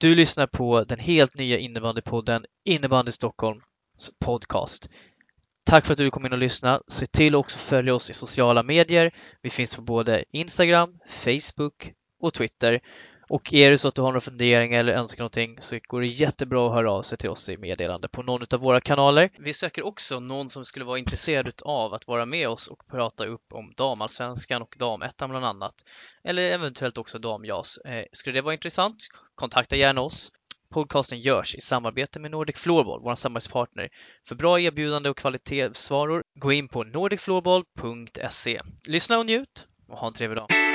Du 0.00 0.14
lyssnar 0.14 0.46
på 0.46 0.84
den 0.84 0.98
helt 0.98 1.36
nya 1.38 1.58
innebandypodden 1.58 2.44
Innebandy 2.64 3.12
Stockholms 3.12 3.62
podcast. 4.18 4.90
Tack 5.64 5.86
för 5.86 5.92
att 5.92 5.98
du 5.98 6.10
kom 6.10 6.26
in 6.26 6.32
och 6.32 6.38
lyssnade. 6.38 6.82
Se 6.88 7.06
till 7.06 7.34
att 7.34 7.38
också 7.38 7.58
följa 7.58 7.94
oss 7.94 8.10
i 8.10 8.14
sociala 8.14 8.62
medier. 8.62 9.10
Vi 9.42 9.50
finns 9.50 9.76
på 9.76 9.82
både 9.82 10.24
Instagram, 10.30 10.98
Facebook 11.08 11.92
och 12.20 12.34
Twitter. 12.34 12.80
Och 13.28 13.54
är 13.54 13.70
det 13.70 13.78
så 13.78 13.88
att 13.88 13.94
du 13.94 14.02
har 14.02 14.08
några 14.08 14.20
funderingar 14.20 14.80
eller 14.80 14.92
önskar 14.92 15.22
någonting 15.22 15.56
så 15.60 15.78
går 15.88 16.00
det 16.00 16.06
jättebra 16.06 16.66
att 16.66 16.72
höra 16.72 16.92
av 16.92 17.02
sig 17.02 17.18
till 17.18 17.30
oss 17.30 17.48
i 17.48 17.56
meddelande 17.56 18.08
på 18.08 18.22
någon 18.22 18.46
av 18.50 18.60
våra 18.60 18.80
kanaler. 18.80 19.30
Vi 19.38 19.52
söker 19.52 19.86
också 19.86 20.20
någon 20.20 20.48
som 20.48 20.64
skulle 20.64 20.84
vara 20.84 20.98
intresserad 20.98 21.52
av 21.62 21.94
att 21.94 22.06
vara 22.06 22.26
med 22.26 22.48
oss 22.48 22.68
och 22.68 22.86
prata 22.86 23.26
upp 23.26 23.52
om 23.52 23.72
damallsvenskan 23.76 24.62
och 24.62 24.74
damettan 24.78 25.30
bland 25.30 25.44
annat. 25.44 25.74
Eller 26.24 26.42
eventuellt 26.42 26.98
också 26.98 27.18
damjas. 27.18 27.78
Eh, 27.78 28.04
skulle 28.12 28.38
det 28.38 28.42
vara 28.42 28.54
intressant? 28.54 28.96
Kontakta 29.34 29.76
gärna 29.76 30.00
oss. 30.00 30.32
Podcasten 30.70 31.20
görs 31.20 31.54
i 31.54 31.60
samarbete 31.60 32.20
med 32.20 32.30
Nordic 32.30 32.56
Floorball, 32.56 33.00
vår 33.02 33.14
samarbetspartner. 33.14 33.88
För 34.28 34.34
bra 34.34 34.60
erbjudande 34.60 35.08
och 35.08 35.16
kvalitetsvaror, 35.16 36.24
gå 36.34 36.52
in 36.52 36.68
på 36.68 36.84
nordicfloorball.se. 36.84 38.60
Lyssna 38.88 39.18
och 39.18 39.26
njut 39.26 39.66
och 39.88 39.98
ha 39.98 40.06
en 40.06 40.12
trevlig 40.12 40.36
dag! 40.36 40.67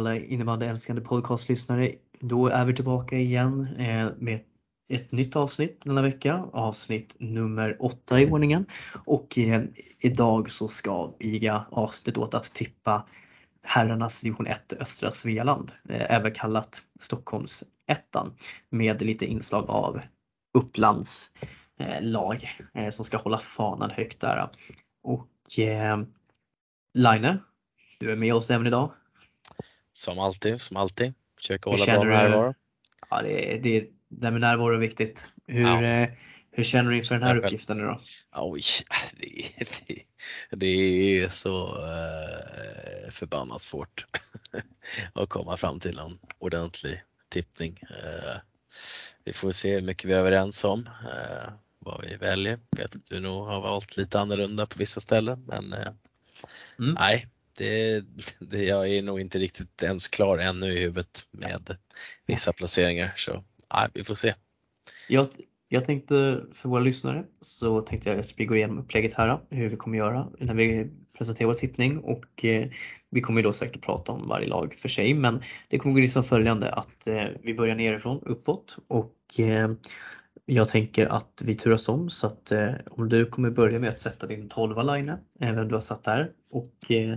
Alla 0.00 0.16
innebandyälskande 0.16 1.02
podcastlyssnare. 1.02 1.94
Då 2.20 2.46
är 2.46 2.64
vi 2.64 2.74
tillbaka 2.74 3.16
igen 3.16 3.68
eh, 3.78 4.08
med 4.18 4.40
ett 4.88 5.12
nytt 5.12 5.36
avsnitt 5.36 5.80
denna 5.84 6.02
vecka, 6.02 6.44
avsnitt 6.52 7.16
nummer 7.18 7.76
åtta 7.80 8.20
i 8.20 8.30
ordningen. 8.30 8.66
Och 9.04 9.38
eh, 9.38 9.62
idag 9.98 10.50
så 10.50 10.68
ska 10.68 11.12
viga 11.18 11.64
avsnitt 11.70 12.18
åt 12.18 12.34
att 12.34 12.54
tippa 12.54 13.06
herrarnas 13.62 14.20
division 14.20 14.46
1 14.46 14.72
östra 14.72 15.10
Svealand, 15.10 15.72
eh, 15.88 16.14
även 16.14 16.32
kallat 16.32 16.82
Stockholms 16.98 17.64
ettan 17.86 18.32
med 18.70 19.02
lite 19.02 19.26
inslag 19.26 19.64
av 19.68 20.00
Upplands 20.58 21.32
eh, 21.78 22.02
lag 22.02 22.58
eh, 22.74 22.88
som 22.88 23.04
ska 23.04 23.16
hålla 23.16 23.38
fanan 23.38 23.90
högt 23.90 24.20
där. 24.20 24.48
Och 25.02 25.28
Line, 26.94 27.38
du 27.98 28.12
är 28.12 28.16
med 28.16 28.34
oss 28.34 28.50
även 28.50 28.66
idag. 28.66 28.90
Som 30.00 30.18
alltid, 30.18 30.60
som 30.60 30.76
alltid. 30.76 31.14
Försöka 31.36 31.70
hålla 31.70 31.86
bra 31.86 32.04
närvaro. 32.04 32.54
Ja, 33.10 33.22
det, 33.22 33.60
det, 33.62 33.88
det 34.08 34.30
med 34.30 34.40
närvaro 34.40 34.74
är 34.74 34.78
viktigt. 34.78 35.28
Hur, 35.46 35.62
ja. 35.62 35.82
eh, 35.82 36.08
hur 36.50 36.64
känner 36.64 36.90
du 36.90 36.96
inför 36.96 37.14
den 37.14 37.22
här 37.22 37.36
uppgiften 37.36 37.78
nu 37.78 37.84
då? 37.84 38.00
Oj, 38.32 38.62
det, 39.20 39.66
det, 39.86 40.02
det 40.50 40.66
är 40.66 41.28
så 41.28 41.66
eh, 41.66 43.10
förbannat 43.10 43.62
svårt 43.62 44.06
att 45.12 45.28
komma 45.28 45.56
fram 45.56 45.80
till 45.80 45.98
en 45.98 46.18
ordentlig 46.38 47.02
tippning. 47.28 47.78
Eh, 47.82 48.36
vi 49.24 49.32
får 49.32 49.52
se 49.52 49.74
hur 49.74 49.82
mycket 49.82 50.04
vi 50.04 50.12
är 50.12 50.18
överens 50.18 50.64
om 50.64 50.88
eh, 51.04 51.52
vad 51.78 52.04
vi 52.04 52.16
väljer. 52.16 52.60
Jag 52.70 52.78
vet 52.78 52.96
att 52.96 53.06
du 53.06 53.20
nog 53.20 53.46
har 53.46 53.60
valt 53.60 53.96
lite 53.96 54.20
annorlunda 54.20 54.66
på 54.66 54.78
vissa 54.78 55.00
ställen 55.00 55.44
men 55.46 55.72
eh, 55.72 55.92
mm. 56.78 56.94
nej, 56.94 57.26
det, 57.60 58.04
det, 58.38 58.64
jag 58.64 58.88
är 58.88 59.02
nog 59.02 59.20
inte 59.20 59.38
riktigt 59.38 59.82
ens 59.82 60.08
klar 60.08 60.38
ännu 60.38 60.66
i 60.72 60.80
huvudet 60.80 61.26
med 61.30 61.76
vissa 62.26 62.52
placeringar 62.52 63.12
så 63.16 63.44
ja, 63.68 63.88
vi 63.94 64.04
får 64.04 64.14
se. 64.14 64.34
Jag, 65.08 65.28
jag 65.68 65.84
tänkte 65.84 66.44
för 66.52 66.68
våra 66.68 66.80
lyssnare 66.80 67.24
så 67.40 67.80
tänkte 67.80 68.10
jag 68.10 68.18
att 68.18 68.34
vi 68.36 68.44
går 68.44 68.56
igenom 68.56 68.78
upplägget 68.78 69.14
här, 69.14 69.38
hur 69.50 69.68
vi 69.68 69.76
kommer 69.76 69.98
göra 69.98 70.28
när 70.38 70.54
vi 70.54 70.90
presenterar 71.18 71.46
vår 71.46 71.54
tippning 71.54 71.98
och 71.98 72.44
eh, 72.44 72.68
vi 73.10 73.20
kommer 73.20 73.42
då 73.42 73.52
säkert 73.52 73.82
prata 73.82 74.12
om 74.12 74.28
varje 74.28 74.48
lag 74.48 74.74
för 74.74 74.88
sig 74.88 75.14
men 75.14 75.42
det 75.68 75.78
kommer 75.78 76.00
gå 76.00 76.08
som 76.08 76.22
följande 76.22 76.72
att 76.72 77.06
eh, 77.06 77.24
vi 77.42 77.54
börjar 77.54 77.74
nerifrån 77.74 78.22
uppåt 78.22 78.78
och 78.88 79.40
eh, 79.40 79.70
jag 80.46 80.68
tänker 80.68 81.06
att 81.06 81.42
vi 81.44 81.54
turas 81.54 81.88
om 81.88 82.10
så 82.10 82.26
att 82.26 82.52
eh, 82.52 82.72
om 82.90 83.08
du 83.08 83.26
kommer 83.26 83.50
börja 83.50 83.78
med 83.78 83.90
att 83.90 83.98
sätta 83.98 84.26
din 84.26 84.48
12 84.48 84.84
line, 84.84 85.16
även 85.40 85.68
du 85.68 85.74
har 85.74 85.80
satt 85.80 86.04
där 86.04 86.32
och 86.50 86.90
eh, 86.90 87.16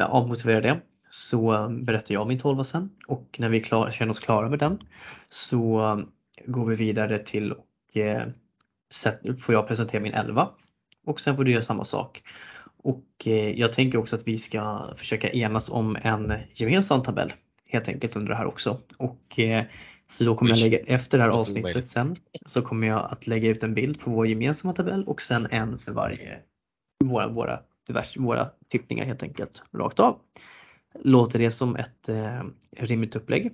avmotivera 0.00 0.60
det. 0.60 0.80
Så 1.08 1.68
berättar 1.70 2.14
jag 2.14 2.28
min 2.28 2.38
12 2.38 2.62
sen. 2.62 2.90
Och 3.06 3.36
när 3.38 3.48
vi 3.48 3.60
klar, 3.60 3.90
känner 3.90 4.10
oss 4.10 4.20
klara 4.20 4.48
med 4.48 4.58
den 4.58 4.78
så 5.28 6.02
går 6.46 6.66
vi 6.66 6.76
vidare 6.76 7.18
till 7.18 7.52
och 7.52 7.96
eh, 7.96 8.26
får 9.38 9.54
jag 9.54 9.68
presentera 9.68 10.02
min 10.02 10.14
11 10.14 10.48
och 11.06 11.20
sen 11.20 11.36
får 11.36 11.44
du 11.44 11.50
göra 11.52 11.62
samma 11.62 11.84
sak. 11.84 12.22
Och 12.82 13.26
eh, 13.26 13.50
jag 13.50 13.72
tänker 13.72 13.98
också 13.98 14.16
att 14.16 14.28
vi 14.28 14.38
ska 14.38 14.94
försöka 14.96 15.30
enas 15.30 15.70
om 15.70 15.96
en 16.02 16.34
gemensam 16.54 17.02
tabell 17.02 17.32
helt 17.66 17.88
enkelt 17.88 18.16
under 18.16 18.28
det 18.28 18.36
här 18.36 18.46
också. 18.46 18.78
Och 18.96 19.38
eh, 19.38 19.64
så 20.06 20.24
då 20.24 20.34
kommer 20.34 20.50
jag 20.50 20.58
lägga, 20.58 20.78
efter 20.78 21.18
det 21.18 21.24
här 21.24 21.30
avsnittet 21.30 21.88
sen, 21.88 22.16
så 22.46 22.62
kommer 22.62 22.86
jag 22.86 23.08
att 23.12 23.26
lägga 23.26 23.48
ut 23.48 23.62
en 23.62 23.74
bild 23.74 24.00
på 24.00 24.10
vår 24.10 24.26
gemensamma 24.26 24.74
tabell 24.74 25.04
och 25.04 25.22
sen 25.22 25.48
en 25.50 25.78
för 25.78 25.92
varje 25.92 26.38
våra, 27.04 27.28
våra 27.28 27.60
diverse, 27.86 28.20
våra 28.20 28.50
tippningar 28.68 29.04
helt 29.04 29.22
enkelt 29.22 29.62
rakt 29.72 30.00
av. 30.00 30.20
Låter 30.94 31.38
det 31.38 31.50
som 31.50 31.76
ett 31.76 32.08
eh, 32.08 32.42
rimligt 32.76 33.16
upplägg? 33.16 33.52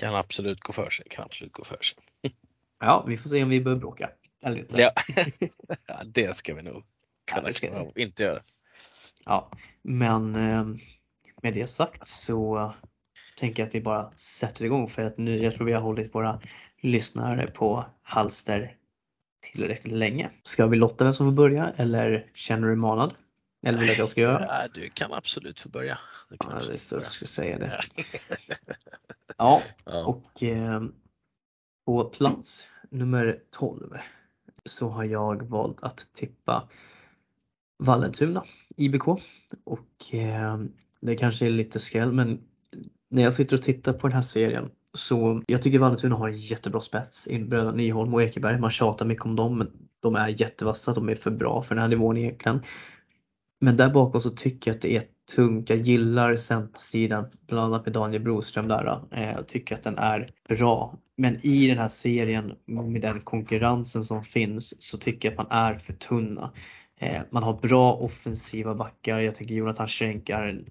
Kan 0.00 0.14
absolut 0.14 0.60
gå 0.60 0.72
för 0.72 0.90
sig, 0.90 1.06
kan 1.10 1.24
absolut 1.24 1.52
gå 1.52 1.64
för 1.64 1.82
sig. 1.82 1.98
Ja, 2.80 3.04
vi 3.08 3.16
får 3.16 3.28
se 3.28 3.42
om 3.42 3.48
vi 3.48 3.60
behöver 3.60 3.80
bråka. 3.80 4.10
Eller 4.44 4.58
inte. 4.58 4.80
Ja. 4.82 4.92
ja 5.86 6.02
det 6.04 6.36
ska 6.36 6.54
vi 6.54 6.62
nog 6.62 6.84
kunna 7.32 7.48
ja, 7.48 7.52
ska... 7.52 7.92
inte 7.96 8.22
göra. 8.22 8.42
Ja, 9.24 9.50
men 9.82 10.36
eh, 10.36 10.66
med 11.42 11.54
det 11.54 11.66
sagt 11.66 12.06
så 12.06 12.72
tänker 13.38 13.62
jag 13.62 13.68
att 13.68 13.74
vi 13.74 13.80
bara 13.80 14.12
sätter 14.16 14.64
igång 14.64 14.88
för 14.88 15.04
att 15.04 15.18
nu, 15.18 15.36
jag 15.36 15.54
tror 15.54 15.66
vi 15.66 15.72
har 15.72 15.80
hållit 15.80 16.14
våra 16.14 16.40
lyssnare 16.80 17.46
på 17.46 17.84
halster 18.02 18.76
tillräckligt 19.40 19.96
länge. 19.96 20.30
Ska 20.42 20.66
vi 20.66 20.76
lotta 20.76 21.04
vem 21.04 21.14
som 21.14 21.26
får 21.26 21.32
börja 21.32 21.72
eller 21.76 22.30
känner 22.34 22.68
du 22.68 22.76
manad? 22.76 23.14
Eller 23.62 23.78
vill 23.78 23.86
du 23.86 23.92
att 23.92 23.98
jag 23.98 24.10
ska 24.10 24.20
göra? 24.20 24.46
Ja, 24.46 24.68
du 24.74 24.90
kan 24.90 25.12
absolut 25.12 25.60
få 25.60 25.68
börja. 25.68 25.98
Du 26.30 26.36
kan 26.36 26.50
ja, 26.50 26.58
det 26.58 26.92
jag 26.92 27.02
skulle 27.02 27.28
säga 27.28 27.58
det. 27.58 27.80
ja, 29.36 29.62
och 30.06 30.42
eh, 30.42 30.82
på 31.86 32.04
plats 32.04 32.68
nummer 32.90 33.40
12 33.50 33.96
så 34.64 34.88
har 34.88 35.04
jag 35.04 35.42
valt 35.42 35.82
att 35.82 36.12
tippa 36.12 36.68
Vallentuna, 37.78 38.44
IBK. 38.76 39.08
Och 39.64 40.14
eh, 40.14 40.58
det 41.00 41.16
kanske 41.16 41.46
är 41.46 41.50
lite 41.50 41.78
skräll 41.78 42.12
men 42.12 42.40
när 43.08 43.22
jag 43.22 43.34
sitter 43.34 43.56
och 43.56 43.62
tittar 43.62 43.92
på 43.92 44.06
den 44.06 44.14
här 44.14 44.22
serien 44.22 44.70
så 44.98 45.42
jag 45.46 45.62
tycker 45.62 45.78
Vallentuna 45.78 46.16
har 46.16 46.28
en 46.28 46.36
jättebra 46.36 46.80
spets. 46.80 47.28
Bröderna 47.28 47.72
Nyholm 47.72 48.14
och 48.14 48.22
Ekeberg. 48.22 48.60
Man 48.60 48.70
tjatar 48.70 49.06
mycket 49.06 49.24
om 49.24 49.36
dem 49.36 49.58
men 49.58 49.70
de 50.00 50.14
är 50.14 50.40
jättevassa. 50.40 50.94
De 50.94 51.08
är 51.08 51.14
för 51.14 51.30
bra 51.30 51.62
för 51.62 51.74
den 51.74 51.82
här 51.82 51.88
nivån 51.88 52.16
egentligen. 52.16 52.62
Men 53.60 53.76
där 53.76 53.90
bakom 53.90 54.20
så 54.20 54.30
tycker 54.30 54.70
jag 54.70 54.76
att 54.76 54.82
det 54.82 54.96
är 54.96 55.02
tungt. 55.34 55.70
Jag 55.70 55.78
gillar 55.78 56.34
centersidan, 56.34 57.26
bland 57.46 57.64
annat 57.64 57.86
med 57.86 57.94
Daniel 57.94 58.22
Broström 58.22 58.68
där. 58.68 59.00
Eh, 59.10 59.30
jag 59.30 59.48
tycker 59.48 59.74
att 59.74 59.82
den 59.82 59.98
är 59.98 60.30
bra. 60.48 60.98
Men 61.16 61.46
i 61.46 61.66
den 61.66 61.78
här 61.78 61.88
serien 61.88 62.54
med 62.66 63.02
den 63.02 63.20
konkurrensen 63.20 64.02
som 64.02 64.22
finns 64.22 64.82
så 64.82 64.98
tycker 64.98 65.28
jag 65.28 65.40
att 65.40 65.48
man 65.48 65.58
är 65.58 65.74
för 65.74 65.92
tunna. 65.92 66.52
Eh, 67.00 67.22
man 67.30 67.42
har 67.42 67.52
bra 67.52 67.92
offensiva 67.92 68.74
backar. 68.74 69.20
Jag 69.20 69.34
tänker 69.34 69.54
Jonathan 69.54 69.86
Schenk 69.86 70.28
är 70.28 70.46
en 70.46 70.66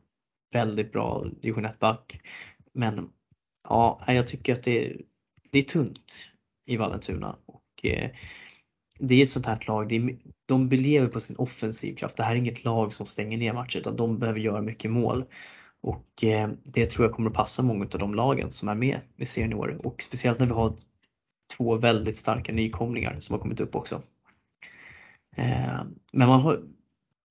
väldigt 0.54 0.92
bra 0.92 1.26
division 1.42 1.66
1-back. 1.66 2.22
Men 2.74 3.10
ja, 3.70 4.02
jag 4.08 4.28
tycker 4.28 4.54
att 4.54 4.64
det, 4.64 4.86
är, 4.86 5.02
det 5.52 5.60
är 5.60 5.64
tunt 5.64 6.30
i 6.66 6.78
Vallentuna. 6.78 7.36
Och, 7.46 7.86
eh, 7.86 8.10
det 9.00 9.16
är 9.16 9.24
ett 9.24 9.30
sånt 9.30 9.46
här 9.46 9.64
lag, 9.68 9.92
är, 9.92 10.18
de 10.46 10.70
lever 10.70 11.08
på 11.08 11.20
sin 11.20 11.36
offensiv 11.36 11.96
kraft. 11.96 12.18
Det 12.18 12.24
här 12.24 12.32
är 12.32 12.36
inget 12.36 12.64
lag 12.64 12.94
som 12.94 13.06
stänger 13.06 13.38
ner 13.38 13.54
matcher 13.54 13.80
utan 13.80 13.96
de 13.96 14.20
behöver 14.20 14.40
göra 14.40 14.62
mycket 14.62 14.92
mål. 14.92 15.26
Och 15.82 16.24
eh, 16.24 16.50
det 16.64 16.86
tror 16.86 17.06
jag 17.06 17.16
kommer 17.16 17.30
att 17.30 17.36
passa 17.36 17.64
många 17.64 17.84
av 17.84 18.00
de 18.00 18.16
lagen 18.16 18.52
som 18.52 18.70
är 18.70 18.76
med 18.76 19.00
i 19.18 19.26
serien 19.26 19.52
i 19.52 19.56
år. 19.56 19.86
Och 19.86 20.02
speciellt 20.02 20.40
när 20.40 20.48
vi 20.48 20.54
har 20.54 20.74
två 21.58 21.76
väldigt 21.76 22.16
starka 22.16 22.54
nykomlingar 22.54 23.20
som 23.20 23.34
har 23.34 23.40
kommit 23.40 23.60
upp 23.60 23.76
också. 23.76 24.02
Eh, 25.36 25.84
men 26.12 26.28
man 26.28 26.42
har 26.42 26.62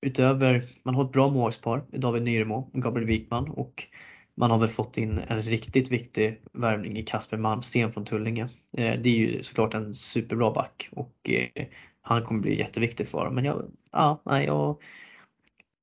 utöver, 0.06 0.64
man 0.82 0.94
har 0.94 1.04
ett 1.04 1.12
bra 1.12 1.28
målvaktspar, 1.28 1.84
David 1.92 2.22
Nyremo 2.22 2.70
och 2.72 2.82
Gabriel 2.82 3.06
Wikman 3.06 3.50
och 3.50 3.88
man 4.36 4.50
har 4.50 4.58
väl 4.58 4.68
fått 4.68 4.98
in 4.98 5.18
en 5.18 5.42
riktigt 5.42 5.90
viktig 5.90 6.42
värvning 6.52 6.98
i 6.98 7.02
Kasper 7.02 7.36
Malmsten 7.36 7.92
från 7.92 8.04
Tullinge. 8.04 8.48
Eh, 8.72 9.00
det 9.00 9.08
är 9.08 9.16
ju 9.16 9.42
såklart 9.42 9.74
en 9.74 9.94
superbra 9.94 10.50
back 10.50 10.88
och 10.92 11.30
eh, 11.30 11.66
han 12.00 12.22
kommer 12.22 12.40
bli 12.40 12.58
jätteviktig 12.58 13.08
för 13.08 13.24
dem. 13.24 13.34
Men 13.34 13.44
jag, 13.44 13.70
ja, 13.92 14.22
nej, 14.24 14.46
jag, 14.46 14.82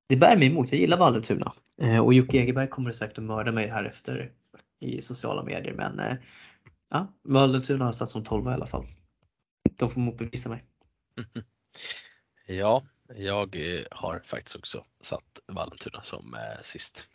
det 0.09 0.15
bär 0.15 0.37
mig 0.37 0.47
emot. 0.47 0.71
Jag 0.71 0.81
gillar 0.81 0.97
Vallentuna 0.97 1.53
eh, 1.81 1.97
och 1.97 2.13
Jocke 2.13 2.37
Egerberg 2.37 2.69
kommer 2.69 2.91
säkert 2.91 3.17
att 3.17 3.23
mörda 3.23 3.51
mig 3.51 3.67
här 3.67 3.83
efter 3.83 4.31
i 4.79 5.01
sociala 5.01 5.43
medier 5.43 5.73
men 5.73 5.99
eh, 5.99 6.15
ja, 6.91 7.07
Vallentuna 7.23 7.85
har 7.85 7.91
satt 7.91 8.09
som 8.09 8.23
12 8.23 8.45
i 8.47 8.49
alla 8.49 8.67
fall. 8.67 8.85
De 9.77 9.89
får 9.89 10.01
motbevisa 10.01 10.49
mig. 10.49 10.63
Ja, 12.45 12.83
jag 13.15 13.55
eh, 13.55 13.85
har 13.91 14.19
faktiskt 14.19 14.55
också 14.55 14.85
satt 15.01 15.39
Vallentuna 15.47 16.01
som 16.01 16.33
eh, 16.33 16.61
sist. 16.61 17.07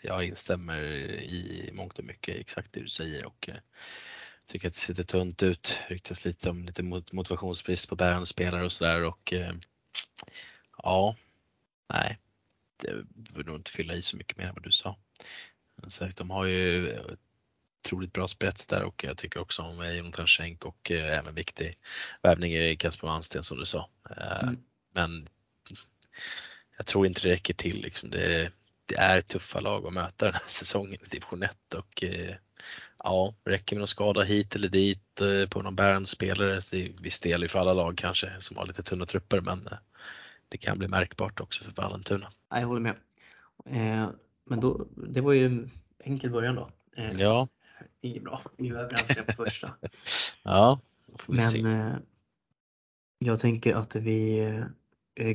Eh, 0.00 0.08
jag 0.08 0.24
instämmer 0.24 0.82
i 1.20 1.70
mångt 1.72 1.98
och 1.98 2.04
mycket 2.04 2.36
exakt 2.36 2.72
det 2.72 2.80
du 2.80 2.88
säger 2.88 3.26
och 3.26 3.48
eh, 3.48 3.56
tycker 4.46 4.68
att 4.68 4.74
det 4.74 4.80
sitter 4.80 5.02
tunt 5.02 5.42
ut. 5.42 5.80
Ryktas 5.88 6.24
lite 6.24 6.50
om 6.50 6.64
lite 6.64 6.82
motivationsbrist 7.12 7.88
på 7.88 7.96
bärande 7.96 8.26
spelare 8.26 8.64
och 8.64 8.72
sådär 8.72 9.02
och 9.02 9.32
eh, 9.32 9.54
ja, 10.76 11.16
nej, 11.92 12.18
det 12.76 13.04
behöver 13.04 13.44
nog 13.44 13.56
inte 13.56 13.70
fylla 13.70 13.94
i 13.94 14.02
så 14.02 14.16
mycket 14.16 14.38
mer 14.38 14.46
än 14.46 14.54
vad 14.54 14.62
du 14.62 14.72
sa. 14.72 14.96
Så 15.88 16.08
de 16.16 16.30
har 16.30 16.44
ju 16.44 16.98
otroligt 17.84 18.12
bra 18.12 18.28
spets 18.28 18.66
där 18.66 18.82
och 18.82 19.04
jag 19.04 19.16
tycker 19.16 19.40
också 19.40 19.62
om 19.62 19.94
Jonathan 19.94 20.26
Schenk 20.26 20.64
och 20.64 20.90
även 20.90 21.34
viktig 21.34 21.74
värvning 22.22 22.54
i 22.54 22.76
Kasper 22.76 23.06
Malmsten 23.06 23.42
som 23.42 23.58
du 23.58 23.66
sa. 23.66 23.88
Mm. 24.42 24.58
Men 24.94 25.26
jag 26.76 26.86
tror 26.86 27.06
inte 27.06 27.20
det 27.20 27.28
räcker 27.28 27.54
till. 27.54 27.82
Liksom. 27.82 28.10
Det, 28.10 28.52
det 28.90 28.96
är 28.96 29.20
tuffa 29.20 29.60
lag 29.60 29.86
att 29.86 29.92
möta 29.92 30.24
den 30.24 30.34
här 30.34 30.42
säsongen 30.46 30.98
i 31.06 31.08
division 31.10 31.42
1 31.42 31.74
och 31.74 32.04
eh, 32.04 32.34
ja, 32.98 33.34
räcker 33.44 33.76
med 33.76 33.80
någon 33.80 33.88
skada 33.88 34.22
hit 34.22 34.54
eller 34.54 34.68
dit 34.68 35.20
eh, 35.20 35.48
på 35.48 35.62
någon 35.62 35.76
bärande 35.76 36.08
spelare. 36.08 36.60
Det 36.70 36.84
är 36.84 37.02
viss 37.02 37.20
del 37.20 37.48
för 37.48 37.58
alla 37.58 37.72
lag 37.72 37.96
kanske 37.96 38.32
som 38.40 38.56
har 38.56 38.66
lite 38.66 38.82
tunna 38.82 39.06
trupper 39.06 39.40
men 39.40 39.66
eh, 39.66 39.78
det 40.48 40.58
kan 40.58 40.78
bli 40.78 40.88
märkbart 40.88 41.40
också 41.40 41.64
för 41.64 41.72
Vallentuna. 41.72 42.32
Jag 42.48 42.66
håller 42.66 42.80
med. 42.80 42.94
Men 44.44 44.60
då, 44.60 44.86
det 44.94 45.20
var 45.20 45.32
ju 45.32 45.46
en 45.46 45.70
enkel 45.98 46.30
början 46.30 46.54
då. 46.54 46.70
Ja. 47.18 47.48
Inget 48.00 48.22
bra, 48.22 48.40
vi 48.56 48.70
var 48.70 48.80
överens 48.80 49.26
på 49.26 49.32
första. 49.32 49.74
ja, 50.42 50.80
Men 51.28 52.02
jag 53.18 53.40
tänker 53.40 53.74
att 53.74 53.96
vi 53.96 54.64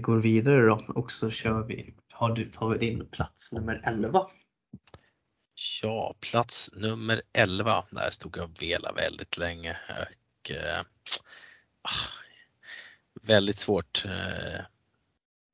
går 0.01 0.17
vidare 0.17 0.65
då 0.65 0.79
och 0.87 1.11
så 1.11 1.29
kör 1.29 1.63
vi 1.63 1.93
har 2.15 2.31
du 2.31 2.49
tagit 2.49 2.81
in 2.81 3.05
plats 3.05 3.53
nummer 3.53 3.81
11? 3.85 4.27
Ja, 5.81 6.15
plats 6.19 6.69
nummer 6.73 7.21
11. 7.33 7.85
Där 7.91 8.09
stod 8.09 8.37
jag 8.37 8.43
och 8.43 8.61
velade 8.61 9.01
väldigt 9.01 9.37
länge. 9.37 9.77
Och, 9.89 10.51
eh, 10.51 10.79
ah, 11.81 12.07
väldigt 13.21 13.57
svårt. 13.57 14.05
Eh, 14.05 14.55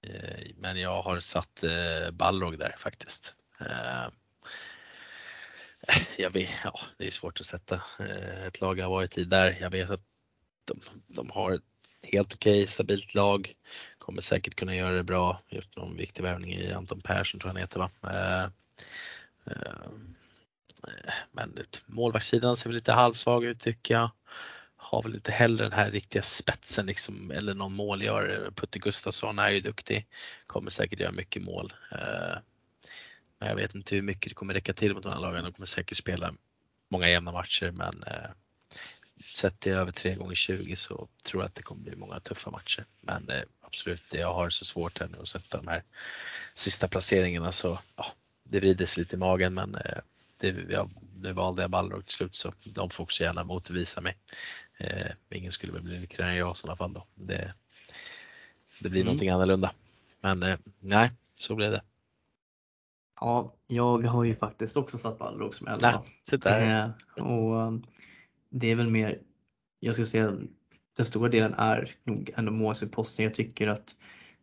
eh, 0.02 0.52
men 0.58 0.80
jag 0.80 1.02
har 1.02 1.19
satt 1.19 1.63
eh, 1.63 2.12
Balrog 2.12 2.60
där 2.60 2.75
faktiskt. 2.78 3.36
Eh, 3.60 4.08
jag 6.18 6.30
vet, 6.30 6.52
ja, 6.63 6.80
det 6.98 7.08
är 7.08 7.12
svårt 7.12 7.40
att 7.40 7.46
sätta 7.46 7.81
eh, 8.00 8.46
ett 8.46 8.62
lag 8.62 8.80
jag 8.80 8.86
har 8.86 8.92
varit 8.92 9.18
i 9.18 9.24
där. 9.24 9.58
Jag 9.62 9.69
vet 9.69 9.90
att 9.90 10.04
de, 10.66 10.81
de 11.08 11.30
har 11.30 11.52
ett 11.52 11.63
helt 12.04 12.34
okej, 12.34 12.63
okay, 12.63 12.68
stabilt 12.68 13.13
lag 13.13 13.54
kommer 14.01 14.21
säkert 14.21 14.56
kunna 14.56 14.75
göra 14.75 14.95
det 14.95 15.03
bra. 15.03 15.42
Gjort 15.50 15.75
någon 15.75 15.98
viktig 15.98 16.24
värvning 16.24 16.53
i 16.53 16.74
Anton 16.74 17.01
Persson 17.01 17.39
tror 17.39 17.50
jag 17.50 17.53
han 17.53 17.62
heter 17.62 17.80
va. 17.80 17.89
Eh, 18.03 18.44
eh, 19.45 19.89
men 21.31 21.59
målvaktssidan 21.86 22.57
ser 22.57 22.69
väl 22.69 22.75
lite 22.75 22.92
halvsvag 22.92 23.45
ut 23.45 23.59
tycker 23.59 23.94
jag. 23.94 24.12
Har 24.75 25.03
väl 25.03 25.15
inte 25.15 25.31
heller 25.31 25.63
den 25.63 25.74
här 25.74 25.92
riktiga 25.92 26.21
spetsen 26.21 26.86
liksom, 26.86 27.31
eller 27.31 27.53
någon 27.53 27.75
målgörare. 27.75 28.51
Putte 28.51 28.80
Gustafsson 28.80 29.39
är 29.39 29.50
ju 29.50 29.59
duktig. 29.59 30.07
Kommer 30.48 30.69
säkert 30.69 31.00
göra 31.00 31.12
mycket 31.12 31.44
mål. 31.44 31.74
Eh, 31.92 32.38
men 33.39 33.50
jag 33.50 33.56
vet 33.56 33.75
inte 33.75 33.95
hur 33.95 34.01
mycket 34.01 34.30
det 34.30 34.36
kommer 34.36 34.53
räcka 34.53 34.74
till 34.74 34.94
mot 34.94 35.03
de 35.03 35.13
här 35.13 35.19
lagen. 35.19 35.44
De 35.44 35.53
kommer 35.53 35.68
säkert 35.68 35.98
spela 35.98 36.33
många 36.89 37.09
jämna 37.09 37.31
matcher 37.31 37.71
men 37.71 38.03
sett 39.22 39.62
det 39.62 39.70
över 39.70 39.92
3 39.92 40.16
gånger 40.16 40.36
20 40.36 40.76
så 40.76 41.08
tror 41.24 41.44
jag 41.44 41.48
att 41.48 41.56
det 41.56 41.64
kommer 41.64 41.82
bli 41.82 41.96
många 41.96 42.20
tuffa 42.20 42.52
matcher. 42.52 42.86
Men 43.02 43.30
eh, 43.30 43.44
absolut, 43.62 44.14
jag 44.14 44.34
har 44.34 44.50
så 44.50 44.66
svårt 44.66 45.00
här 45.00 45.08
nu 45.08 45.18
att 45.22 45.28
sätta 45.28 45.58
de 45.58 45.68
här 45.68 45.84
sista 46.54 46.88
placeringarna 46.88 47.52
så 47.52 47.80
ja, 47.96 48.06
det 48.44 48.60
vrider 48.60 48.86
sig 48.86 49.02
lite 49.02 49.16
i 49.16 49.20
magen 49.20 49.54
men 49.54 49.76
eh, 49.76 49.98
det, 50.38 50.56
ja, 50.70 50.90
nu 51.22 51.34
valde 51.34 51.62
jag 51.62 51.72
Balrog 51.72 52.06
till 52.06 52.16
slut 52.16 52.36
så 52.36 52.54
de 52.64 52.90
får 52.90 53.04
också 53.04 53.24
gärna 53.24 53.44
motvisa 53.44 54.02
mig. 54.02 54.18
Eh, 54.78 55.12
ingen 55.30 55.52
skulle 55.52 55.74
väl 55.74 55.82
bli 55.82 56.00
lyckligare 56.00 56.32
än 56.32 56.38
jag 56.38 56.52
i 56.52 56.56
sådana 56.56 56.78
fall 56.78 56.94
då. 56.94 57.06
Det, 57.16 57.54
det 58.80 58.90
blir 58.90 59.02
mm. 59.02 59.06
någonting 59.06 59.30
annorlunda. 59.30 59.72
Men 60.22 60.44
eh, 60.44 60.58
nej, 60.80 61.12
så 61.40 61.56
blev 61.56 61.72
det. 61.72 61.82
Ja, 63.20 63.54
jag 63.68 64.02
har 64.02 64.24
ju 64.24 64.36
faktiskt 64.36 64.78
också 64.78 64.98
satt 64.98 65.20
Balrog 65.20 65.56
som 65.56 65.68
11. 65.68 66.04
Nej, 66.46 66.70
eh, 66.70 67.24
och 67.26 67.74
det 68.51 68.71
är 68.71 68.75
väl 68.75 68.89
mer, 68.89 69.19
jag 69.80 69.94
skulle 69.94 70.06
säga 70.06 70.38
den 70.98 71.06
stora 71.06 71.30
delen 71.30 71.53
är 71.53 71.95
nog 72.03 72.31
ändå 72.36 72.51
målsutposten. 72.51 73.25
Jag 73.25 73.33
tycker 73.33 73.68
att 73.68 73.95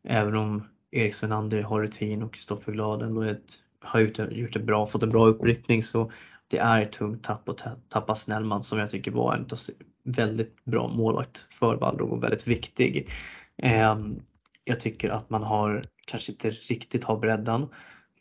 även 0.02 0.36
om 0.36 0.64
Erik 0.90 1.14
Svenander 1.14 1.62
har 1.62 1.80
rutin 1.80 2.22
och 2.22 2.34
Kristoffer 2.34 2.72
Glad 2.72 3.02
ändå 3.02 3.22
ett, 3.22 3.62
har 3.80 4.00
gjort, 4.00 4.18
gjort 4.30 4.52
det 4.52 4.58
bra, 4.58 4.86
fått 4.86 5.02
en 5.02 5.10
bra 5.10 5.26
uppryckning 5.26 5.82
så 5.82 6.12
det 6.48 6.58
är 6.58 6.82
ett 6.82 6.92
tungt 6.92 7.24
tapp 7.24 7.48
att 7.48 7.66
tappa 7.88 8.14
Snellman 8.14 8.62
som 8.62 8.78
jag 8.78 8.90
tycker 8.90 9.10
var 9.10 9.34
en 9.34 9.46
väldigt 10.02 10.64
bra 10.64 10.88
målvakt 10.88 11.54
för 11.54 11.76
Vallrog 11.76 12.12
och 12.12 12.22
väldigt 12.22 12.46
viktig. 12.46 13.10
Ehm, 13.56 14.22
jag 14.64 14.80
tycker 14.80 15.10
att 15.10 15.30
man 15.30 15.42
har 15.42 15.84
kanske 16.06 16.32
inte 16.32 16.50
riktigt 16.50 17.04
har 17.04 17.16
bredden. 17.18 17.68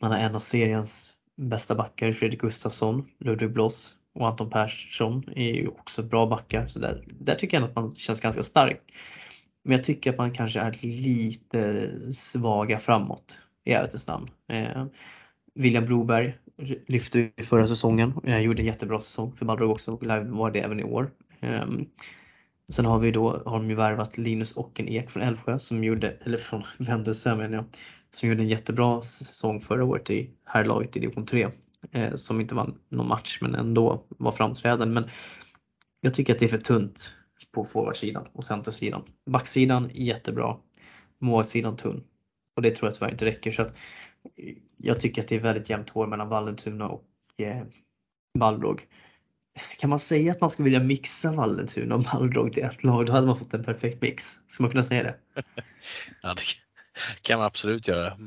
Man 0.00 0.10
har 0.10 0.18
en 0.18 0.34
av 0.34 0.38
seriens 0.38 1.14
bästa 1.36 1.74
backar, 1.74 2.12
Fredrik 2.12 2.40
Gustafsson, 2.40 3.08
Ludvig 3.18 3.52
Bloss, 3.52 3.94
och 4.18 4.28
Anton 4.28 4.50
Persson 4.50 5.24
är 5.36 5.52
ju 5.52 5.68
också 5.68 6.02
bra 6.02 6.26
backar. 6.26 6.66
Så 6.66 6.78
där, 6.78 7.04
där 7.06 7.34
tycker 7.34 7.60
jag 7.60 7.68
att 7.68 7.76
man 7.76 7.94
känns 7.94 8.20
ganska 8.20 8.42
stark. 8.42 8.80
Men 9.64 9.72
jag 9.72 9.84
tycker 9.84 10.10
att 10.10 10.18
man 10.18 10.32
kanske 10.32 10.60
är 10.60 10.76
lite 10.82 11.90
svaga 12.12 12.78
framåt 12.78 13.40
i 13.64 13.72
ärlighetens 13.72 14.08
namn. 14.08 14.30
Eh, 14.48 14.84
William 15.54 15.86
Broberg 15.86 16.34
lyfte 16.86 17.30
i 17.36 17.42
förra 17.42 17.66
säsongen. 17.66 18.12
Jag 18.24 18.42
gjorde 18.42 18.62
en 18.62 18.66
jättebra 18.66 19.00
säsong 19.00 19.32
för 19.32 19.44
Balrog 19.44 19.70
också 19.70 19.92
och 19.92 20.04
var 20.26 20.50
det 20.50 20.60
även 20.60 20.80
i 20.80 20.84
år. 20.84 21.10
Eh, 21.40 21.66
sen 22.72 22.84
har 22.84 22.98
vi 22.98 23.10
då, 23.10 23.42
har 23.46 23.58
de 23.58 23.70
ju 23.70 23.76
värvat 23.76 24.18
Linus 24.18 24.56
Ockenek 24.56 25.10
från 25.10 25.22
Älvsjö 25.22 25.58
som 25.58 25.84
gjorde, 25.84 26.10
eller 26.24 26.38
från 26.38 26.62
Vändelsö 26.78 27.36
menar 27.36 27.56
jag, 27.56 27.64
som 28.10 28.28
gjorde 28.28 28.42
en 28.42 28.48
jättebra 28.48 29.02
säsong 29.02 29.60
förra 29.60 29.84
året 29.84 30.10
i 30.10 30.30
herrlaget 30.44 30.96
i 30.96 31.00
division 31.00 31.26
3 31.26 31.48
eh, 31.92 32.14
som 32.14 32.40
inte 32.40 32.54
vann 32.54 32.78
någon 32.88 33.08
match 33.08 33.38
men 33.40 33.54
ändå 33.54 34.04
var 34.08 34.32
framträdande. 34.32 34.94
Men 34.94 35.10
jag 36.00 36.14
tycker 36.14 36.32
att 36.32 36.38
det 36.38 36.44
är 36.46 36.48
för 36.48 36.58
tunt 36.58 37.14
på 37.52 37.64
forwardsidan 37.64 38.26
och 38.32 38.44
centersidan. 38.44 39.02
Backsidan 39.30 39.90
jättebra, 39.94 40.56
målsidan 41.18 41.76
tunn 41.76 42.04
och 42.56 42.62
det 42.62 42.70
tror 42.70 42.88
jag 42.88 42.94
tyvärr 42.94 43.10
inte 43.10 43.24
räcker. 43.24 43.50
Så 43.50 43.62
att 43.62 43.76
eh, 44.36 44.54
jag 44.76 45.00
tycker 45.00 45.22
att 45.22 45.28
det 45.28 45.36
är 45.36 45.40
väldigt 45.40 45.70
jämnt 45.70 45.90
hår 45.90 46.06
mellan 46.06 46.28
Vallentuna 46.28 46.88
och 46.88 47.04
eh, 47.38 47.62
Balrog. 48.38 48.86
Kan 49.78 49.90
man 49.90 49.98
säga 49.98 50.32
att 50.32 50.40
man 50.40 50.50
skulle 50.50 50.64
vilja 50.64 50.80
mixa 50.80 51.32
Vallentuna 51.32 51.94
och 51.94 52.02
Balrog 52.02 52.52
till 52.52 52.62
ett 52.62 52.84
lag, 52.84 53.06
då 53.06 53.12
hade 53.12 53.26
man 53.26 53.38
fått 53.38 53.54
en 53.54 53.64
perfekt 53.64 54.02
mix. 54.02 54.38
Ska 54.48 54.62
man 54.62 54.70
kunna 54.70 54.82
säga 54.82 55.02
det? 55.02 55.14
ja, 56.22 56.34
det 56.34 56.42
kan 57.22 57.38
man 57.38 57.46
absolut 57.46 57.88
göra. 57.88 58.18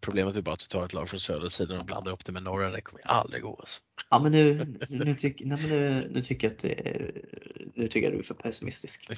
Problemet 0.00 0.36
är 0.36 0.42
bara 0.42 0.52
att 0.52 0.60
du 0.60 0.66
tar 0.66 0.84
ett 0.84 0.92
lag 0.92 1.08
från 1.08 1.20
södra 1.20 1.48
sidan 1.48 1.78
och 1.78 1.84
blandar 1.84 2.12
upp 2.12 2.24
det 2.24 2.32
med 2.32 2.42
norra. 2.42 2.70
Det 2.70 2.80
kommer 2.80 3.06
aldrig 3.06 3.42
gå. 3.42 3.56
Alltså. 3.60 3.80
Ja 4.10 4.18
men 4.18 4.32
nu, 4.32 4.76
nu, 4.88 5.14
tyck, 5.14 5.40
nej, 5.44 5.58
men 5.60 5.70
nu, 5.70 6.08
nu 6.10 6.22
tycker 6.22 6.46
jag 6.46 6.52
att 6.54 6.58
det, 6.58 7.12
nu 7.74 7.88
tycker 7.88 8.06
jag 8.06 8.12
du 8.12 8.18
är 8.18 8.22
för 8.22 8.34
pessimistisk. 8.34 9.10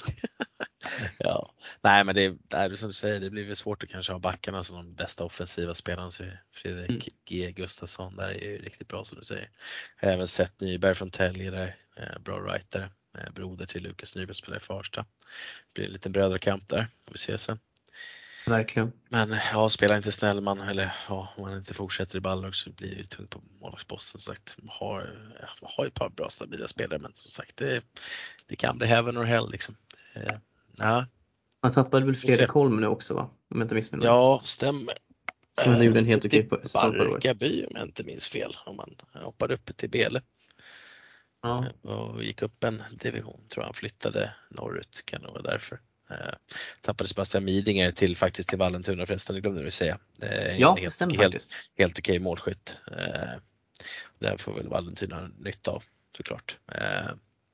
ja, 1.19 1.55
nej 1.83 2.05
men 2.05 2.15
det, 2.15 2.37
det 2.49 2.57
är 2.57 2.75
som 2.75 2.89
du 2.89 2.93
säger, 2.93 3.21
det 3.21 3.31
blir 3.31 3.47
väl 3.47 3.57
svårt 3.57 3.83
att 3.83 3.89
kanske 3.89 4.13
ha 4.13 4.19
backarna 4.19 4.65
som 4.65 4.77
de 4.77 4.95
bästa 4.95 5.25
offensiva 5.25 5.75
spelarna. 5.75 6.11
Så 6.11 6.25
Fredrik 6.53 6.91
mm. 6.91 7.19
G 7.29 7.53
Gustafsson 7.53 8.17
där 8.17 8.29
är 8.29 8.51
ju 8.51 8.59
riktigt 8.59 8.89
bra 8.89 9.05
som 9.05 9.19
du 9.19 9.25
säger. 9.25 9.49
Jag 10.01 10.09
har 10.09 10.15
även 10.15 10.29
sett 10.29 10.61
Nyberg 10.61 10.95
från 10.95 11.11
Tälje 11.11 11.51
där, 11.51 11.77
eh, 11.97 12.19
bra 12.19 12.41
writer. 12.41 12.91
Eh, 13.19 13.33
broder 13.33 13.67
till 13.67 13.83
Lukas 13.83 14.17
Nyberg 14.17 14.35
spelar 14.35 14.57
i 14.57 14.61
Farsta. 14.61 15.01
Det 15.01 15.75
blir 15.75 15.85
en 15.87 15.93
liten 15.93 16.13
brödrakamp 16.13 16.69
där, 16.69 16.87
får 17.07 17.13
vi 17.13 17.19
se 17.19 17.39
sen. 17.39 17.59
Verkligen. 18.47 18.93
Men 19.09 19.37
ja, 19.53 19.71
spelar 19.71 19.97
inte 19.97 20.13
Snellman 20.13 20.61
eller 20.61 20.95
ja, 21.09 21.29
om 21.37 21.45
han 21.45 21.57
inte 21.57 21.75
fortsätter 21.75 22.19
i 22.19 22.21
Balrog 22.21 22.55
så 22.55 22.71
blir 22.71 22.97
det 22.97 23.05
tungt 23.05 23.31
på 23.31 23.43
målvaktsposten. 23.61 24.21
Som 24.21 24.35
sagt, 24.35 24.59
har, 24.69 25.33
har 25.63 25.87
ett 25.87 25.95
par 25.95 26.09
bra 26.09 26.31
stabila 26.31 26.69
spelare 26.69 26.99
men 26.99 27.11
som 27.15 27.31
sagt 27.31 27.57
det, 27.57 27.83
det 28.47 28.57
kan 28.57 28.79
bli 28.79 28.87
heaven 28.87 29.19
or 29.19 29.25
hell 29.25 29.51
liksom. 29.51 29.77
Ja. 30.79 31.07
Man 31.63 31.73
tappade 31.73 32.07
väl 32.07 32.17
Fredrik 32.17 32.51
Holm 32.51 32.81
nu 32.81 32.87
också 32.87 33.15
va? 33.15 33.23
Om 33.23 33.59
jag 33.59 33.65
inte 33.65 33.75
missminner 33.75 34.07
Ja, 34.07 34.41
stämmer. 34.45 34.95
Som 35.63 35.73
ändå 35.73 35.85
gjorde 35.85 35.99
en 35.99 36.07
helt 36.07 36.25
okej 36.25 36.49
säsong 36.63 36.93
förra 36.93 37.03
året. 37.03 37.13
Barkarby 37.13 37.65
om 37.65 37.73
jag 37.75 37.83
inte 37.85 38.05
minns 38.05 38.29
fel. 38.29 38.57
Om 38.67 38.77
man 38.77 38.97
hoppade 39.13 39.55
upp 39.55 39.77
till 39.77 39.91
Bele. 39.91 40.23
Ja. 41.43 41.67
Och 41.83 42.25
gick 42.25 42.43
upp 42.43 42.65
en 42.65 42.83
division, 42.93 43.41
tror 43.49 43.63
jag 43.63 43.65
han 43.65 43.75
flyttade 43.75 44.35
norrut, 44.51 45.03
kan 45.05 45.23
det 45.23 45.29
vara 45.29 45.43
därför. 45.43 45.81
Eh, 46.11 46.35
tappade 46.81 47.09
Sebastian 47.09 47.45
Midinger 47.45 47.91
till 47.91 48.17
faktiskt 48.17 48.49
till 48.49 48.59
Vallentuna 48.59 49.07
förresten, 49.07 49.35
det 49.35 49.41
glömde 49.41 49.65
vi 49.65 49.71
säga. 49.71 49.99
Eh, 50.23 50.57
ja, 50.61 50.77
det 50.81 50.91
stämmer 50.91 51.17
helt, 51.17 51.35
faktiskt. 51.35 51.53
Helt 51.79 51.99
okej 51.99 52.19
målskytt. 52.19 52.77
Eh, 52.91 53.41
där 54.19 54.37
får 54.37 54.55
väl 54.55 54.69
Vallentuna 54.69 55.31
nytta 55.39 55.71
av 55.71 55.83
såklart. 56.17 56.59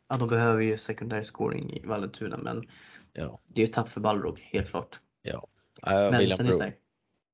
Ja, 0.08 0.16
de 0.16 0.28
behöver 0.28 0.62
ju 0.62 0.76
sekundär 0.76 1.22
scoring 1.22 1.76
i 1.76 1.86
Vallentuna 1.86 2.36
men 2.36 2.68
ja. 3.12 3.40
det 3.46 3.62
är 3.62 3.66
ju 3.66 3.72
tapp 3.72 3.88
för 3.88 4.00
Balrog, 4.00 4.40
helt 4.52 4.70
klart. 4.70 5.00
Ja. 5.22 5.48
Uh, 5.86 6.10
men 6.10 6.30
sen 6.30 6.46
är 6.46 6.58
det 6.58 6.72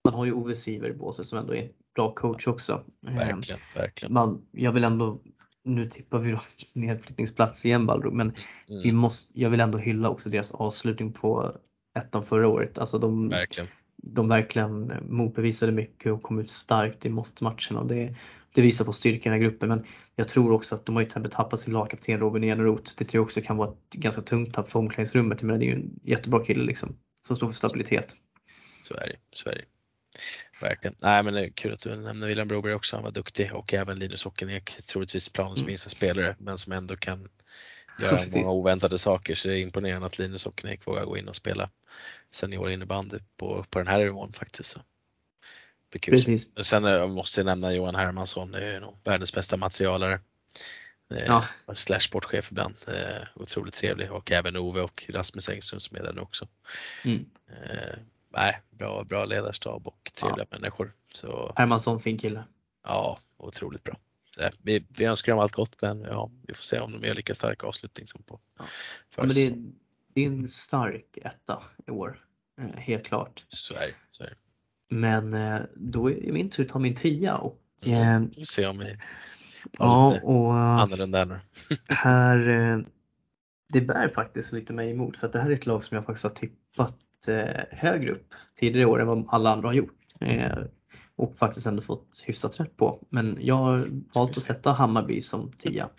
man 0.04 0.14
har 0.14 0.25
ju 0.25 0.33
Ove 0.33 0.54
Siver 0.54 0.90
i 0.90 0.92
båset 0.92 1.26
som 1.26 1.38
ändå 1.38 1.54
är 1.54 1.62
en 1.62 1.68
bra 1.94 2.14
coach 2.14 2.47
också. 2.47 2.85
Verkligen, 3.00 3.61
verkligen. 3.75 4.12
Man, 4.12 4.47
jag 4.50 4.73
vill 4.73 4.85
ändå 4.85 5.21
nu 5.64 5.88
tippar 5.88 6.18
vi 6.18 6.30
då 6.30 6.40
nedflyttningsplats 6.73 7.66
igen 7.66 7.87
Balrog, 7.87 8.12
men 8.12 8.33
mm. 8.68 8.83
vi 8.83 8.92
måste, 8.92 9.40
jag 9.40 9.50
vill 9.50 9.61
ändå 9.61 9.78
hylla 9.78 10.09
också 10.09 10.30
deras 10.30 10.52
avslutning 10.52 11.12
på 11.12 11.56
ettan 11.99 12.25
förra 12.25 12.49
året. 12.49 12.78
Alltså 12.78 12.99
de 12.99 13.28
verkligen, 13.28 13.68
de 13.97 14.28
verkligen 14.28 14.92
motbevisade 15.09 15.73
mycket 15.73 16.12
och 16.12 16.23
kom 16.23 16.38
ut 16.38 16.50
starkt 16.50 17.06
i 17.06 17.09
måste-matcherna. 17.09 17.80
Och 17.80 17.87
det, 17.87 18.14
det 18.54 18.62
visar 18.62 18.85
på 18.85 18.92
styrkan 18.92 19.35
i 19.35 19.38
gruppen 19.38 19.68
men 19.68 19.85
jag 20.16 20.28
tror 20.28 20.52
också 20.52 20.75
att 20.75 20.87
de 20.87 20.94
har 20.94 21.02
ju 21.02 21.04
till 21.04 21.11
exempel 21.11 21.30
tappat 21.30 21.61
sin 21.61 21.75
lagkapten 21.75 22.21
Robin 22.21 22.44
Eneroth. 22.44 22.92
Det 22.99 23.04
tror 23.04 23.18
jag 23.18 23.25
också 23.25 23.40
kan 23.40 23.56
vara 23.56 23.68
ett 23.68 23.94
ganska 23.94 24.23
tungt 24.23 24.54
tapp 24.54 24.71
för 24.71 24.78
omklädningsrummet. 24.78 25.42
Men 25.42 25.59
det 25.59 25.64
är 25.64 25.68
ju 25.68 25.75
en 25.75 26.00
jättebra 26.02 26.44
kille 26.44 26.64
liksom 26.64 26.97
som 27.23 27.37
står 27.37 27.47
för 27.47 27.54
stabilitet. 27.54 28.16
Så 28.83 28.94
är 28.94 29.06
det. 29.06 29.16
Så 29.30 29.49
är 29.49 29.54
det. 29.54 29.64
Verkligen. 30.61 30.94
Nej 31.02 31.23
men 31.23 31.35
det 31.35 31.40
är 31.40 31.50
kul 31.50 31.73
att 31.73 31.80
du 31.80 31.97
nämner 31.97 32.26
William 32.26 32.49
Broberg 32.49 32.75
också. 32.75 32.97
Han 32.97 33.04
var 33.04 33.11
duktig 33.11 33.54
och 33.54 33.75
även 33.75 33.99
Linus 33.99 34.26
Ockenek, 34.26 34.76
troligtvis 34.87 35.28
planens 35.28 35.61
mm. 35.61 35.66
minsta 35.66 35.90
spelare 35.90 36.37
men 36.38 36.59
som 36.59 36.73
ändå 36.73 36.97
kan 36.97 37.28
göra 38.00 38.23
många 38.35 38.50
oväntade 38.50 38.99
saker 38.99 39.35
så 39.35 39.49
det 39.49 39.59
är 39.59 39.59
imponerande 39.59 40.06
att 40.06 40.18
Linus 40.18 40.47
Ockenek 40.47 40.87
vågar 40.87 41.04
gå 41.04 41.18
in 41.18 41.28
och 41.28 41.37
spela 41.37 41.71
senior 42.30 42.71
innebandy 42.71 43.18
på, 43.37 43.64
på 43.71 43.78
den 43.78 43.88
här 43.88 43.99
nivån 43.99 44.33
faktiskt. 44.33 44.71
Så. 44.71 44.80
Precis. 46.00 46.49
Sen 46.62 46.85
eh, 46.85 47.06
måste 47.06 47.40
jag 47.40 47.47
nämna 47.47 47.73
Johan 47.73 47.94
Hermansson, 47.94 48.50
det 48.50 48.66
är 48.66 48.80
nog 48.80 48.99
världens 49.04 49.33
bästa 49.33 49.56
materialare. 49.56 50.21
Eh, 51.11 51.25
ja. 51.26 51.44
Slash 51.75 52.00
sportchef 52.00 52.50
ibland. 52.50 52.75
Eh, 52.88 53.26
otroligt 53.35 53.75
trevlig 53.75 54.12
och 54.12 54.33
även 54.33 54.56
Ove 54.56 54.80
och 54.80 55.04
Rasmus 55.09 55.49
Engström 55.49 55.80
som 55.80 55.97
är 55.97 56.02
där 56.02 56.12
nu 56.12 56.21
också. 56.21 56.49
Mm. 57.04 57.26
Eh, 58.37 58.43
nej, 58.43 58.61
bra, 58.71 59.05
bra 59.05 59.25
ledarstab 59.25 59.87
och 59.87 60.12
trevliga 60.14 60.47
ja. 60.50 60.59
människor. 60.59 60.93
Så, 61.14 61.53
Hermansson, 61.57 62.00
fin 62.00 62.19
kille. 62.19 62.45
Ja, 62.85 63.19
otroligt 63.37 63.85
bra. 63.85 63.97
Vi, 64.62 64.87
vi 64.88 65.05
önskar 65.05 65.33
dem 65.33 65.38
allt 65.38 65.53
gott 65.53 65.83
men 65.83 66.03
ja, 66.03 66.31
vi 66.47 66.55
får 66.55 66.62
se 66.62 66.81
om 66.81 66.93
de 66.93 67.07
gör 67.07 67.14
lika 67.14 67.35
stark 67.35 67.64
avslutning 67.64 68.07
som 68.07 68.23
på 68.23 68.41
ja. 68.59 68.64
ja 69.17 69.23
men 69.23 69.35
det, 69.35 69.47
är, 69.47 69.57
det 70.14 70.25
är 70.25 70.26
en 70.26 70.49
stark 70.49 71.19
etta 71.23 71.62
i 71.87 71.91
år, 71.91 72.25
eh, 72.61 72.81
helt 72.81 73.05
klart. 73.07 73.45
Så 73.49 73.75
är. 73.75 73.91
Så 74.11 74.25
är. 74.25 74.35
Men 74.88 75.35
eh, 75.35 75.61
då 75.75 76.11
är 76.11 76.33
min 76.33 76.49
tur 76.49 76.64
att 76.64 76.69
ta 76.69 76.79
min 76.79 76.95
tia 76.95 77.37
och 77.37 77.61
mm, 77.85 78.29
vi 78.29 78.35
får 78.35 78.45
se 78.45 78.67
om 78.67 78.79
vi 78.79 78.97
ja, 79.79 80.21
och, 80.23 80.55
annorlunda 80.55 81.25
nu. 81.25 81.41
här, 81.88 82.85
det 83.73 83.81
bär 83.81 84.09
faktiskt 84.09 84.53
lite 84.53 84.73
mig 84.73 84.91
emot 84.91 85.17
för 85.17 85.26
att 85.26 85.33
det 85.33 85.41
här 85.41 85.50
är 85.50 85.55
ett 85.55 85.67
lag 85.67 85.85
som 85.85 85.95
jag 85.95 86.07
faktiskt 86.07 86.25
har 86.25 86.31
tippat 86.31 86.97
högre 87.71 88.12
upp 88.12 88.35
tidigare 88.61 88.87
år 88.87 89.00
än 89.00 89.07
vad 89.07 89.26
alla 89.28 89.52
andra 89.52 89.69
har 89.69 89.75
gjort 89.75 89.95
och 91.16 91.37
faktiskt 91.37 91.66
ändå 91.66 91.83
fått 91.83 92.25
hyfsat 92.26 92.61
rätt 92.61 92.76
på. 92.76 93.07
Men 93.09 93.38
jag 93.40 93.54
har 93.54 93.90
valt 94.14 94.37
att 94.37 94.43
sätta 94.43 94.73
Hammarby 94.73 95.21
som 95.21 95.52
tia. 95.52 95.88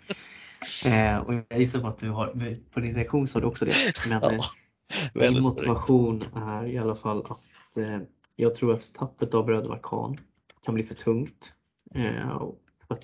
Eh, 0.86 1.18
och 1.18 1.34
jag 1.34 1.58
gissar 1.58 1.80
på 1.80 1.86
att 1.86 1.98
du 1.98 2.10
har, 2.10 2.56
på 2.70 2.80
din 2.80 2.94
reaktion 2.94 3.26
sa 3.26 3.40
du 3.40 3.46
också 3.46 3.64
det. 3.64 3.72
Men 4.08 4.20
ja, 4.22 4.32
eh, 4.32 5.30
min 5.32 5.42
motivation 5.42 6.24
är 6.34 6.66
i 6.66 6.78
alla 6.78 6.94
fall 6.94 7.26
att 7.28 7.76
eh, 7.76 7.98
jag 8.36 8.54
tror 8.54 8.74
att 8.74 8.94
tappet 8.94 9.34
av 9.34 9.46
bröderna 9.46 9.78
Kahn 9.82 10.18
kan 10.64 10.74
bli 10.74 10.82
för 10.82 10.94
tungt. 10.94 11.52
Eh, 11.94 12.42
att 12.88 13.00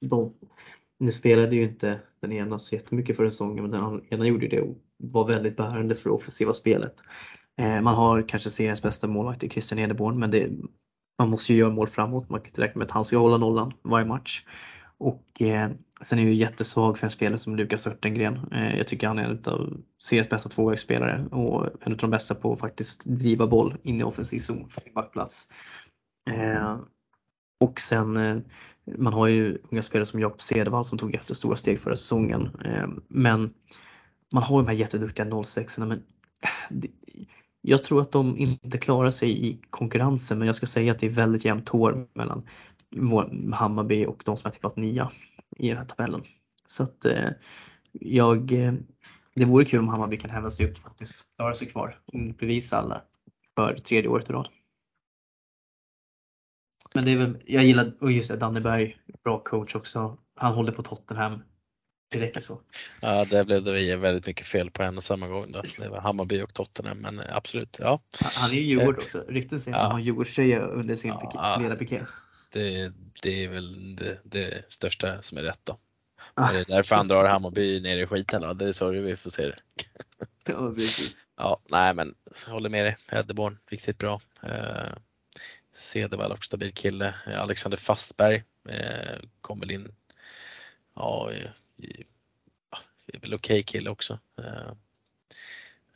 de, 0.00 0.34
nu 0.98 1.12
spelade 1.12 1.56
ju 1.56 1.62
inte 1.62 2.00
den 2.20 2.32
ena 2.32 2.58
så 2.58 2.74
jättemycket 2.74 3.16
för 3.16 3.28
säsongen 3.28 3.70
men 3.70 3.70
den 3.70 4.02
ena 4.10 4.26
gjorde 4.26 4.48
det 4.48 4.60
och 4.60 4.76
var 4.96 5.26
väldigt 5.26 5.56
bärande 5.56 5.94
för 5.94 6.10
det 6.10 6.14
offensiva 6.14 6.52
spelet. 6.52 6.94
Eh, 7.62 7.80
man 7.80 7.94
har 7.94 8.28
kanske 8.28 8.50
seriens 8.50 8.82
bästa 8.82 9.06
målvakt 9.06 9.42
i 9.42 9.48
Christian 9.48 9.78
Edeborn 9.78 10.18
men 10.18 10.30
det, 10.30 10.50
man 11.18 11.30
måste 11.30 11.52
ju 11.52 11.58
göra 11.58 11.70
mål 11.70 11.88
framåt. 11.88 12.28
Man 12.28 12.40
kan 12.40 12.48
inte 12.48 12.62
räkna 12.62 12.78
med 12.78 12.86
att 12.86 12.90
han 12.90 13.04
ska 13.04 13.18
hålla 13.18 13.36
nollan 13.36 13.72
varje 13.82 14.06
match. 14.06 14.44
Och 14.98 15.42
eh, 15.42 15.70
sen 16.02 16.18
är 16.18 16.22
jag 16.22 16.34
jättesvag 16.34 16.98
för 16.98 17.06
en 17.06 17.10
spelare 17.10 17.38
som 17.38 17.56
Lukas 17.56 17.86
Örtengren. 17.86 18.52
Eh, 18.52 18.76
jag 18.76 18.88
tycker 18.88 19.06
han 19.06 19.18
är 19.18 19.24
en 19.24 19.42
av 19.46 19.76
seriens 20.02 20.30
bästa 20.30 20.48
tvåvägsspelare 20.48 21.24
och 21.30 21.66
en 21.80 21.92
av 21.92 21.98
de 21.98 22.10
bästa 22.10 22.34
på 22.34 22.52
att 22.52 22.60
faktiskt 22.60 23.04
driva 23.04 23.46
boll 23.46 23.76
in 23.82 24.00
i 24.00 24.02
offensiv 24.02 24.38
zon 24.38 24.68
för 24.68 24.80
sin 24.80 24.94
backplats. 24.94 25.52
Eh, 26.30 26.76
och 27.60 27.80
sen 27.80 28.16
eh, 28.16 28.36
man 28.98 29.12
har 29.12 29.26
ju 29.26 29.58
unga 29.70 29.82
spelare 29.82 30.06
som 30.06 30.20
Jakob 30.20 30.42
Cedervall 30.42 30.84
som 30.84 30.98
tog 30.98 31.14
efter 31.14 31.34
stora 31.34 31.56
steg 31.56 31.80
förra 31.80 31.96
säsongen. 31.96 32.50
Eh, 32.64 32.88
men 33.08 33.54
man 34.32 34.42
har 34.42 34.62
de 34.62 34.68
här 34.68 34.74
jätteduktiga 34.74 35.42
06 35.44 35.78
men 35.78 35.92
eh, 35.92 35.98
det, 36.70 36.88
jag 37.62 37.84
tror 37.84 38.00
att 38.00 38.12
de 38.12 38.38
inte 38.38 38.78
klarar 38.78 39.10
sig 39.10 39.46
i 39.46 39.60
konkurrensen 39.70 40.38
men 40.38 40.46
jag 40.46 40.54
ska 40.54 40.66
säga 40.66 40.92
att 40.92 40.98
det 40.98 41.06
är 41.06 41.10
väldigt 41.10 41.44
jämnt 41.44 41.68
hår 41.68 42.06
mellan 42.14 42.42
Hammarby 43.52 44.06
och 44.06 44.22
de 44.24 44.36
som 44.36 44.48
har 44.48 44.52
tippat 44.52 44.76
nia 44.76 45.10
i 45.56 45.68
den 45.68 45.76
här 45.76 45.84
tabellen. 45.84 46.22
Så 46.66 46.82
att 46.82 47.04
eh, 47.04 47.30
jag, 47.92 48.52
eh, 48.52 48.72
det 49.34 49.44
vore 49.44 49.64
kul 49.64 49.80
om 49.80 49.88
Hammarby 49.88 50.16
kan 50.16 50.30
häva 50.30 50.50
sig 50.50 50.66
upp 50.66 50.76
och 50.76 50.82
faktiskt 50.82 51.24
klara 51.36 51.54
sig 51.54 51.68
kvar 51.68 51.98
och 52.04 52.18
bevisa 52.38 52.78
alla 52.78 53.02
för 53.54 53.74
tredje 53.74 54.10
året 54.10 54.30
i 54.30 54.32
rad. 54.32 54.48
Men 56.94 57.04
det 57.04 57.10
är 57.10 57.16
väl, 57.16 57.42
jag 57.46 57.64
gillar, 57.64 57.92
och 58.00 58.12
just 58.12 58.30
det, 58.30 58.36
Danneberg, 58.36 58.96
bra 59.24 59.38
coach 59.38 59.74
också. 59.74 60.18
Han 60.36 60.54
håller 60.54 60.72
på 60.72 60.82
Tottenham 60.82 61.42
direkt 62.12 62.42
så. 62.42 62.60
Ja, 63.00 63.24
det 63.24 63.44
blev 63.44 63.64
det 63.64 63.96
väldigt 63.96 64.26
mycket 64.26 64.46
fel 64.46 64.70
på 64.70 64.82
en 64.82 64.96
och 64.96 65.04
samma 65.04 65.28
gång. 65.28 65.52
Då. 65.52 65.62
Det 65.78 65.88
var 65.88 66.00
Hammarby 66.00 66.42
och 66.42 66.54
Tottenham, 66.54 66.98
men 66.98 67.22
absolut. 67.28 67.76
Ja. 67.80 68.00
Han 68.20 68.50
är 68.50 68.54
ju 68.54 68.60
Djurgård 68.60 68.98
också. 68.98 69.24
Rykten 69.28 69.58
säger 69.58 69.76
att 69.76 69.82
han 69.82 69.92
har 69.92 70.00
Djurgårdströja 70.00 70.60
under 70.60 70.94
sin 70.94 71.14
ja, 71.34 71.58
ledarpiké. 71.62 72.06
Det, 72.52 72.92
det 73.22 73.44
är 73.44 73.48
väl 73.48 73.96
det, 73.96 74.18
det, 74.24 74.64
största 74.68 75.22
som 75.22 75.38
är 75.38 75.42
rätt 75.42 75.60
då. 75.64 75.78
Ah. 76.34 76.52
Det 76.52 76.58
är 76.58 76.64
därför 76.64 76.96
han 76.96 77.08
drar 77.08 77.24
Hammarby 77.24 77.80
ner 77.80 77.96
i 77.96 78.06
skiten. 78.06 78.42
Då. 78.42 78.52
Det 78.52 78.68
är 78.68 78.72
så 78.72 78.88
vi 78.88 79.16
får 79.16 79.30
se 79.30 79.46
det. 79.46 79.56
Ja, 80.46 80.74
ja, 81.36 81.60
nej 81.70 81.94
men 81.94 82.14
håller 82.46 82.70
med 82.70 82.84
dig. 82.84 82.96
Heddeborn, 83.06 83.58
riktigt 83.66 83.98
bra. 83.98 84.20
Eh, 84.42 84.92
Cedervall 85.74 86.32
också 86.32 86.46
stabil 86.46 86.72
kille. 86.72 87.14
Alexander 87.26 87.78
Fastberg 87.78 88.44
eh, 88.68 89.18
kom 89.40 89.60
väl 89.60 89.70
in 89.70 89.88
ja, 90.94 91.30
är 93.06 93.20
väl 93.20 93.34
okej 93.34 93.34
okay 93.34 93.62
kille 93.62 93.90
också. 93.90 94.18
Eh, 94.38 94.72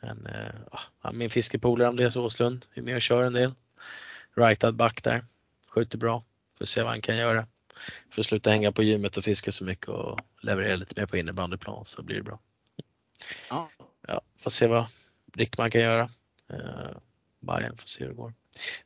men 0.01 0.25
äh, 0.25 1.11
min 1.11 1.29
fiskepolare 1.29 1.87
Andreas 1.87 2.15
Åslund 2.15 2.65
är 2.73 2.81
med 2.81 2.95
och 2.95 3.01
kör 3.01 3.23
en 3.23 3.33
del. 3.33 3.53
Rightad 4.35 4.75
back 4.75 5.03
där, 5.03 5.25
skjuter 5.67 5.97
bra. 5.97 6.23
Får 6.57 6.65
se 6.65 6.81
vad 6.81 6.91
han 6.91 7.01
kan 7.01 7.17
göra. 7.17 7.47
Får 8.09 8.23
sluta 8.23 8.49
hänga 8.49 8.71
på 8.71 8.83
gymmet 8.83 9.17
och 9.17 9.23
fiska 9.23 9.51
så 9.51 9.63
mycket 9.63 9.87
och 9.87 10.19
leverera 10.41 10.75
lite 10.75 11.01
mer 11.01 11.07
på 11.07 11.17
innebandyplan 11.17 11.85
så 11.85 12.01
blir 12.01 12.15
det 12.15 12.23
bra. 12.23 12.39
Ja. 13.49 13.69
Ja, 14.07 14.21
får 14.37 14.49
se 14.49 14.67
vad 14.67 14.85
Rickman 15.33 15.71
kan 15.71 15.81
göra. 15.81 16.11
Uh, 16.53 16.97
Bayern 17.39 17.77
får 17.77 17.87
se 17.87 18.03
hur 18.03 18.09
det 18.09 18.15
går. 18.15 18.33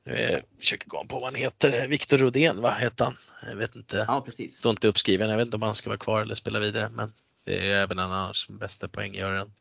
Nu 0.04 0.42
försöker 0.60 0.88
gå 0.88 1.06
på 1.06 1.16
vad 1.16 1.24
han 1.24 1.36
heter. 1.36 1.88
Viktor 1.88 2.18
Rodén, 2.18 2.62
vad 2.62 2.74
heter 2.74 3.06
han? 3.06 3.18
Jag 3.50 3.56
vet 3.56 3.76
inte. 3.76 4.06
Ja, 4.08 4.22
precis. 4.22 4.58
Står 4.58 4.70
inte 4.70 4.88
uppskriven. 4.88 5.30
Jag 5.30 5.38
vet 5.38 5.46
inte 5.46 5.58
om 5.58 5.62
han 5.62 5.76
ska 5.76 5.90
vara 5.90 5.98
kvar 5.98 6.22
eller 6.22 6.36
spela 6.36 6.60
vidare. 6.60 6.90
Men 6.90 7.14
det 7.46 7.70
är 7.70 7.84
även 7.84 8.00
en 8.00 8.12
annars 8.12 8.48
bästa 8.48 8.88
poänggöraren 8.88 9.54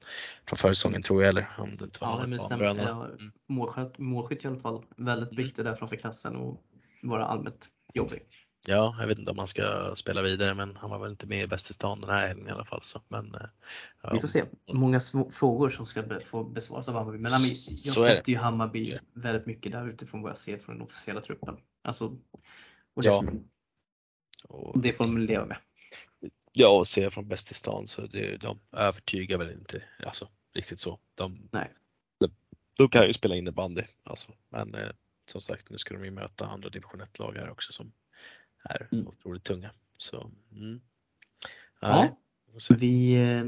från 0.49 0.57
försäsongen 0.57 1.03
tror 1.03 1.23
jag. 1.23 1.29
Eller 1.29 1.49
om 1.59 1.77
det 1.77 1.85
inte 1.85 2.05
var 2.05 2.21
ja, 2.21 2.27
men 2.27 2.39
stämmer. 2.39 2.69
Mm. 2.69 3.33
målskytt, 3.49 3.99
målskytt 3.99 4.45
i 4.45 4.49
alla 4.49 4.61
fall. 4.61 4.85
Väldigt 4.97 5.39
viktig 5.39 5.65
där 5.65 5.75
framför 5.75 5.97
klassen 5.97 6.37
och 6.37 6.63
vara 7.03 7.25
allmänt 7.27 7.69
jobbig. 7.95 8.23
Ja, 8.67 8.97
jag 9.01 9.07
vet 9.07 9.19
inte 9.19 9.31
om 9.31 9.39
han 9.39 9.49
ska 9.49 9.95
spela 9.95 10.23
vidare 10.23 10.55
men 10.55 10.77
han 10.77 10.91
var 10.91 10.99
väl 10.99 11.11
inte 11.11 11.27
med 11.27 11.43
i 11.43 11.47
Bäst 11.47 11.71
i 11.71 11.73
stan 11.73 12.01
den 12.01 12.11
här 12.11 12.29
helgen 12.29 12.49
i 12.49 12.51
alla 12.51 12.65
fall. 12.65 12.83
Så. 12.83 13.01
Men, 13.09 13.37
ja. 14.03 14.13
Vi 14.13 14.21
får 14.21 14.29
se. 14.29 14.45
Många 14.73 15.01
frågor 15.31 15.71
som 15.71 15.87
ska 15.87 16.03
be 16.03 16.21
få 16.21 16.45
besvaras 16.45 16.89
av 16.89 16.95
Hammarby. 16.95 17.19
Men 17.19 17.31
jag 17.85 17.95
sätter 17.95 18.33
ju 18.33 18.39
Hammarby 18.39 18.99
väldigt 19.13 19.47
mycket 19.47 19.73
där 19.73 19.89
utifrån 19.89 20.23
vad 20.23 20.31
jag 20.31 20.39
ser 20.39 20.59
från 20.59 20.75
den 20.75 20.85
officiella 20.85 21.21
truppen. 21.21 21.57
Alltså, 21.83 22.07
och 22.95 23.03
det, 23.03 23.09
ja. 23.09 23.13
som, 23.13 23.49
och 24.49 24.83
det 24.83 24.93
får 24.93 25.07
de 25.07 25.27
leva 25.27 25.47
med. 25.47 25.57
Ja, 26.53 26.69
och 26.69 26.87
se 26.87 27.11
från 27.11 27.29
Bäst 27.29 27.51
i 27.51 27.55
stan 27.55 27.87
så 27.87 28.07
det, 28.07 28.37
de 28.37 28.61
övertygar 28.73 29.39
väl 29.39 29.51
inte 29.51 29.83
alltså, 30.07 30.29
riktigt 30.55 30.79
så. 30.79 30.99
De, 31.15 31.49
Nej. 31.53 31.73
De, 32.19 32.31
de 32.77 32.89
kan 32.89 33.07
ju 33.07 33.13
spela 33.13 33.37
innebandy 33.37 33.83
alltså, 34.05 34.33
men 34.49 34.75
eh, 34.75 34.91
som 35.31 35.41
sagt, 35.41 35.71
nu 35.71 35.79
ska 35.79 35.95
de 35.95 36.05
ju 36.05 36.11
möta 36.11 36.47
andra 36.47 36.69
division 36.69 37.03
1-lag 37.03 37.35
här 37.37 37.51
också 37.51 37.73
som 37.73 37.93
är 38.65 38.89
mm. 38.93 39.07
otroligt 39.07 39.45
tunga. 39.45 39.71
Så, 39.99 40.31
mm. 40.53 40.81
ja, 41.81 42.17
vi 42.71 43.15
eh, 43.15 43.45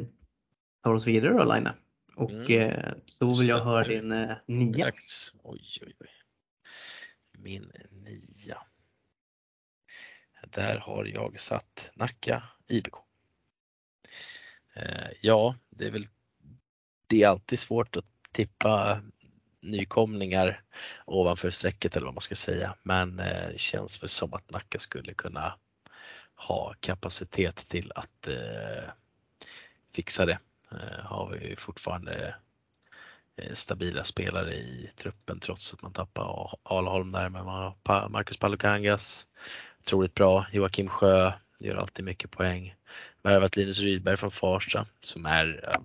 tar 0.83 0.95
oss 0.95 1.07
vidare 1.07 1.33
då 1.33 1.45
Laine. 1.45 1.71
Och 2.17 2.31
mm. 2.31 2.61
Eh, 2.61 2.95
då 3.19 3.35
vill 3.35 3.49
jag 3.49 3.65
höra 3.65 3.85
din 3.85 4.13
eh, 4.13 4.37
nia. 4.47 4.93
Oj, 5.43 5.79
oj, 5.83 5.95
oj. 6.01 6.09
Min 7.33 7.73
nia. 7.91 8.59
Där 10.47 10.79
har 10.79 11.05
jag 11.05 11.41
satt 11.41 11.91
Nacka 11.95 12.43
IBK. 12.69 12.95
Eh, 14.75 15.09
ja, 15.21 15.57
det 15.71 15.87
är 15.87 15.91
väl 15.91 16.07
det 17.07 17.23
är 17.23 17.29
alltid 17.29 17.59
svårt 17.59 17.97
att 17.97 18.11
tippa 18.33 19.03
nykomlingar 19.63 20.61
ovanför 21.05 21.51
strecket 21.51 21.97
eller 21.97 22.07
vad 22.07 22.15
man 22.15 22.21
ska 22.21 22.35
säga. 22.35 22.75
Men 22.83 23.19
eh, 23.19 23.49
det 23.53 23.61
känns 23.61 24.03
väl 24.03 24.09
som 24.09 24.35
att 24.35 24.51
Nacka 24.51 24.79
skulle 24.79 25.15
kunna 25.15 25.55
ha 26.35 26.75
kapacitet 26.81 27.57
till 27.57 27.93
att 27.95 28.29
eh, 28.29 28.91
fixa 29.95 30.27
det. 30.27 30.39
Eh, 30.71 31.05
har 31.05 31.31
vi 31.31 31.57
fortfarande 31.57 32.35
eh, 33.37 33.53
stabila 33.53 34.05
spelare 34.05 34.55
i 34.55 34.91
truppen 34.97 35.41
trots 35.41 35.75
att 35.75 35.83
man 35.83 35.93
tappar 35.93 36.59
Alholm 36.63 37.13
där. 37.13 37.29
Men 37.29 37.45
man 37.45 37.75
har 37.85 38.09
Marcus 38.09 38.39
Palukangas, 38.39 39.27
otroligt 39.81 40.15
bra. 40.15 40.47
Joakim 40.53 40.89
Sjö 40.89 41.33
gör 41.61 41.77
alltid 41.77 42.05
mycket 42.05 42.31
poäng. 42.31 42.75
Värvat 43.23 43.57
Linus 43.57 43.81
Rydberg 43.81 44.17
från 44.17 44.31
Farsta 44.31 44.87
som 45.01 45.27
är 45.27 45.79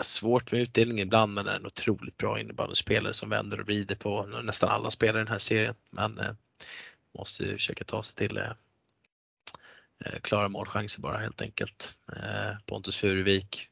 svårt 0.00 0.52
med 0.52 0.60
utdelning 0.60 1.00
ibland 1.00 1.34
men 1.34 1.46
är 1.46 1.56
en 1.56 1.66
otroligt 1.66 2.16
bra 2.16 2.40
innebandyspelare 2.40 3.12
som 3.12 3.30
vänder 3.30 3.60
och 3.60 3.66
vrider 3.66 3.96
på 3.96 4.26
nästan 4.26 4.70
alla 4.70 4.90
spelare 4.90 5.20
i 5.20 5.24
den 5.24 5.32
här 5.32 5.38
serien. 5.38 5.74
Men 5.90 6.18
eh, 6.18 6.34
måste 7.18 7.44
ju 7.44 7.52
försöka 7.52 7.84
ta 7.84 8.02
sig 8.02 8.16
till 8.16 8.38
eh, 8.38 8.52
eh 10.04 10.20
klara 10.20 10.48
målchanser 10.48 11.00
bara 11.00 11.18
helt 11.18 11.42
enkelt. 11.42 11.96
Eh, 12.16 12.56
Pontus 12.66 12.96
Furuvik. 12.96 13.68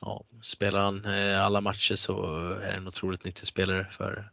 Ja, 0.00 0.24
spelar 0.42 0.82
han 0.82 1.04
eh, 1.04 1.42
alla 1.42 1.60
matcher 1.60 1.94
så 1.94 2.42
är 2.52 2.68
det 2.68 2.76
en 2.76 2.88
otroligt 2.88 3.24
nyttig 3.24 3.48
spelare 3.48 3.86
för 3.90 4.30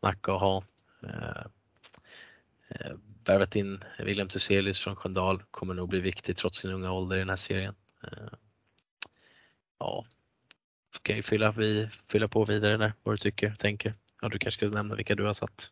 Nacka 0.00 0.32
att 0.32 0.40
ha. 0.40 0.64
Eh, 1.02 1.44
eh 2.68 2.92
värvat 3.28 3.56
in 3.56 3.84
William 3.98 4.28
Thyselius 4.28 4.80
från 4.80 4.96
Sköndal 4.96 5.42
kommer 5.50 5.74
nog 5.74 5.88
bli 5.88 6.00
viktig 6.00 6.36
trots 6.36 6.58
sin 6.58 6.70
unga 6.70 6.92
ålder 6.92 7.16
i 7.16 7.18
den 7.18 7.28
här 7.28 7.36
serien. 7.36 7.74
Eh, 8.02 8.28
ja, 9.78 10.04
kan 11.08 11.16
ju 11.16 11.22
fylla, 11.22 11.52
vi, 11.52 11.88
fylla 12.12 12.28
på 12.28 12.44
vidare 12.44 12.76
där, 12.76 12.92
vad 13.02 13.12
du 13.12 13.18
tycker, 13.18 13.50
tänker. 13.50 13.94
Ja, 14.22 14.28
du 14.28 14.38
kanske 14.38 14.66
ska 14.66 14.76
nämna 14.76 14.94
vilka 14.94 15.14
du 15.14 15.26
har 15.26 15.34
satt. 15.34 15.70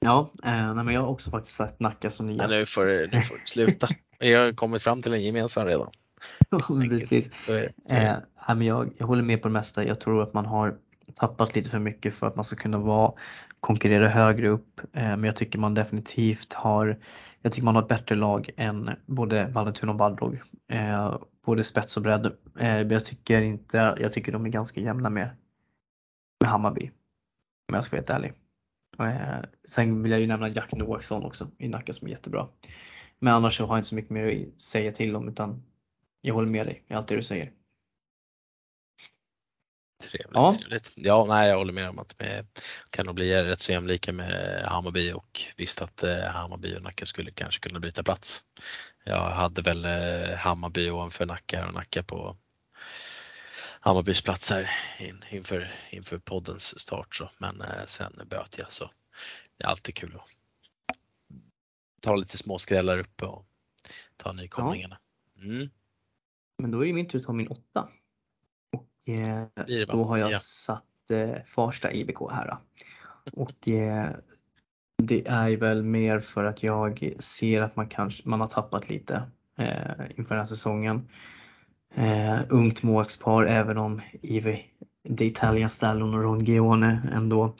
Ja, 0.00 0.32
eh, 0.44 0.74
nej, 0.74 0.84
men 0.84 0.94
jag 0.94 1.00
har 1.00 1.08
också 1.08 1.30
faktiskt 1.30 1.56
sagt 1.56 1.80
Nacka 1.80 2.10
som 2.10 2.26
nya. 2.26 2.42
Ja, 2.42 2.48
nu 2.48 2.66
får 2.66 2.84
du 2.84 3.10
sluta. 3.44 3.88
Vi 4.18 4.32
har 4.32 4.52
kommit 4.52 4.82
fram 4.82 5.00
till 5.00 5.14
en 5.14 5.22
gemensam 5.22 5.66
redan. 5.66 5.90
Precis. 6.88 7.48
Eh, 7.48 8.20
men 8.46 8.62
jag, 8.62 8.92
jag 8.98 9.06
håller 9.06 9.22
med 9.22 9.42
på 9.42 9.48
det 9.48 9.52
mesta. 9.52 9.84
Jag 9.84 10.00
tror 10.00 10.22
att 10.22 10.34
man 10.34 10.46
har 10.46 10.78
tappat 11.14 11.54
lite 11.54 11.70
för 11.70 11.78
mycket 11.78 12.14
för 12.14 12.26
att 12.26 12.36
man 12.36 12.44
ska 12.44 12.56
kunna 12.56 12.78
vara, 12.78 13.12
konkurrera 13.60 14.08
högre 14.08 14.48
upp. 14.48 14.80
Eh, 14.92 15.02
men 15.02 15.24
jag 15.24 15.36
tycker 15.36 15.58
man 15.58 15.74
definitivt 15.74 16.52
har, 16.52 16.98
jag 17.40 17.52
tycker 17.52 17.64
man 17.64 17.74
har 17.74 17.82
ett 17.82 17.88
bättre 17.88 18.14
lag 18.14 18.50
än 18.56 18.90
både 19.06 19.46
Vallentuna 19.46 19.92
och 19.92 19.98
Balrog. 19.98 20.40
Eh, 20.72 21.18
både 21.44 21.64
spets 21.64 21.96
och 21.96 22.02
bredd. 22.02 22.26
Eh, 22.58 22.80
jag 22.80 23.04
tycker 23.04 23.42
inte, 23.42 23.96
jag 24.00 24.12
tycker 24.12 24.32
de 24.32 24.46
är 24.46 24.50
ganska 24.50 24.80
jämna 24.80 25.10
med, 25.10 25.30
med 26.40 26.50
Hammarby. 26.50 26.90
Om 27.68 27.74
jag 27.74 27.84
ska 27.84 27.96
vara 27.96 28.00
helt 28.00 28.10
ärlig. 28.10 28.32
Eh, 28.98 29.44
sen 29.68 30.02
vill 30.02 30.12
jag 30.12 30.20
ju 30.20 30.26
nämna 30.26 30.48
Jack 30.48 30.72
Noaksson 30.72 31.24
också 31.24 31.50
i 31.58 31.68
Nacka 31.68 31.92
som 31.92 32.06
är 32.06 32.10
jättebra. 32.10 32.48
Men 33.18 33.34
annars 33.34 33.56
så 33.56 33.66
har 33.66 33.74
jag 33.74 33.80
inte 33.80 33.88
så 33.88 33.94
mycket 33.94 34.10
mer 34.10 34.52
att 34.54 34.62
säga 34.62 34.92
till 34.92 35.16
om 35.16 35.28
utan 35.28 35.62
jag 36.20 36.34
håller 36.34 36.48
med 36.48 36.66
dig 36.66 36.84
i 36.88 36.94
allt 36.94 37.08
det 37.08 37.16
du 37.16 37.22
säger. 37.22 37.52
Trevligt, 40.02 40.30
ja. 40.34 40.54
trevligt. 40.58 40.92
Ja, 40.94 41.24
nej, 41.28 41.48
jag 41.48 41.56
håller 41.56 41.72
med 41.72 41.88
om 41.88 41.98
att 41.98 42.18
det 42.18 42.46
kan 42.90 43.06
nog 43.06 43.14
bli 43.14 43.42
rätt 43.42 43.60
så 43.60 43.72
jämlika 43.72 44.12
med 44.12 44.62
Hammarby 44.64 45.12
och 45.12 45.40
visst 45.56 45.82
att 45.82 46.02
eh, 46.02 46.24
Hammarby 46.24 46.76
och 46.76 46.82
Nacka 46.82 47.06
skulle 47.06 47.30
kanske 47.30 47.68
kunna 47.68 47.80
byta 47.80 48.02
plats. 48.02 48.42
Jag 49.04 49.30
hade 49.30 49.62
väl 49.62 49.84
eh, 49.84 50.36
Hammarby 50.36 50.90
ovanför 50.90 51.26
Nacka 51.26 51.66
och 51.66 51.74
Nacka 51.74 52.02
på 52.02 52.36
Hammarbys 53.80 54.22
plats 54.22 54.50
här 54.50 54.70
in, 54.98 55.24
inför, 55.30 55.70
inför 55.90 56.18
poddens 56.18 56.80
start 56.80 57.16
så. 57.16 57.30
men 57.38 57.60
eh, 57.60 57.84
sen 57.86 58.20
böt 58.30 58.58
jag 58.58 58.72
så 58.72 58.90
det 59.62 59.64
är 59.64 59.68
alltid 59.68 59.94
kul 59.94 60.16
att 60.16 60.96
ta 62.00 62.16
lite 62.16 62.38
småskrällar 62.38 62.98
uppe 62.98 63.26
och 63.26 63.46
ta 64.16 64.32
nykomlingarna. 64.32 64.98
Mm. 65.36 65.70
Men 66.58 66.70
då 66.70 66.82
är 66.82 66.86
det 66.86 66.92
min 66.92 67.08
tur 67.08 67.18
att 67.18 67.24
ta 67.24 67.32
min 67.32 67.48
åtta. 67.48 67.88
Eh, 69.04 69.84
då 69.86 70.04
har 70.04 70.18
jag 70.18 70.32
ja. 70.32 70.38
satt 70.38 71.10
eh, 71.10 71.42
Farsta 71.46 71.92
IBK 71.92 72.18
här. 72.30 72.56
Och 73.32 73.68
eh, 73.68 74.10
det 75.02 75.28
är 75.28 75.56
väl 75.56 75.82
mer 75.82 76.20
för 76.20 76.44
att 76.44 76.62
jag 76.62 77.14
ser 77.18 77.62
att 77.62 77.76
man 77.76 77.88
kanske 77.88 78.28
man 78.28 78.40
har 78.40 78.46
tappat 78.46 78.90
lite 78.90 79.22
eh, 79.58 80.04
inför 80.16 80.34
den 80.34 80.38
här 80.38 80.46
säsongen. 80.46 81.08
Eh, 81.94 82.40
ungt 82.48 82.82
målspar 82.82 83.44
även 83.44 83.78
om 83.78 84.00
Ivi 84.22 84.64
The 85.18 85.26
Italian 85.26 85.70
Stallon 85.70 86.14
och 86.14 86.22
Ron 86.22 86.44
Gione 86.44 87.02
ändå 87.12 87.54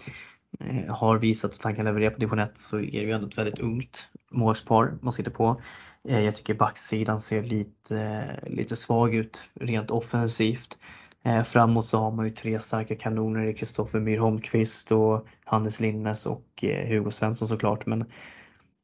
eh, 0.61 0.95
har 0.95 1.19
visat 1.19 1.55
att 1.55 1.65
han 1.65 1.77
kan 1.77 1.85
leverera 1.85 2.11
på 2.11 2.19
division 2.19 2.39
1 2.39 2.59
så 2.59 2.77
är 2.77 2.81
det 2.81 2.99
ju 2.99 3.13
ändå 3.13 3.27
ett 3.27 3.39
väldigt 3.39 3.61
ungt 3.61 4.09
målspar 4.31 4.99
man 5.01 5.13
sitter 5.13 5.31
på. 5.31 5.61
Eh, 6.09 6.21
jag 6.21 6.35
tycker 6.35 6.55
backsidan 6.55 7.19
ser 7.19 7.43
lite, 7.43 8.27
lite 8.47 8.77
svag 8.77 9.15
ut 9.15 9.49
rent 9.55 9.91
offensivt. 9.91 10.79
Eh, 11.25 11.43
framåt 11.43 11.85
så 11.85 11.99
har 11.99 12.11
man 12.11 12.25
ju 12.25 12.31
tre 12.31 12.61
starka 12.61 12.97
kanoner 12.97 13.47
i 13.47 13.55
Kristoffer 13.55 14.01
Myhr 14.01 14.19
Holmqvist 14.19 14.93
och 14.93 15.27
Hannes 15.45 15.81
Linnes 15.81 16.27
och 16.27 16.65
eh, 16.65 16.89
Hugo 16.89 17.11
Svensson 17.11 17.49
såklart. 17.49 17.87
Men, 17.87 18.01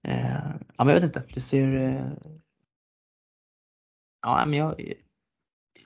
eh, 0.06 0.50
ja, 0.76 0.84
men 0.84 0.88
jag 0.88 0.94
vet 0.94 1.04
inte, 1.04 1.22
det 1.34 1.40
ser... 1.40 1.76
Eh, 1.76 2.12
ja, 4.22 4.44
men 4.46 4.58
jag, 4.58 4.94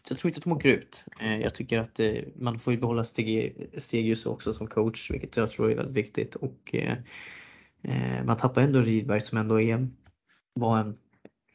jag 0.09 0.19
tror 0.19 0.29
inte 0.29 0.39
att 0.39 0.45
de 0.45 0.53
åker 0.53 0.69
ut. 0.69 1.05
Eh, 1.21 1.41
jag 1.41 1.55
tycker 1.55 1.79
att 1.79 2.01
eh, 2.01 2.15
man 2.37 2.59
får 2.59 2.73
ju 2.73 2.81
behålla 2.81 3.05
Stegius 3.05 4.27
också 4.27 4.53
som 4.53 4.67
coach, 4.67 5.11
vilket 5.11 5.37
jag 5.37 5.51
tror 5.51 5.71
är 5.71 5.77
väldigt 5.77 5.97
viktigt. 5.97 6.35
Och 6.35 6.75
eh, 6.75 6.97
eh, 7.83 8.25
man 8.25 8.37
tappar 8.37 8.63
ändå 8.63 8.81
Rydberg 8.81 9.21
som 9.21 9.39
ändå 9.39 9.61
är, 9.61 9.89
var 10.55 10.79
en, 10.79 10.99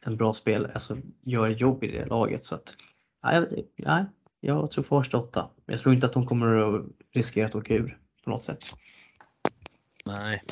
en 0.04 0.16
bra 0.16 0.32
spelare, 0.32 0.72
alltså 0.72 0.98
gör 1.22 1.48
jobb 1.48 1.84
i 1.84 1.92
det 1.92 2.06
laget. 2.06 2.44
Så 2.44 2.54
att, 2.54 2.76
ja, 3.22 3.46
jag, 3.76 4.06
jag 4.40 4.70
tror 4.70 4.84
Farsta 4.84 5.18
8. 5.18 5.50
Jag 5.66 5.80
tror 5.80 5.94
inte 5.94 6.06
att 6.06 6.12
de 6.12 6.26
kommer 6.26 6.76
att 6.76 6.84
riskera 7.12 7.46
att 7.46 7.54
åka 7.54 7.74
ur 7.74 7.98
på 8.24 8.30
något 8.30 8.42
sätt. 8.42 8.64
Nej. 10.06 10.42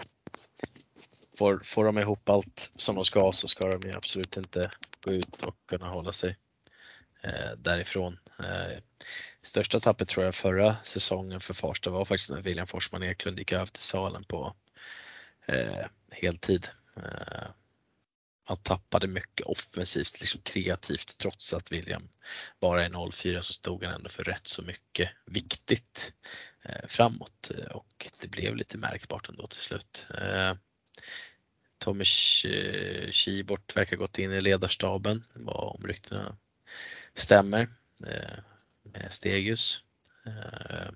Får, 1.39 1.61
får 1.65 1.85
de 1.85 1.99
ihop 1.99 2.29
allt 2.29 2.73
som 2.77 2.95
de 2.95 3.05
ska 3.05 3.33
så 3.33 3.49
ska 3.49 3.67
de 3.67 3.89
ju 3.89 3.97
absolut 3.97 4.37
inte 4.37 4.71
gå 5.05 5.13
ut 5.13 5.43
och 5.43 5.57
kunna 5.67 5.89
hålla 5.89 6.13
sig 6.13 6.37
eh, 7.23 7.59
därifrån. 7.59 8.19
Eh, 8.39 8.79
största 9.43 9.81
tappet 9.81 10.09
tror 10.09 10.25
jag 10.25 10.35
förra 10.35 10.77
säsongen 10.85 11.41
för 11.41 11.55
Farsta 11.55 11.91
var 11.91 12.05
faktiskt 12.05 12.31
när 12.31 12.43
William 12.43 12.67
Forsman 12.67 13.03
Eklund 13.03 13.39
gick 13.39 13.53
över 13.53 13.67
till 13.67 13.83
salen 13.83 14.25
på 14.25 14.55
eh, 15.47 15.87
heltid. 16.11 16.69
Eh, 16.97 17.49
han 18.49 18.57
tappade 18.57 19.07
mycket 19.07 19.47
offensivt, 19.47 20.21
liksom 20.21 20.41
kreativt 20.41 21.19
trots 21.19 21.55
att 21.55 21.73
William 21.73 22.09
bara 22.61 22.85
är 22.85 23.11
04 23.11 23.43
så 23.43 23.53
stod 23.53 23.85
han 23.85 23.95
ändå 23.95 24.09
för 24.09 24.25
rätt 24.25 24.47
så 24.47 24.63
mycket 24.63 25.11
viktigt 25.27 26.13
eh, 26.63 26.87
framåt 26.89 27.51
eh, 27.55 27.77
och 27.77 28.11
det 28.21 28.29
blev 28.29 28.57
lite 28.57 28.79
märkbart 28.79 29.29
ändå 29.29 29.47
till 29.47 29.61
slut. 29.61 30.07
Eh, 30.21 30.55
Tommy 31.79 32.05
Kibort 32.05 33.73
eh, 33.73 33.77
verkar 33.77 33.97
gått 33.97 34.19
in 34.19 34.33
i 34.33 34.41
ledarstaben, 34.41 35.25
vad 35.35 35.77
om 35.77 35.87
ryktena 35.87 36.37
stämmer, 37.15 37.69
eh, 38.07 38.39
med 38.83 39.13
Stegius. 39.13 39.85
Eh, 40.27 40.91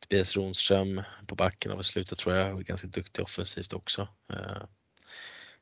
Tobias 0.00 0.36
Ronström 0.36 1.02
på 1.26 1.34
backen 1.34 1.70
har 1.70 1.76
väl 1.76 1.84
slutat 1.84 2.18
tror 2.18 2.34
jag 2.34 2.64
ganska 2.64 2.86
duktig 2.86 3.24
offensivt 3.24 3.72
också. 3.72 4.08
Eh, 4.32 4.62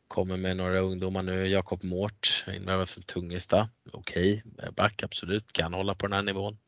Kommer 0.09 0.37
med 0.37 0.57
några 0.57 0.79
ungdomar 0.79 1.23
nu, 1.23 1.47
Jakob 1.47 1.85
Mårt, 1.85 2.45
invärvad 2.49 2.89
från 2.89 3.05
Tungesta. 3.05 3.69
Okej, 3.93 4.43
okay. 4.55 4.71
back 4.71 5.03
absolut, 5.03 5.53
kan 5.53 5.75
hålla 5.75 5.95
på 5.95 6.07
den 6.07 6.13
här 6.13 6.23
nivån. 6.23 6.59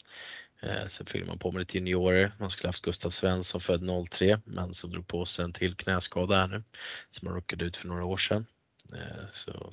Eh, 0.61 0.87
sen 0.87 1.07
fyller 1.07 1.27
man 1.27 1.39
på 1.39 1.53
med 1.53 1.61
lite 1.61 1.79
juniorer. 1.79 2.33
Man 2.39 2.51
skulle 2.51 2.69
haft 2.69 2.83
Gustav 2.83 3.11
Svensson 3.11 3.61
född 3.61 3.91
03 4.11 4.41
men 4.45 4.75
som 4.75 4.91
drog 4.91 5.07
på 5.07 5.27
sig 5.27 5.45
en 5.45 5.53
till 5.53 5.75
knäskada 5.75 6.37
här 6.37 6.49
nu 6.49 6.63
som 7.11 7.29
han 7.29 7.35
råkade 7.35 7.65
ut 7.65 7.77
för 7.77 7.89
några 7.89 8.05
år 8.05 8.17
sedan. 8.17 8.47
Eh, 8.95 9.29
så 9.31 9.73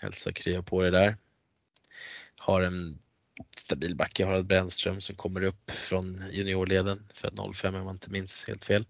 hälsa 0.00 0.32
krya 0.32 0.62
på 0.62 0.82
det 0.82 0.90
där. 0.90 1.16
Har 2.36 2.60
en 2.60 2.98
stabil 3.56 3.96
back 3.96 4.20
i 4.20 4.22
Harald 4.22 4.46
Brännström 4.46 5.00
som 5.00 5.16
kommer 5.16 5.42
upp 5.42 5.70
från 5.70 6.24
juniorleden 6.30 7.08
född 7.14 7.54
05 7.54 7.74
om 7.74 7.82
jag 7.82 7.94
inte 7.94 8.10
minns 8.10 8.44
helt 8.48 8.64
fel. 8.64 8.86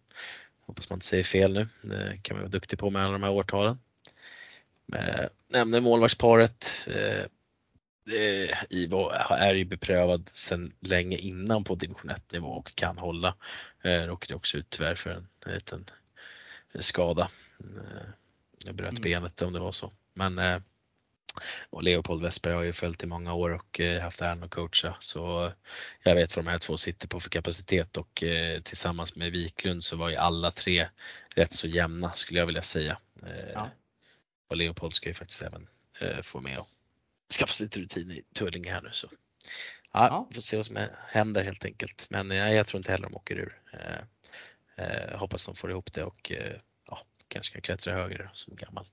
Hoppas 0.71 0.91
man 0.91 0.97
inte 0.97 1.07
säger 1.07 1.25
fel 1.25 1.53
nu, 1.53 1.69
det 1.83 2.19
kan 2.23 2.37
man 2.37 2.43
vara 2.43 2.51
duktig 2.51 2.79
på 2.79 2.91
med 2.91 3.03
alla 3.03 3.13
de 3.13 3.23
här 3.23 3.31
årtalen. 3.31 3.79
Eh, 4.95 5.27
nämnde 5.49 5.81
målvaktsparet. 5.81 6.87
Eh, 6.87 8.57
Ivo 8.71 9.11
är 9.31 9.55
ju 9.55 9.65
beprövad 9.65 10.29
sedan 10.29 10.73
länge 10.81 11.17
innan 11.17 11.65
på 11.65 11.75
division 11.75 12.11
1 12.11 12.33
nivå 12.33 12.49
och 12.49 12.75
kan 12.75 12.99
hålla. 12.99 13.35
Eh, 13.83 13.91
råkade 13.91 14.35
också 14.35 14.59
ut 14.59 14.71
tyvärr 14.71 14.95
för 14.95 15.11
en, 15.11 15.29
en 15.47 15.55
liten 15.55 15.85
skada. 16.79 17.31
Eh, 17.61 18.09
jag 18.65 18.75
bröt 18.75 18.91
mm. 18.91 19.03
benet 19.03 19.43
om 19.43 19.53
det 19.53 19.61
var 19.61 19.73
så. 19.73 19.93
Men 20.15 20.39
och 21.71 21.83
Leopold 21.83 22.23
Westberg 22.23 22.55
har 22.55 22.63
ju 22.63 22.73
följt 22.73 23.03
i 23.03 23.07
många 23.07 23.35
år 23.35 23.51
och 23.51 23.81
eh, 23.81 24.03
haft 24.03 24.21
äran 24.21 24.43
att 24.43 24.51
coacha 24.51 24.97
så 25.01 25.53
jag 26.03 26.15
vet 26.15 26.37
vad 26.37 26.45
de 26.45 26.51
här 26.51 26.59
två 26.59 26.77
sitter 26.77 27.09
på 27.09 27.21
för 27.21 27.31
kapacitet 27.31 27.97
och 27.97 28.23
eh, 28.23 28.61
tillsammans 28.61 29.17
med 29.17 29.33
Wiklund 29.33 29.85
så 29.85 29.97
var 29.97 30.09
ju 30.09 30.17
alla 30.17 30.51
tre 30.51 30.89
rätt 31.35 31.53
så 31.53 31.69
jämna 31.69 32.13
skulle 32.13 32.39
jag 32.39 32.47
vilja 32.47 32.63
säga. 32.63 32.99
Eh, 33.23 33.51
ja. 33.55 33.71
Och 34.49 34.57
Leopold 34.57 34.93
ska 34.93 35.09
ju 35.09 35.15
faktiskt 35.15 35.43
även 35.43 35.69
få 36.23 36.41
med 36.41 36.59
och 36.59 36.69
skaffa 37.39 37.53
sig 37.53 37.65
lite 37.65 37.81
rutin 37.81 38.11
i 38.11 38.23
Tullinge 38.35 38.73
här 38.73 38.83
nu 38.83 38.89
så. 38.93 39.09
Ja, 39.93 40.09
ja. 40.09 40.29
får 40.35 40.41
se 40.41 40.57
vad 40.57 40.67
som 40.67 40.79
händer 41.09 41.45
helt 41.45 41.65
enkelt. 41.65 42.07
Men 42.11 42.31
jag 42.31 42.67
tror 42.67 42.79
inte 42.79 42.93
heller 42.93 43.09
de 43.09 43.17
åker 43.17 43.35
ur. 43.35 43.61
Hoppas 45.17 45.47
de 45.47 45.55
får 45.55 45.71
ihop 45.71 45.93
det 45.93 46.05
och 46.05 46.33
ja, 46.87 47.07
kanske 47.29 47.53
kan 47.53 47.63
klättra 47.63 47.95
högre 47.95 48.31
som 48.33 48.57
gammal 48.57 48.87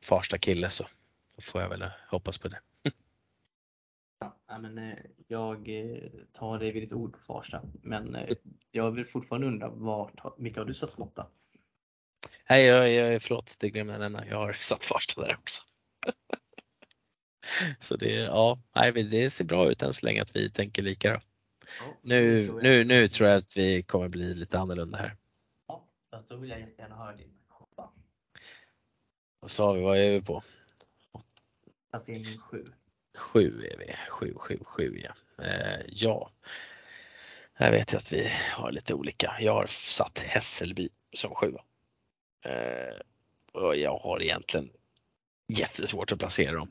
Farsta 0.00 0.38
kille 0.38 0.70
så 0.70 0.86
får 1.38 1.60
jag 1.60 1.68
väl 1.68 1.84
hoppas 2.10 2.38
på 2.38 2.48
det. 2.48 2.60
Ja, 4.48 4.58
men, 4.58 4.78
eh, 4.78 4.98
jag 5.28 5.68
eh, 5.68 6.10
tar 6.32 6.58
dig 6.58 6.72
vid 6.72 6.82
ditt 6.82 6.92
ord 6.92 7.12
på 7.12 7.18
Farsta, 7.18 7.62
men 7.82 8.14
eh, 8.14 8.36
jag 8.70 8.90
vill 8.90 9.04
fortfarande 9.04 9.46
undra 9.46 9.68
vart, 9.68 10.20
vilka 10.38 10.60
har 10.60 10.64
du 10.64 10.74
satt 10.74 10.90
som 10.90 11.02
åtta? 11.02 11.26
Nej, 12.50 12.64
jag, 12.64 12.92
jag, 12.92 13.22
förlåt, 13.22 13.56
det 13.60 13.70
glömde 13.70 13.92
jag 13.92 14.00
nämna. 14.00 14.26
Jag 14.26 14.36
har 14.36 14.52
satt 14.52 14.84
Farsta 14.84 15.22
där 15.22 15.36
också. 15.38 15.62
så 17.80 17.96
det, 17.96 18.12
ja, 18.12 18.58
nej, 18.76 18.92
det 18.92 19.30
ser 19.30 19.44
bra 19.44 19.70
ut 19.70 19.82
än 19.82 19.94
så 19.94 20.06
länge 20.06 20.22
att 20.22 20.36
vi 20.36 20.50
tänker 20.50 20.82
lika 20.82 21.12
då. 21.12 21.20
Ja, 21.80 21.96
nu, 22.02 22.52
nu, 22.62 22.84
nu 22.84 23.08
tror 23.08 23.28
jag 23.28 23.38
att 23.38 23.56
vi 23.56 23.82
kommer 23.82 24.08
bli 24.08 24.34
lite 24.34 24.58
annorlunda 24.58 24.98
här. 24.98 25.16
Ja, 25.66 25.88
då 26.28 26.36
vill 26.36 26.50
jag 26.50 26.60
jättegärna 26.60 26.96
höra 26.96 27.16
din 27.16 27.38
shoppa. 27.48 27.90
Vad 29.40 29.50
sa 29.50 29.72
vi, 29.72 29.80
vad 29.80 29.98
är 29.98 30.12
vi 30.12 30.22
på? 30.22 30.42
Placering 31.90 32.38
7. 32.38 32.64
7 33.16 33.66
är 33.72 33.78
vi, 33.78 33.94
7, 34.08 34.34
7, 34.36 34.58
7 34.64 35.02
ja. 35.04 35.44
Eh, 35.44 35.80
ja. 35.86 36.30
Jag 37.58 37.70
vet 37.70 37.94
att 37.94 38.12
vi 38.12 38.30
har 38.52 38.72
lite 38.72 38.94
olika. 38.94 39.36
Jag 39.40 39.54
har 39.54 39.66
satt 39.66 40.18
Hässelby 40.18 40.88
som 41.12 41.34
7. 41.34 41.54
Eh, 42.44 42.94
och 43.52 43.76
jag 43.76 43.98
har 43.98 44.22
egentligen 44.22 44.70
jättesvårt 45.48 46.12
att 46.12 46.18
placera 46.18 46.52
dem. 46.52 46.70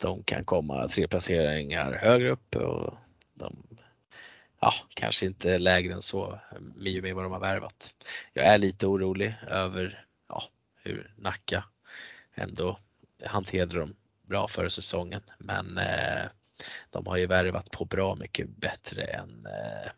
De 0.00 0.22
kan 0.22 0.44
komma 0.44 0.88
tre 0.88 1.08
placeringar 1.08 1.92
högre 1.92 2.30
upp 2.30 2.56
och 2.56 2.94
de 3.34 3.66
ja, 4.60 4.72
kanske 4.94 5.26
inte 5.26 5.58
lägre 5.58 5.92
än 5.92 6.02
så 6.02 6.40
i 6.80 6.98
och 6.98 7.02
med 7.02 7.14
vad 7.14 7.24
de 7.24 7.32
har 7.32 7.40
värvat. 7.40 7.94
Jag 8.32 8.46
är 8.46 8.58
lite 8.58 8.86
orolig 8.86 9.34
över 9.48 10.06
ja, 10.28 10.42
hur 10.82 11.14
Nacka 11.16 11.64
ändå 12.34 12.78
hanterade 13.24 13.78
dem 13.78 13.94
bra 14.30 14.48
för 14.48 14.68
säsongen 14.68 15.22
men 15.38 15.78
eh, 15.78 16.24
de 16.90 17.06
har 17.06 17.16
ju 17.16 17.26
värvat 17.26 17.70
på 17.70 17.84
bra 17.84 18.14
mycket 18.14 18.48
bättre 18.48 19.02
än 19.02 19.46
eh, 19.46 19.90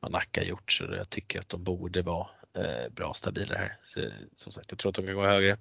vad 0.00 0.12
Nacka 0.12 0.42
gjort 0.42 0.72
så 0.72 0.84
jag 0.84 1.10
tycker 1.10 1.38
att 1.38 1.48
de 1.48 1.64
borde 1.64 2.02
vara 2.02 2.26
eh, 2.54 2.88
bra 2.90 3.14
stabila 3.14 3.58
här. 3.58 3.76
Så, 3.82 4.00
som 4.34 4.52
sagt, 4.52 4.70
jag 4.70 4.78
tror 4.78 4.90
att 4.90 4.96
de 4.96 5.06
kan 5.06 5.14
gå 5.14 5.26
högre. 5.26 5.56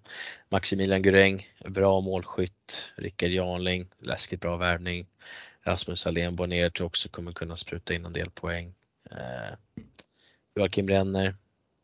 Maximilian 0.49 1.01
Guräng, 1.01 1.47
bra 1.65 2.01
målskytt. 2.01 2.93
Rickard 2.95 3.29
Janling, 3.29 3.87
läskigt 3.99 4.41
bra 4.41 4.57
värvning. 4.57 5.07
Rasmus 5.63 6.07
Alén 6.07 6.35
Bonnier 6.35 6.69
tror 6.69 6.87
också 6.87 7.09
kommer 7.09 7.31
kunna 7.31 7.55
spruta 7.55 7.93
in 7.93 8.05
en 8.05 8.13
del 8.13 8.29
poäng. 8.29 8.73
Eh, 9.11 9.55
Joakim 10.55 10.87
Renner, 10.87 11.35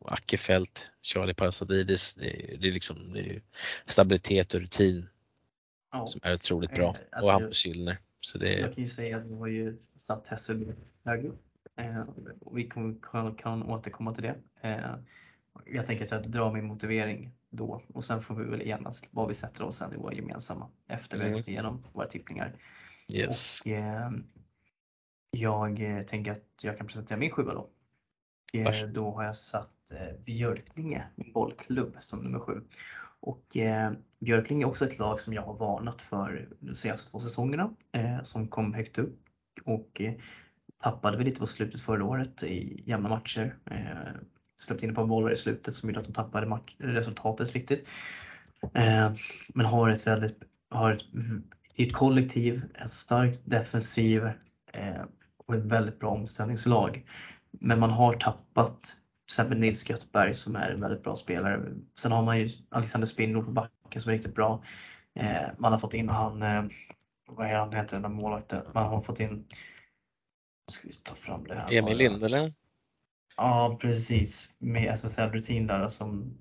Ackefelt, 0.05 0.89
Charlie 1.01 1.33
Parasadidis. 1.33 2.15
Det, 2.15 2.55
det 2.59 2.67
är 2.67 2.71
liksom 2.71 3.13
det 3.13 3.19
är 3.19 3.41
stabilitet 3.85 4.53
och 4.53 4.59
rutin 4.59 5.09
ja. 5.99 6.07
som 6.07 6.21
är 6.23 6.33
otroligt 6.33 6.73
bra. 6.73 6.85
Eh, 6.85 6.89
alltså, 7.11 7.25
och 7.25 7.31
Hampus 7.31 7.65
Gyllner. 7.65 7.97
Så 8.19 8.37
det... 8.37 8.59
Jag 8.59 8.73
kan 8.73 8.83
ju 8.83 8.89
säga 8.89 9.17
att 9.17 9.25
vi 9.25 9.35
har 9.35 9.47
ju 9.47 9.77
satt 9.95 10.27
Hässelby 10.27 10.73
högre 11.03 11.31
eh, 11.77 12.03
vi 12.51 12.63
kan, 12.63 12.99
kan, 12.99 13.35
kan, 13.35 13.63
återkomma 13.63 14.13
till 14.13 14.23
det. 14.23 14.35
Eh, 14.61 14.95
jag 15.65 15.85
tänker 15.85 16.05
att 16.05 16.11
jag 16.11 16.29
drar 16.29 16.53
min 16.53 16.65
motivering 16.65 17.31
då 17.49 17.81
och 17.93 18.03
sen 18.03 18.21
får 18.21 18.35
vi 18.35 18.43
väl 18.43 18.61
enas 18.61 19.07
var 19.11 19.27
vi 19.27 19.33
sätter 19.33 19.63
oss 19.63 19.77
sen 19.77 19.93
i 19.93 19.97
våra 19.97 20.13
gemensamma 20.13 20.69
efter 20.87 21.17
vi 21.17 21.23
har 21.23 21.27
mm. 21.27 21.39
gått 21.39 21.47
igenom 21.47 21.83
våra 21.93 22.05
tippningar. 22.05 22.55
Yes. 23.07 23.61
Och, 23.61 23.67
eh, 23.67 24.11
jag 25.31 26.07
tänker 26.07 26.31
att 26.31 26.49
jag 26.61 26.77
kan 26.77 26.87
presentera 26.87 27.17
min 27.17 27.29
sjua 27.29 27.53
då. 27.53 27.69
Eh, 28.53 28.87
då 28.87 29.11
har 29.11 29.23
jag 29.23 29.35
satt 29.35 29.91
eh, 29.91 30.19
Björklinge, 30.25 31.07
min 31.15 31.33
bollklubb, 31.33 31.95
som 31.99 32.19
nummer 32.19 32.39
sju. 32.39 32.61
Och 33.25 33.57
eh, 33.57 33.91
Björkling 34.19 34.61
är 34.61 34.65
också 34.65 34.85
ett 34.85 34.99
lag 34.99 35.19
som 35.19 35.33
jag 35.33 35.41
har 35.41 35.53
varnat 35.53 36.01
för 36.01 36.49
de 36.59 36.75
senaste 36.75 37.11
två 37.11 37.19
säsongerna 37.19 37.69
eh, 37.91 38.23
som 38.23 38.47
kom 38.47 38.73
högt 38.73 38.97
upp 38.97 39.19
och 39.63 40.01
eh, 40.01 40.13
tappade 40.83 41.17
väl 41.17 41.25
lite 41.25 41.39
på 41.39 41.47
slutet 41.47 41.81
förra 41.81 42.05
året 42.05 42.43
i 42.43 42.83
jämna 42.85 43.09
matcher. 43.09 43.55
Eh, 43.65 44.21
släppte 44.57 44.85
in 44.85 44.91
ett 44.91 44.95
par 44.95 45.05
bollar 45.05 45.31
i 45.31 45.35
slutet 45.35 45.73
som 45.73 45.89
gjorde 45.89 45.99
att 45.99 46.05
de 46.05 46.13
tappade 46.13 46.47
match, 46.47 46.75
resultatet 46.77 47.53
riktigt. 47.53 47.87
Eh, 48.73 49.13
men 49.47 49.65
har 49.65 49.89
ett 49.89 50.07
väldigt, 50.07 50.39
har 50.69 50.91
ett, 50.91 51.01
ett 51.75 51.93
kollektiv, 51.93 52.61
en 52.73 52.89
stark 52.89 53.41
defensiv 53.45 54.25
eh, 54.73 55.03
och 55.37 55.55
ett 55.55 55.65
väldigt 55.65 55.99
bra 55.99 56.09
omställningslag. 56.09 57.05
Men 57.51 57.79
man 57.79 57.89
har 57.89 58.13
tappat 58.13 58.95
exempel 59.25 59.57
Nils 59.57 59.89
Göthberg 59.89 60.33
som 60.33 60.55
är 60.55 60.69
en 60.69 60.81
väldigt 60.81 61.03
bra 61.03 61.15
spelare. 61.15 61.73
Sen 61.99 62.11
har 62.11 62.23
man 62.23 62.39
ju 62.39 62.49
Alexander 62.69 63.07
Spindor 63.07 63.43
på 63.43 63.51
backen 63.51 64.01
som 64.01 64.09
är 64.09 64.13
riktigt 64.13 64.35
bra. 64.35 64.63
Eh, 65.19 65.47
man 65.57 65.71
har 65.71 65.79
fått 65.79 65.93
in 65.93 66.09
han, 66.09 66.41
eh, 66.41 66.63
vad 67.27 67.47
är 67.47 67.55
han 67.55 67.73
heter, 67.73 67.99
den 67.99 68.13
målvakten? 68.13 68.61
Man 68.73 68.83
har 68.83 69.01
fått 69.01 69.19
in, 69.19 69.47
ska 70.71 70.87
vi 70.87 70.93
ta 70.93 71.15
fram 71.15 71.43
det 71.43 71.55
här. 71.55 71.73
Emil 71.73 71.97
Lind 71.97 72.23
eller? 72.23 72.53
Ja 73.37 73.77
precis, 73.81 74.53
med 74.57 74.93
SSL-rutin 74.93 75.67
där 75.67 75.87
som 75.87 76.37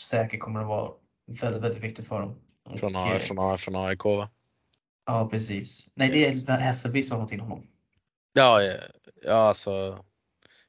säkert 0.00 0.40
kommer 0.40 0.60
att 0.60 0.66
vara 0.66 0.92
väldigt, 1.26 1.62
väldigt 1.62 1.82
viktigt 1.82 2.08
för 2.08 2.20
dem. 2.20 2.38
Från, 2.76 2.96
och, 2.96 3.20
från, 3.20 3.58
från 3.58 3.76
AIK 3.76 4.04
va? 4.04 4.30
Ja 5.06 5.28
precis. 5.28 5.88
Nej 5.94 6.10
det 6.10 6.24
är 6.26 6.58
Hässelby 6.58 7.02
som 7.02 7.16
har 7.16 7.24
fått 7.24 7.32
in 7.32 7.40
honom. 7.40 7.66
Ja, 8.32 8.62
ja 9.22 9.34
alltså 9.34 10.04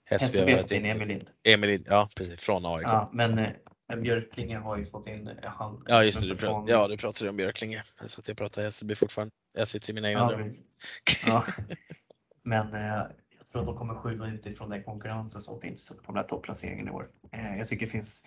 Fått 0.10 0.72
in 0.72 0.86
Emil 0.86 1.08
Lind. 1.08 1.30
Emil 1.44 1.70
Lind, 1.70 1.86
ja 1.90 2.10
precis, 2.16 2.42
från 2.42 2.66
AIK. 2.66 2.88
Ja, 2.88 3.10
men 3.14 3.40
eh, 3.40 3.52
Björklinge 3.96 4.58
har 4.58 4.78
ju 4.78 4.86
fått 4.86 5.08
in 5.08 5.28
eh, 5.28 5.34
han. 5.44 5.84
Ja 5.88 6.04
just 6.04 6.22
det, 6.22 6.28
du, 6.28 6.36
från... 6.36 6.68
ja, 6.68 6.88
du 6.88 6.98
pratade 6.98 7.30
om 7.30 7.38
Björklinge. 7.38 7.84
Så 8.08 8.22
att 8.22 8.28
jag 8.28 8.38
pratar 8.38 8.62
Hässelby 8.62 8.96
fortfarande. 8.96 9.32
Jag 9.58 9.68
sitter 9.68 9.90
i 9.90 9.94
mina 9.94 10.10
egna 10.10 10.32
ja, 10.32 10.52
ja. 11.26 11.46
Men 12.44 12.74
eh, 12.74 12.82
jag 13.38 13.52
tror 13.52 13.62
att 13.62 13.68
de 13.68 13.78
kommer 13.78 13.96
skjuta 13.96 14.28
utifrån 14.28 14.70
den 14.70 14.84
konkurrensen 14.84 15.42
som 15.42 15.62
finns 15.62 15.90
på 15.90 16.12
den 16.12 16.16
här 16.16 16.24
topplaceringen 16.24 16.88
i 16.88 16.92
år. 16.92 17.08
Eh, 17.32 17.58
jag 17.58 17.68
tycker 17.68 17.86
det 17.86 17.92
finns 17.92 18.24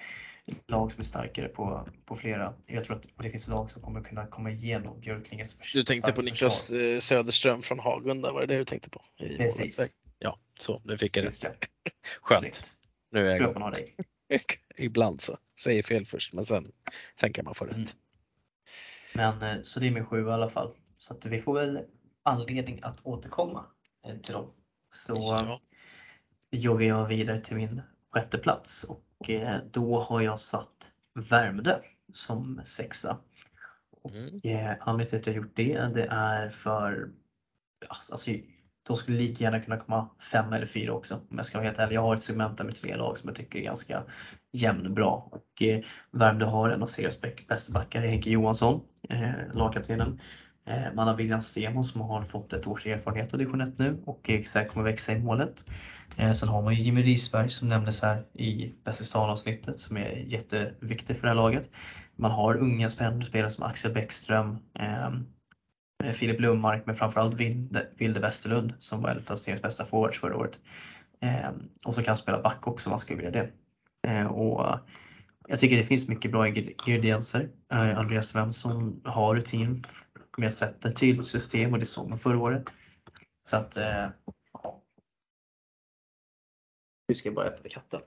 lag 0.66 0.92
som 0.92 1.00
är 1.00 1.04
starkare 1.04 1.48
på, 1.48 1.88
på 2.04 2.16
flera. 2.16 2.54
Jag 2.66 2.84
tror 2.84 2.96
att 2.96 3.06
det 3.22 3.30
finns 3.30 3.48
lag 3.48 3.70
som 3.70 3.82
kommer 3.82 4.02
kunna 4.02 4.26
komma 4.26 4.50
igenom 4.50 5.00
Björklinges 5.00 5.58
försvar. 5.58 5.80
Du 5.80 5.84
tänkte 5.84 6.12
på 6.12 6.22
Niklas 6.22 6.68
försvar. 6.68 6.94
Eh, 6.94 6.98
Söderström 6.98 7.62
från 7.62 7.78
Hagunda, 7.78 8.32
var 8.32 8.40
det 8.40 8.46
det 8.46 8.58
du 8.58 8.64
tänkte 8.64 8.90
på? 8.90 9.02
Precis. 9.18 9.90
Ja, 10.22 10.38
så 10.60 10.80
nu 10.84 10.98
fick 10.98 11.16
jag 11.16 11.24
det. 11.24 11.30
Skönt. 12.20 12.40
Snyggt. 12.40 12.76
Nu 13.10 13.30
är 13.30 13.40
jag 13.40 13.50
igång. 13.50 13.74
Ibland 14.76 15.20
så. 15.20 15.38
Säger 15.60 15.82
fel 15.82 16.06
först 16.06 16.32
men 16.32 16.44
sen, 16.44 16.72
sen 17.20 17.32
kan 17.32 17.44
man 17.44 17.54
få 17.54 17.64
rätt. 17.64 17.76
Mm. 17.76 17.88
Men 19.14 19.42
eh, 19.42 19.62
så 19.62 19.80
det 19.80 19.86
är 19.86 19.90
min 19.90 20.06
sju 20.06 20.26
i 20.26 20.30
alla 20.30 20.48
fall. 20.48 20.74
Så 20.96 21.14
att 21.14 21.26
vi 21.26 21.42
får 21.42 21.54
väl 21.54 21.84
anledning 22.22 22.80
att 22.82 23.06
återkomma 23.06 23.64
eh, 24.06 24.16
till 24.16 24.34
dem. 24.34 24.52
Så 24.88 25.14
ja. 25.16 25.60
joggar 26.50 26.88
jag 26.88 27.08
vidare 27.08 27.40
till 27.40 27.56
min 27.56 27.82
sjätte 28.10 28.38
plats 28.38 28.84
och 28.84 29.30
eh, 29.30 29.58
då 29.70 30.00
har 30.00 30.20
jag 30.20 30.40
satt 30.40 30.92
Värmdö 31.14 31.78
som 32.12 32.60
sexa. 32.64 33.18
Och 33.90 34.10
mm. 34.10 34.76
anledningen 34.80 35.06
till 35.06 35.18
att 35.18 35.26
jag 35.26 35.36
gjort 35.36 35.56
det, 35.56 35.78
det 35.94 36.06
är 36.10 36.50
för 36.50 37.10
alltså, 37.88 38.30
de 38.86 38.96
skulle 38.96 39.18
lika 39.18 39.44
gärna 39.44 39.60
kunna 39.60 39.76
komma 39.76 40.10
fem 40.32 40.52
eller 40.52 40.66
fyra 40.66 40.92
också 40.92 41.14
om 41.14 41.36
jag 41.36 41.46
ska 41.46 41.58
vara 41.58 41.66
helt 41.66 41.78
ärlig. 41.78 41.96
Jag 41.96 42.02
har 42.02 42.14
ett 42.14 42.22
segment 42.22 42.58
där 42.58 42.64
med 42.64 42.74
tre 42.74 42.96
lag 42.96 43.18
som 43.18 43.28
jag 43.28 43.36
tycker 43.36 43.58
är 43.58 43.62
ganska 43.62 44.02
jämnbra 44.52 45.10
och 45.10 45.62
eh, 45.62 45.80
Värmdö 46.10 46.46
har 46.46 46.70
en 46.70 46.82
av 46.82 46.86
seriens 46.86 47.20
bästa 47.48 47.72
backar, 47.72 48.00
Henke 48.00 48.30
Johansson, 48.30 48.80
eh, 49.08 49.30
lagkaptenen. 49.54 50.20
Eh, 50.66 50.94
man 50.94 51.08
har 51.08 51.16
William 51.16 51.40
Stenman 51.40 51.84
som 51.84 52.00
har 52.00 52.24
fått 52.24 52.52
ett 52.52 52.66
års 52.66 52.86
erfarenhet 52.86 53.32
av 53.32 53.38
division 53.38 53.60
1 53.60 53.78
nu 53.78 54.02
och 54.06 54.30
säkert 54.46 54.72
kommer 54.72 54.84
växa 54.84 55.12
i 55.12 55.18
målet. 55.18 55.64
Eh, 56.16 56.32
sen 56.32 56.48
har 56.48 56.62
man 56.62 56.74
ju 56.74 56.82
Jimmy 56.82 57.02
Risberg 57.02 57.48
som 57.48 57.68
nämndes 57.68 58.02
här 58.02 58.24
i 58.34 58.74
Bäst 58.84 59.00
i 59.00 59.04
stan-avsnittet 59.04 59.80
som 59.80 59.96
är 59.96 60.10
jätteviktig 60.10 61.16
för 61.16 61.22
det 61.22 61.28
här 61.28 61.34
laget. 61.34 61.70
Man 62.16 62.30
har 62.30 62.56
unga 62.56 62.90
spännande 62.90 63.26
spelare 63.26 63.50
som 63.50 63.64
Axel 63.64 63.92
Bäckström, 63.92 64.58
ehm, 64.74 65.26
Filip 66.12 66.40
Lundmark 66.40 66.86
men 66.86 66.94
framförallt 66.94 67.34
Vilde 67.96 68.20
Westerlund 68.20 68.74
som 68.78 69.02
var 69.02 69.10
en 69.10 69.22
av 69.30 69.36
seriens 69.36 69.62
bästa 69.62 69.84
forwards 69.84 70.20
förra 70.20 70.36
året. 70.36 70.60
Ehm, 71.20 71.68
och 71.84 71.94
så 71.94 72.00
kan 72.00 72.08
han 72.08 72.16
spela 72.16 72.42
back 72.42 72.66
också 72.66 72.88
om 72.88 72.90
man 72.90 72.98
skulle 72.98 73.16
vilja 73.16 73.30
det. 73.30 73.50
Ehm, 74.08 74.26
och 74.26 74.78
jag 75.48 75.58
tycker 75.58 75.76
det 75.76 75.82
finns 75.82 76.08
mycket 76.08 76.30
bra 76.30 76.48
ingredienser. 76.48 77.48
Ehm, 77.72 77.98
Andreas 77.98 78.28
Svensson 78.28 79.00
har 79.04 79.34
rutin 79.34 79.84
med 80.38 80.46
att 80.46 80.52
sätta 80.52 80.88
ett 80.88 80.96
tydligt 80.96 81.26
system 81.26 81.72
och 81.72 81.78
det 81.78 81.86
såg 81.86 82.08
man 82.08 82.18
förra 82.18 82.38
året. 82.38 82.72
Så 83.44 83.56
att. 83.56 83.76
Eh, 83.76 84.08
nu 87.08 87.14
ska 87.14 87.28
jag 87.28 87.34
bara 87.34 87.46
äta 87.46 87.68
katten. 87.68 88.00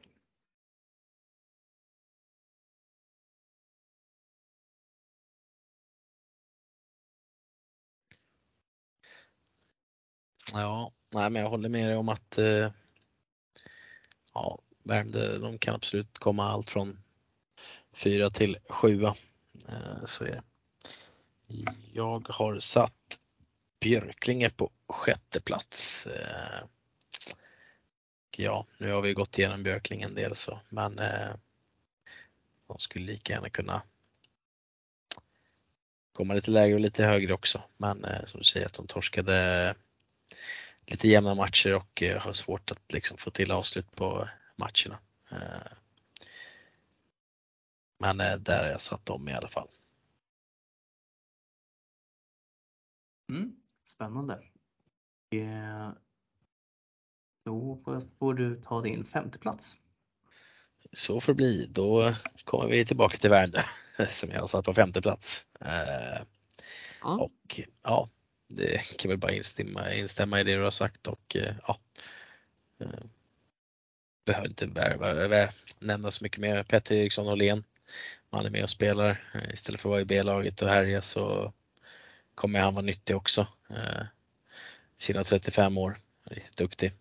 Ja, 10.56 10.92
nej 11.10 11.30
men 11.30 11.42
jag 11.42 11.50
håller 11.50 11.70
med 11.70 11.88
dig 11.88 11.98
om 11.98 12.10
att 12.10 12.38
eh, 12.38 12.72
ja, 14.34 14.60
Värmdö, 14.84 15.38
de 15.38 15.58
kan 15.58 15.76
absolut 15.76 16.20
komma 16.20 16.50
allt 16.52 16.70
från 16.70 17.00
fyra 17.94 18.30
till 18.30 18.58
sjua. 18.70 19.16
Eh, 19.70 20.06
så 20.06 20.24
är 20.24 20.32
det. 20.32 20.44
Jag 21.94 22.28
har 22.30 22.60
satt 22.60 23.20
Björklinge 23.80 24.50
på 24.50 24.72
sjätte 24.88 25.42
plats. 25.42 26.08
Eh, 26.08 26.68
ja, 28.38 28.66
nu 28.78 28.92
har 28.92 29.02
vi 29.02 29.14
gått 29.14 29.40
igenom 29.40 29.64
Björklinge 29.64 30.06
en 30.06 30.16
del 30.16 30.36
så, 30.36 30.60
men 30.70 31.00
eh, 31.00 31.36
de 32.68 32.80
skulle 32.80 33.06
lika 33.06 33.34
gärna 33.34 33.50
kunna 33.50 33.82
komma 36.12 36.34
lite 36.34 36.52
lägre 36.52 36.74
och 36.74 36.82
lite 36.82 37.06
högre 37.06 37.34
också. 37.34 37.62
Men 37.78 38.06
eh, 38.06 38.26
som 38.26 38.40
du 38.40 38.44
säger 38.44 38.66
att 38.66 38.74
de 38.74 38.88
torskade 38.88 39.76
lite 40.86 41.08
jämna 41.08 41.36
matcher 41.36 41.76
och 41.76 42.04
har 42.20 42.34
svårt 42.34 42.72
att 42.72 42.94
liksom 42.94 43.18
få 43.18 43.32
till 43.32 43.52
avslut 43.52 43.96
på 43.96 44.30
matcherna. 44.56 45.00
Men 48.00 48.18
där 48.18 48.64
har 48.64 48.70
jag 48.70 48.82
satt 48.82 49.06
dem 49.06 49.30
i 49.30 49.34
alla 49.34 49.48
fall. 49.48 49.68
Mm, 53.30 53.56
spännande. 53.84 54.34
Eh, 55.34 55.92
då 57.46 57.80
får 58.20 58.34
du 58.34 58.62
ta 58.62 58.82
din 58.82 59.06
femte 59.06 59.40
plats. 59.40 59.78
Så 60.92 61.20
får 61.20 61.34
det 61.34 61.38
bli. 61.38 61.66
Då 61.70 62.16
kommer 62.44 62.68
vi 62.68 62.86
tillbaka 62.86 63.18
till 63.18 63.30
Värmdö 63.30 63.64
som 64.10 64.30
jag 64.32 64.40
har 64.40 64.48
satt 64.48 64.66
på 64.66 64.74
femte 64.74 65.02
plats. 65.02 65.46
Eh, 65.60 66.26
ja. 67.02 67.18
Och 67.18 67.60
ja, 67.84 68.10
det 68.56 68.98
kan 68.98 69.10
väl 69.10 69.18
bara 69.18 69.32
instämma, 69.32 69.94
instämma 69.94 70.40
i 70.40 70.44
det 70.44 70.56
du 70.56 70.64
har 70.64 70.72
sagt 70.72 71.08
och 71.08 71.36
eh, 71.36 71.56
ja. 71.68 71.80
Eh, 72.80 72.88
behöver 74.26 74.48
inte 74.48 74.66
värva, 74.66 75.50
nämna 75.80 76.12
så 76.12 76.24
mycket 76.24 76.40
mer. 76.40 76.64
Petter 76.64 76.96
Eriksson 76.96 77.28
Åhlén, 77.28 77.64
han 78.32 78.46
är 78.46 78.50
med 78.50 78.64
och 78.64 78.70
spelar 78.70 79.30
eh, 79.34 79.54
istället 79.54 79.82
för 79.82 79.90
att 79.90 79.92
vara 79.92 80.02
i 80.02 80.06
B-laget 80.06 80.62
och 80.62 80.70
härja 80.70 81.02
så 81.02 81.54
kommer 82.36 82.60
han 82.60 82.74
vara 82.74 82.86
nyttig 82.86 83.16
också. 83.16 83.48
Sina 85.00 85.24
35 85.24 85.78
år, 85.78 86.00
riktigt 86.24 86.58
duktig. 86.58 86.92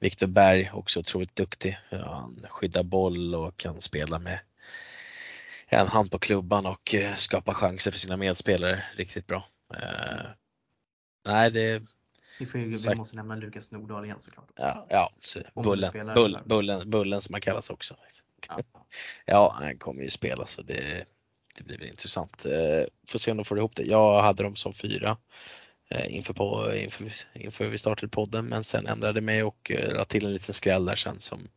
Viktor 0.00 0.26
Berg 0.26 0.70
också 0.72 1.00
otroligt 1.00 1.36
duktig. 1.36 1.78
Han 1.90 2.46
skyddar 2.48 2.82
boll 2.82 3.34
och 3.34 3.56
kan 3.56 3.80
spela 3.80 4.18
med 4.18 4.40
en 5.68 5.88
hand 5.88 6.10
på 6.10 6.18
klubban 6.18 6.66
och 6.66 6.94
skapa 7.16 7.54
chanser 7.54 7.90
för 7.90 7.98
sina 7.98 8.16
medspelare 8.16 8.84
riktigt 8.96 9.26
bra. 9.26 9.48
Eh, 9.74 10.30
nej, 11.24 11.50
det 11.50 11.82
vi, 12.40 12.46
får 12.46 12.60
ju, 12.60 12.74
vi 12.74 12.94
måste 12.94 13.16
nämna 13.16 13.36
Lukas 13.36 13.70
Nordahl 13.70 14.04
igen 14.04 14.20
såklart. 14.20 14.50
Ja, 14.56 14.86
ja 14.90 15.12
så 15.20 15.40
bullen, 15.54 16.14
bull, 16.14 16.38
bullen, 16.44 16.90
bullen 16.90 17.20
som 17.20 17.34
han 17.34 17.40
kallas 17.40 17.70
också. 17.70 17.96
Ja, 18.48 18.60
ja 19.24 19.56
han 19.58 19.78
kommer 19.78 20.02
ju 20.02 20.10
spela 20.10 20.46
så 20.46 20.62
det, 20.62 21.04
det 21.56 21.64
blir 21.64 21.78
väl 21.78 21.88
intressant. 21.88 22.46
Eh, 22.46 22.84
får 23.06 23.18
se 23.18 23.30
om 23.30 23.36
de 23.36 23.44
får 23.44 23.58
ihop 23.58 23.76
det. 23.76 23.82
Jag 23.82 24.22
hade 24.22 24.42
dem 24.42 24.56
som 24.56 24.72
fyra 24.72 25.16
eh, 25.88 26.14
inför, 26.14 26.34
på, 26.34 26.74
inför, 26.74 27.12
inför 27.34 27.68
vi 27.68 27.78
startade 27.78 28.08
podden 28.08 28.46
men 28.46 28.64
sen 28.64 28.86
ändrade 28.86 29.20
mig 29.20 29.42
och 29.42 29.70
eh, 29.70 29.94
la 29.94 30.04
till 30.04 30.26
en 30.26 30.32
liten 30.32 30.54
skräll 30.54 30.84
där 30.84 30.96
sen 30.96 31.20
som 31.20 31.48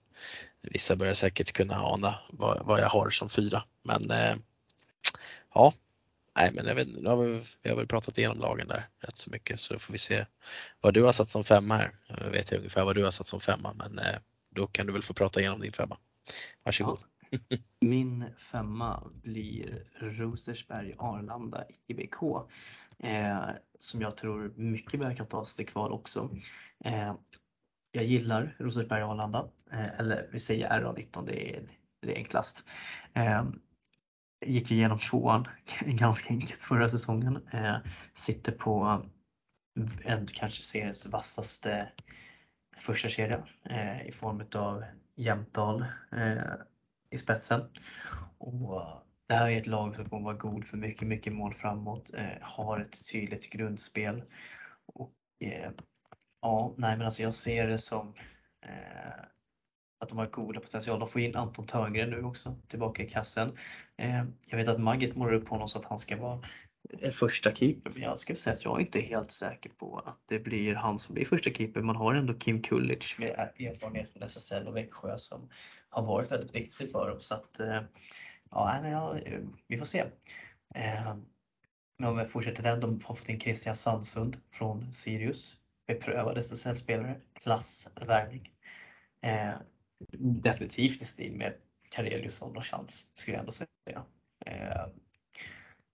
vissa 0.62 0.95
börjar 0.95 1.13
säkert 1.13 1.52
kunna 1.52 1.76
ana 1.76 2.19
vad, 2.30 2.65
vad 2.65 2.80
jag 2.80 2.89
har 2.89 3.10
som 3.10 3.30
fyra. 3.30 3.63
Men 3.84 4.12
ja, 5.54 5.73
nej 6.35 6.51
men 6.53 6.65
jag 6.65 6.75
vet, 6.75 6.87
nu 6.87 7.09
har 7.09 7.17
vi, 7.17 7.41
vi 7.61 7.69
har 7.69 7.77
väl 7.77 7.87
pratat 7.87 8.17
igenom 8.17 8.39
lagen 8.39 8.67
där 8.67 8.87
rätt 8.99 9.15
så 9.17 9.29
mycket 9.29 9.59
så 9.59 9.79
får 9.79 9.93
vi 9.93 9.99
se 9.99 10.25
vad 10.81 10.93
du 10.93 11.03
har 11.03 11.11
satt 11.11 11.29
som 11.29 11.43
femma 11.43 11.77
här. 11.77 11.91
Jag 12.07 12.31
vet 12.31 12.53
ungefär 12.53 12.85
vad 12.85 12.95
du 12.95 13.03
har 13.03 13.11
satt 13.11 13.27
som 13.27 13.39
femma 13.39 13.73
men 13.73 13.99
eh, 13.99 14.15
då 14.55 14.67
kan 14.67 14.87
du 14.87 14.93
väl 14.93 15.03
få 15.03 15.13
prata 15.13 15.39
igenom 15.39 15.59
din 15.59 15.73
femma. 15.73 15.97
Varsågod. 16.63 16.99
Ja. 16.99 17.07
Min 17.81 18.25
femma 18.37 19.11
blir 19.23 19.87
Rosersberg 19.99 20.95
Arlanda 20.97 21.63
IBK. 21.87 22.23
Eh, 22.99 23.49
som 23.79 24.01
jag 24.01 24.17
tror 24.17 24.53
mycket 24.55 24.99
väl 24.99 25.15
kan 25.15 25.25
ta 25.25 25.45
sig 25.45 25.65
till 25.65 25.73
kval 25.73 25.91
också. 25.91 26.29
Eh, 26.85 27.13
jag 27.91 28.03
gillar 28.03 28.55
Rosersberg 28.59 29.01
Arlanda, 29.01 29.49
eh, 29.71 29.99
eller 29.99 30.29
vi 30.31 30.39
säger 30.39 30.69
RA19, 30.69 31.25
det 31.25 31.55
är, 31.55 31.63
det 32.01 32.11
är 32.11 32.15
enklast. 32.15 32.65
Eh, 33.13 33.43
Gick 34.45 34.71
igenom 34.71 34.99
tvåan 34.99 35.47
ganska 35.86 36.29
enkelt 36.29 36.62
förra 36.62 36.88
säsongen. 36.88 37.47
Eh, 37.51 37.75
sitter 38.13 38.51
på 38.51 39.03
en 40.03 40.27
kanske 40.27 40.63
seriens 40.63 41.06
vassaste 41.06 41.91
första 42.77 43.10
kedja 43.10 43.43
eh, 43.69 44.08
i 44.08 44.12
form 44.12 44.43
av 44.56 44.84
Jämtdal, 45.15 45.86
eh, 46.12 46.53
i 47.10 47.17
spetsen. 47.17 47.69
Och 48.38 49.03
det 49.27 49.34
här 49.34 49.49
är 49.49 49.58
ett 49.58 49.67
lag 49.67 49.95
som 49.95 50.10
kommer 50.10 50.23
vara 50.23 50.36
god 50.36 50.65
för 50.65 50.77
mycket, 50.77 51.08
mycket 51.08 51.34
mål 51.34 51.53
framåt, 51.53 52.13
eh, 52.13 52.41
har 52.41 52.79
ett 52.79 53.12
tydligt 53.12 53.49
grundspel. 53.49 54.23
Och 54.86 55.13
eh, 55.39 55.71
ja, 56.41 56.73
nej 56.77 56.97
men 56.97 57.06
alltså 57.06 57.23
jag 57.23 57.34
ser 57.34 57.67
det 57.67 57.77
som 57.77 58.13
eh, 58.62 59.25
att 60.03 60.09
de 60.09 60.17
har 60.17 60.27
goda 60.27 60.59
potential. 60.59 60.99
De 60.99 61.07
får 61.07 61.21
in 61.21 61.35
Anton 61.35 61.65
Törngren 61.65 62.09
nu 62.09 62.23
också 62.23 62.55
tillbaka 62.67 63.03
i 63.03 63.09
kassen. 63.09 63.57
Eh, 63.97 64.23
jag 64.47 64.57
vet 64.57 64.67
att 64.67 64.79
Magget 64.79 65.15
målar 65.15 65.33
upp 65.33 65.49
honom 65.49 65.67
så 65.67 65.79
att 65.79 65.85
han 65.85 65.99
ska 65.99 66.17
vara 66.17 66.41
en 66.99 67.11
första 67.11 67.55
keeper, 67.55 67.91
men 67.93 68.01
jag 68.01 68.19
ska 68.19 68.35
säga 68.35 68.53
att 68.53 68.65
jag 68.65 68.77
är 68.77 68.81
inte 68.81 69.01
helt 69.01 69.31
säker 69.31 69.69
på 69.69 69.99
att 70.05 70.19
det 70.25 70.39
blir 70.39 70.75
han 70.75 70.99
som 70.99 71.15
blir 71.15 71.25
första 71.25 71.49
keeper. 71.49 71.81
Man 71.81 71.95
har 71.95 72.13
ändå 72.13 72.33
Kim 72.33 72.61
Kullic 72.61 73.15
med 73.19 73.29
erfarenhet 73.59 74.09
från 74.09 74.23
SSL 74.23 74.67
och 74.67 74.75
Växjö 74.75 75.17
som 75.17 75.49
har 75.89 76.03
varit 76.03 76.31
väldigt 76.31 76.55
viktig 76.55 76.91
för 76.91 77.09
dem. 77.09 77.21
Så 77.21 77.35
att, 77.35 77.59
eh, 77.59 77.81
ja, 78.51 78.87
ja, 78.87 79.17
vi 79.67 79.77
får 79.77 79.85
se. 79.85 79.99
Eh, 80.75 81.15
men 81.97 82.09
om 82.09 82.17
vi 82.17 82.25
fortsätter 82.25 82.63
den, 82.63 82.79
de 82.79 82.91
har 82.91 83.15
fått 83.15 83.29
in 83.29 83.39
Christian 83.39 83.75
Sandsund 83.75 84.37
från 84.51 84.93
Sirius. 84.93 85.57
Beprövad 85.87 86.37
SSL-spelare, 86.37 87.15
klassvärvning. 87.33 88.51
Eh, 89.21 89.53
definitivt 90.17 91.01
i 91.01 91.06
stil 91.06 91.36
med 91.36 91.53
Kareliusson 91.89 92.58
och 92.58 92.65
Chans 92.65 93.12
skulle 93.13 93.36
jag 93.36 93.39
ändå 93.39 93.51
säga. 93.51 94.06
Eh, 94.45 94.88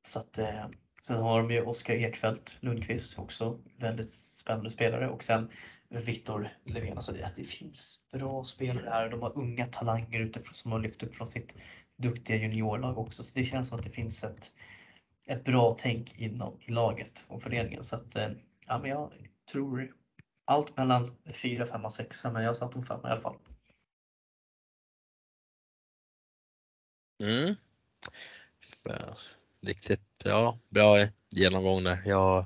så 0.02 0.20
att, 0.20 0.38
eh, 0.38 0.68
sen 1.02 1.22
har 1.22 1.42
de 1.42 1.52
ju 1.52 1.62
Oskar 1.62 1.94
Ekfeldt 1.94 2.58
Lundqvist 2.60 3.20
också, 3.20 3.60
väldigt 3.78 4.10
spännande 4.10 4.70
spelare 4.70 5.10
och 5.10 5.24
sen 5.24 5.50
Viktor 5.90 6.50
Levén. 6.66 6.96
Alltså 6.96 7.12
det, 7.12 7.32
det 7.36 7.44
finns 7.44 8.08
bra 8.12 8.44
spelare 8.44 8.90
här. 8.90 9.10
De 9.10 9.22
har 9.22 9.38
unga 9.38 9.66
talanger 9.66 10.20
utifrån 10.20 10.54
som 10.54 10.72
har 10.72 10.80
lyft 10.80 11.04
upp 11.04 11.16
från 11.16 11.28
sitt 11.28 11.56
duktiga 11.98 12.38
juniorlag 12.38 12.98
också. 12.98 13.24
Så 13.24 13.40
det 13.40 13.44
känns 13.44 13.68
som 13.68 13.78
att 13.80 13.84
det 13.84 13.90
finns 13.90 14.24
ett, 14.24 14.52
ett 15.28 15.44
bra 15.44 15.76
tänk 15.78 16.20
inom 16.20 16.58
i 16.62 16.72
laget 16.72 17.26
och 17.28 17.42
föreningen. 17.42 17.84
Så 17.84 17.96
att, 17.96 18.16
eh, 18.16 18.30
ja, 18.68 18.80
men 18.80 18.90
jag 18.90 19.12
tror 19.52 19.96
allt 20.46 20.78
mellan 20.78 21.16
4, 21.34 21.66
5 21.66 21.86
och 21.86 21.94
6 21.94 22.24
men 22.24 22.44
jag 22.44 22.58
satt 22.58 22.76
om 22.76 22.84
5 22.84 23.00
i 23.04 23.08
alla 23.08 23.22
fall. 23.22 23.36
Mm. 27.20 27.56
Riktigt 29.62 30.02
ja, 30.24 30.60
bra 30.70 31.08
genomgång 31.30 31.84
där. 31.84 32.02
Jag 32.06 32.46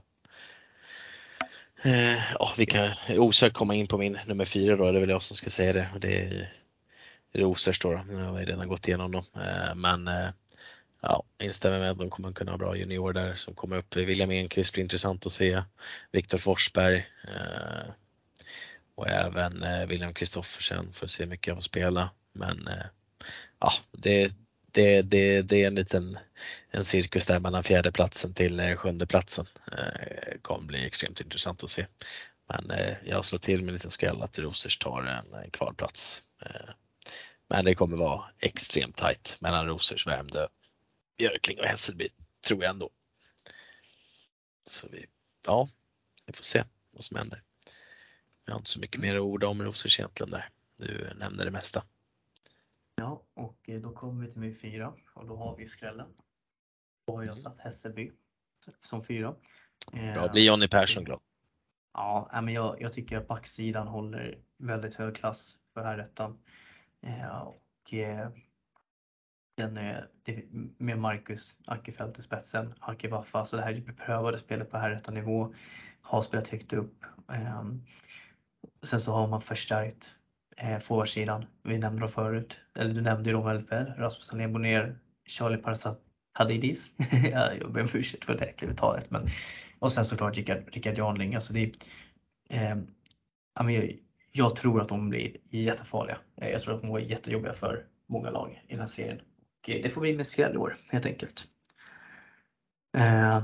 Eh, 1.86 2.34
ja, 2.40 2.54
vi 2.58 2.66
kan 2.66 2.92
osökt 3.10 3.56
komma 3.56 3.76
in 3.76 3.88
på 3.88 3.98
min 3.98 4.20
nummer 4.26 4.46
fyra 4.46 4.76
då, 4.76 4.92
det 4.92 4.98
är 4.98 5.00
väl 5.00 5.10
jag 5.10 5.24
som 5.24 5.38
ska 5.38 5.50
säga 5.50 5.74
det. 5.74 5.90
Det 6.00 6.22
är 6.22 6.54
Rosers 7.34 7.80
då, 7.80 8.04
nu 8.08 8.16
har 8.16 8.34
vi 8.34 8.46
redan 8.46 8.68
gått 8.68 8.88
igenom 8.88 9.12
dem. 9.12 9.26
Eh, 9.36 9.76
men 9.76 10.08
eh, 10.08 10.30
ja, 11.02 11.24
instämmer 11.44 11.80
med 11.80 11.92
att 11.92 12.00
de 12.00 12.10
kommer 12.10 12.32
kunna 12.32 12.52
ha 12.52 12.58
bra 12.58 12.78
junior 12.78 13.14
där 13.14 13.36
som 13.36 13.54
kommer 13.54 13.78
upp. 13.78 13.96
William 13.96 14.32
Enqvist 14.32 14.74
blir 14.74 14.84
intressant 14.84 15.26
att 15.26 15.32
se. 15.32 15.64
Viktor 16.12 16.38
Forsberg 16.38 17.08
eh, 17.24 17.92
och 18.96 19.10
även 19.10 19.64
eh, 19.64 19.86
William 19.86 20.14
Kristoffersen 20.14 20.94
får 20.94 21.08
se 21.08 21.26
mycket 21.26 21.52
av 21.52 21.58
att 21.58 21.64
spela. 21.64 22.10
Men 22.34 22.68
eh, 22.68 22.86
ja, 23.60 23.72
det, 23.92 24.36
det, 24.74 25.02
det, 25.02 25.42
det 25.42 25.64
är 25.64 25.68
en 25.68 25.76
liten 25.76 26.18
en 26.72 26.86
cirkus 26.86 27.26
där 27.26 27.40
mellan 27.40 27.64
fjärdeplatsen 27.64 28.34
till 28.34 28.60
eh, 28.60 28.76
sjundeplatsen. 28.76 28.78
sjunde 28.78 29.06
platsen. 29.06 30.28
Eh, 30.34 30.42
kommer 30.42 30.68
bli 30.68 30.86
extremt 30.86 31.22
intressant 31.22 31.64
att 31.64 31.70
se. 31.70 31.86
Men 32.50 32.72
eh, 32.72 32.98
jag 33.06 33.26
slår 33.26 33.40
till 33.40 33.60
med 33.62 33.68
en 33.68 33.74
liten 33.74 33.92
skräll 33.92 34.22
att 34.22 34.40
Rosers 34.40 34.78
tar 34.78 35.04
en 35.04 35.34
eh, 35.34 35.50
kvalplats. 35.52 36.24
Eh, 36.42 36.70
men 37.50 37.66
det 37.66 37.76
kommer 37.76 37.98
vara 37.98 38.24
extremt 38.40 38.98
tajt 38.98 39.38
mellan 39.40 39.68
Rosers, 39.68 40.08
Värmdö, 40.08 40.48
Björkling 41.18 41.60
och 41.60 41.66
Hässelby, 41.66 42.10
tror 42.48 42.64
jag 42.64 42.70
ändå. 42.70 42.90
Så 44.66 44.88
vi, 44.92 45.06
ja, 45.46 45.70
vi 46.28 46.34
får 46.34 46.44
se 46.44 46.64
vad 46.92 47.04
som 47.04 47.18
händer. 47.18 47.44
Jag 48.46 48.54
har 48.54 48.60
inte 48.60 48.70
så 48.70 48.80
mycket 48.80 49.02
mer 49.02 49.16
att 49.16 49.22
orda 49.22 49.48
om 49.48 49.64
Rosers 49.64 50.00
egentligen 50.00 50.30
där. 50.30 50.50
Du 50.78 51.14
nämnde 51.16 51.46
det 51.46 51.52
mesta. 51.52 51.84
Ja, 52.96 53.24
och 53.34 53.70
då 53.82 53.92
kommer 53.92 54.26
vi 54.26 54.32
till 54.32 54.42
min 54.42 54.56
fyra 54.56 54.94
och 55.14 55.28
då 55.28 55.36
har 55.36 55.56
vi 55.56 55.68
skrällen. 55.68 56.08
Då 57.08 57.14
har 57.14 57.22
jag 57.22 57.28
mm. 57.28 57.38
satt 57.38 57.60
Hässelby 57.60 58.12
som 58.82 59.04
fyra. 59.04 59.36
Bra, 59.92 60.28
blir 60.28 60.46
Jonny 60.46 60.68
Persson 60.68 61.04
glad. 61.04 61.20
Ja, 61.94 62.30
men 62.34 62.54
jag, 62.54 62.82
jag 62.82 62.94
tycker 62.94 63.18
att 63.18 63.28
backsidan 63.28 63.88
håller 63.88 64.38
väldigt 64.58 64.96
hög 64.96 65.16
klass 65.16 65.58
för 65.74 65.84
herrettan. 65.84 66.40
Eh, 67.02 67.38
och 67.38 67.94
eh, 67.94 68.30
den 69.56 69.78
är, 69.78 70.10
med 70.78 71.00
Marcus 71.00 71.60
Ackefelt 71.66 72.20
i 72.20 72.22
spetsen, 72.22 72.74
Aki 72.80 73.08
Waffa, 73.08 73.46
så 73.46 73.58
det 73.58 73.64
här 73.64 73.72
är 73.74 73.82
beprövade 73.82 74.38
spelet 74.38 74.70
på 74.70 74.78
herrettan-nivå. 74.78 75.54
Har 76.02 76.22
spelat 76.22 76.48
högt 76.48 76.74
upp. 76.74 77.06
Sen 78.82 79.00
så 79.00 79.12
har 79.12 79.28
man 79.28 79.42
förstärkt 79.42 80.16
eh, 80.16 80.23
Eh, 80.58 80.80
forwardsidan. 80.80 81.46
Vi 81.64 81.78
nämnde 81.78 82.02
dem 82.02 82.10
förut, 82.10 82.60
eller 82.76 82.94
du 82.94 83.02
nämnde 83.02 83.30
ju 83.30 83.36
dem 83.36 83.46
väldigt 83.46 83.72
väl. 83.72 83.86
Rasmus 83.86 84.34
Alén 84.34 84.54
Bonnier, 84.54 85.00
Charlie 85.26 85.58
Parsat 85.58 86.00
Hadidis. 86.34 86.92
jag 87.32 87.74
ber 87.74 87.82
om 87.82 87.90
ursäkt 87.94 88.26
för 88.26 88.38
det 88.38 88.46
äckliga 88.46 88.72
uttalet. 88.72 89.12
Men, 89.12 89.28
och 89.80 89.92
sen 89.92 90.06
såklart 90.06 90.38
Rickard, 90.38 90.64
Rickard 90.72 90.98
Janling. 90.98 91.36
Alltså 91.36 91.54
det, 91.54 91.72
eh, 92.50 92.78
jag, 93.56 93.98
jag 94.32 94.56
tror 94.56 94.82
att 94.82 94.90
de 94.90 95.10
blir 95.10 95.38
jättefarliga. 95.50 96.18
Eh, 96.36 96.50
jag 96.50 96.62
tror 96.62 96.74
att 96.74 96.82
de 96.82 96.88
kommer 96.88 97.00
vara 97.00 97.10
jättejobbiga 97.10 97.54
för 97.54 97.86
många 98.08 98.30
lag 98.30 98.64
i 98.68 98.72
den 98.72 98.80
här 98.80 98.88
serien. 98.88 99.22
Och 99.64 99.70
eh, 99.70 99.82
det 99.84 99.90
får 99.90 100.02
bli 100.02 100.16
med 100.16 100.28
skräll 100.28 100.54
i 100.54 100.58
år 100.58 100.76
helt 100.90 101.06
enkelt. 101.06 101.48
Eh, 102.98 103.44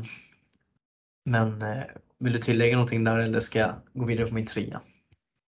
men 1.25 1.61
eh, 1.61 1.83
vill 2.19 2.33
du 2.33 2.39
tillägga 2.39 2.75
någonting 2.75 3.03
där 3.03 3.17
eller 3.17 3.39
ska 3.39 3.59
jag 3.59 3.75
gå 3.93 4.05
vidare 4.05 4.27
på 4.27 4.33
min 4.33 4.45
trea? 4.45 4.81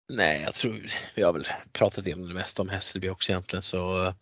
Nej, 0.10 0.41
jag 0.41 0.54
tror 0.54 0.86
vi 1.15 1.24
har 1.24 1.34
väl 1.34 1.45
pratat 1.74 2.08
igenom 2.08 2.28
det 2.28 2.34
mesta 2.34 2.62
om 2.62 2.69
Hässelby 2.69 3.10
också 3.10 3.32
egentligen 3.32 3.63
så 3.63 4.06
eh, 4.06 4.13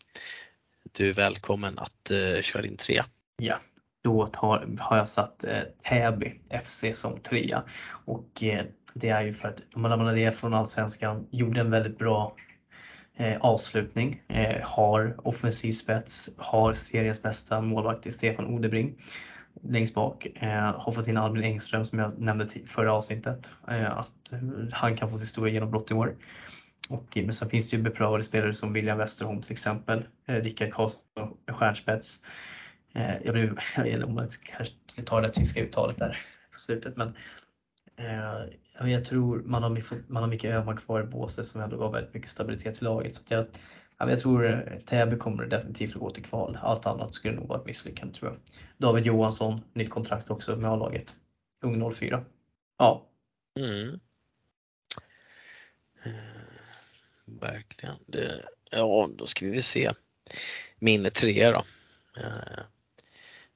du 0.91 1.10
är 1.10 1.13
välkommen 1.13 1.80
att 1.80 2.12
uh, 2.12 2.41
köra 2.41 2.62
din 2.62 2.78
trea. 2.78 3.06
Ja, 3.38 3.60
då 4.04 4.28
tar, 4.28 4.76
har 4.80 4.97
jag 4.97 5.08
satt 5.08 5.43
eh, 5.43 5.62
Täby 5.89 6.34
FC 6.63 6.86
som 6.91 7.19
trea 7.19 7.63
och 8.06 8.43
eh, 8.43 8.65
det 8.93 9.10
är 9.10 9.21
ju 9.21 9.34
för 9.34 9.47
att 9.47 9.62
de 9.73 10.15
det 10.15 10.32
från 10.32 10.54
Allsvenskan, 10.54 11.28
gjorde 11.32 11.60
en 11.60 11.71
väldigt 11.71 11.97
bra 11.97 12.36
eh, 13.17 13.38
avslutning, 13.38 14.21
eh, 14.28 14.62
har 14.63 15.28
offensiv 15.28 15.71
spets, 15.71 16.30
har 16.38 16.73
seriens 16.73 17.23
bästa 17.23 17.62
målvakt 17.62 18.08
i 18.08 18.12
Stefan 18.12 18.45
Odebring 18.45 18.95
längst 19.69 19.95
bak. 19.95 20.27
Eh, 20.36 20.80
har 20.80 20.91
fått 20.91 21.08
in 21.08 21.17
Albin 21.17 21.43
Engström 21.43 21.86
som 21.86 21.99
jag 21.99 22.19
nämnde 22.19 22.47
förra 22.67 22.93
avsnittet, 22.93 23.51
eh, 23.67 23.97
att 23.97 24.34
han 24.71 24.95
kan 24.95 25.10
få 25.10 25.17
sitt 25.17 25.27
stora 25.27 25.49
genombrott 25.49 25.91
i 25.91 25.93
år. 25.93 26.15
Och, 26.89 27.17
men 27.17 27.34
sen 27.34 27.49
finns 27.49 27.69
det 27.69 27.77
ju 27.77 27.84
beprövade 27.84 28.23
spelare 28.23 28.53
som 28.53 28.73
William 28.73 28.97
Westerholm 28.97 29.41
till 29.41 29.51
exempel, 29.51 30.06
eh, 30.27 30.36
Rickard 30.36 30.73
Karlsson, 30.73 31.01
stjärnspets. 31.51 32.21
Eh, 32.93 33.15
jag 33.23 33.34
blev, 33.34 33.60
jag 33.75 33.84
vet 33.84 33.93
inte 33.93 34.06
om 34.06 34.17
jag 34.17 34.30
kanske 34.43 35.01
tar 35.06 35.21
det 35.21 35.30
tyska 35.30 35.62
uttalet 35.62 35.97
där 35.97 36.19
på 36.53 36.60
slutet 36.60 36.97
men 36.97 37.13
eh, 37.97 38.89
jag 38.89 39.06
tror 39.06 39.41
man 39.45 39.63
har, 39.63 39.82
man 40.12 40.23
har 40.23 40.30
mycket 40.30 40.56
Öhman 40.56 40.77
kvar 40.77 41.01
i 41.01 41.06
båset 41.06 41.45
som 41.45 41.62
ändå 41.62 41.77
gav 41.77 41.91
väldigt 41.91 42.13
mycket 42.13 42.30
stabilitet 42.30 42.82
i 42.82 42.86
laget. 42.86 43.15
Så 43.15 43.21
jag, 43.27 43.45
jag 43.99 44.19
tror 44.19 44.45
eh, 44.45 44.79
Täby 44.86 45.17
kommer 45.17 45.45
definitivt 45.45 45.95
att 45.95 46.01
gå 46.01 46.10
till 46.10 46.23
kval. 46.23 46.57
Allt 46.62 46.86
annat 46.86 47.13
skulle 47.13 47.36
nog 47.36 47.47
vara 47.47 47.60
ett 47.60 47.65
misslyckande 47.65 48.13
tror 48.13 48.31
jag. 48.31 48.39
David 48.77 49.05
Johansson, 49.05 49.62
nytt 49.73 49.89
kontrakt 49.89 50.29
också 50.29 50.55
med 50.55 50.71
A-laget. 50.71 51.15
Ung 51.62 51.93
04. 51.93 52.25
Ja. 52.77 53.07
Mm. 53.60 53.99
Eh, 56.03 56.12
verkligen. 57.25 57.95
Det, 58.05 58.41
ja, 58.71 59.10
då 59.17 59.25
ska 59.25 59.45
vi 59.45 59.62
se. 59.62 59.91
Min 60.79 61.10
trea 61.12 61.51
då. 61.51 61.63
Eh, 62.21 62.60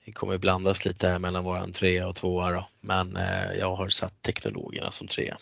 Det 0.06 0.12
kommer 0.12 0.38
blandas 0.38 0.86
lite 0.86 1.08
här 1.08 1.20
mellan 1.20 1.44
våran 1.44 1.72
trea 1.72 2.08
och 2.08 2.16
tvåa 2.16 2.52
då. 2.52 2.68
Men 2.80 3.18
jag 3.60 3.76
har 3.76 3.90
satt 3.90 4.22
teknologerna 4.22 4.92
som 4.92 5.08
trea. 5.08 5.38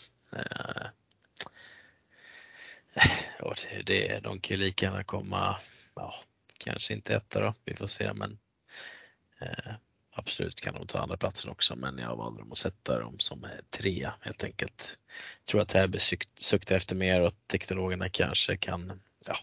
Och 3.40 3.56
det, 3.84 4.20
de 4.20 4.40
kan 4.40 4.56
ju 4.56 4.62
lika 4.62 4.86
gärna 4.86 5.04
komma, 5.04 5.56
ja, 5.94 6.14
kanske 6.58 6.94
inte 6.94 7.14
etta 7.14 7.40
då, 7.40 7.54
vi 7.64 7.76
får 7.76 7.86
se 7.86 8.12
men 8.12 8.38
eh, 9.40 9.74
Absolut 10.12 10.60
kan 10.60 10.74
de 10.74 10.86
ta 10.86 10.98
andra 10.98 11.16
platsen 11.16 11.50
också 11.50 11.76
men 11.76 11.98
jag 11.98 12.16
valde 12.16 12.40
dem 12.40 12.52
att 12.52 12.58
sätta 12.58 13.00
dem 13.00 13.18
som 13.18 13.44
eh, 13.44 13.50
trea 13.70 14.14
helt 14.20 14.44
enkelt. 14.44 14.98
Jag 15.38 15.46
tror 15.46 15.60
att 15.60 15.68
Täby 15.68 15.98
suktar 16.34 16.76
efter 16.76 16.96
mer 16.96 17.20
och 17.22 17.32
teknologerna 17.46 18.08
kanske 18.08 18.56
kan, 18.56 19.00
ja, 19.26 19.36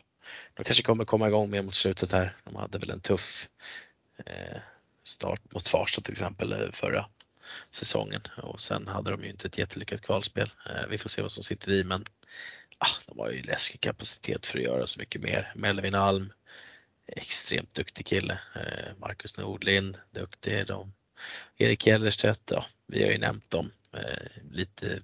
de 0.54 0.64
kanske 0.64 0.84
kommer 0.84 1.06
komma 1.06 1.28
igång 1.28 1.50
mer 1.50 1.62
mot 1.62 1.76
slutet 1.76 2.12
här. 2.12 2.36
De 2.44 2.56
hade 2.56 2.78
väl 2.78 2.90
en 2.90 3.02
tuff 3.02 3.50
eh, 4.26 4.58
start 5.04 5.54
mot 5.54 5.68
Farsta 5.68 6.02
till 6.02 6.12
exempel 6.12 6.54
eh, 6.54 6.72
förra 6.72 7.10
säsongen 7.72 8.22
och 8.38 8.62
sen 8.62 8.88
hade 8.88 9.12
de 9.12 9.24
ju 9.24 9.30
inte 9.30 9.48
ett 9.48 9.58
jättelyckat 9.58 10.02
kvalspel. 10.02 10.52
Eh, 10.66 10.88
vi 10.90 10.98
får 10.98 11.10
se 11.10 11.22
vad 11.22 11.32
som 11.32 11.44
sitter 11.44 11.72
i 11.72 11.84
men 11.84 12.06
ah, 12.78 12.96
de 13.06 13.20
har 13.20 13.30
ju 13.30 13.42
läskig 13.42 13.82
kapacitet 13.82 14.46
för 14.46 14.58
att 14.58 14.64
göra 14.64 14.88
så 14.88 15.00
mycket 15.00 15.22
mer. 15.22 15.54
Melvin 15.56 15.96
Alm 15.96 16.34
extremt 17.08 17.74
duktig 17.74 18.06
kille. 18.06 18.40
Eh, 18.56 18.94
Marcus 18.98 19.38
Nordlind, 19.38 19.98
duktig. 20.12 20.68
De. 20.68 20.94
Erik 21.58 21.84
Gellerstedt, 21.84 22.52
ja, 22.52 22.66
vi 22.88 23.04
har 23.04 23.12
ju 23.12 23.18
nämnt 23.18 23.52
dem 23.52 23.72
eh, 23.94 24.42
lite 24.52 25.00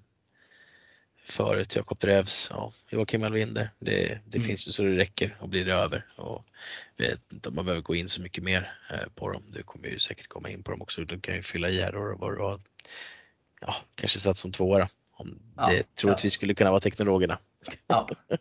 förut. 1.26 1.76
Jakob 1.76 2.00
Drevs, 2.00 2.48
ja, 2.52 2.74
Joakim 2.90 3.24
Alvinder. 3.24 3.70
Det, 3.80 4.20
det 4.26 4.38
mm. 4.38 4.48
finns 4.48 4.68
ju 4.68 4.72
så 4.72 4.84
det 4.84 4.98
räcker 4.98 5.38
och 5.40 5.50
blir 5.50 5.66
det 5.66 5.74
över. 5.74 6.06
Och 6.16 6.46
vet 6.98 7.32
inte 7.32 7.50
om 7.50 7.56
man 7.56 7.66
behöver 7.66 7.82
gå 7.82 7.96
in 7.96 8.10
så 8.10 8.22
mycket 8.22 8.44
mer 8.44 8.78
eh, 8.92 9.10
på 9.16 9.32
dem. 9.32 9.44
Du 9.48 9.64
kommer 9.64 9.88
ju 9.88 10.00
säkert 10.00 10.28
komma 10.28 10.50
in 10.50 10.64
på 10.64 10.72
dem 10.72 10.82
också. 10.82 11.06
Du 11.06 11.20
kan 11.20 11.36
ju 11.36 11.42
fylla 11.42 11.70
i 11.70 11.82
här 11.82 11.96
och 11.96 12.20
vad 12.20 12.34
du 12.34 12.42
har. 12.42 12.60
Ja, 13.62 13.76
kanske 13.96 14.20
satt 14.20 14.38
som 14.38 14.52
tvåa 14.52 14.80
om 15.18 15.40
ja, 15.58 15.68
det 15.70 15.96
troligtvis 15.96 16.34
ja. 16.34 16.38
skulle 16.38 16.54
kunna 16.54 16.70
vara 16.70 16.80
teknologerna. 16.80 17.38
Ja. 17.88 18.10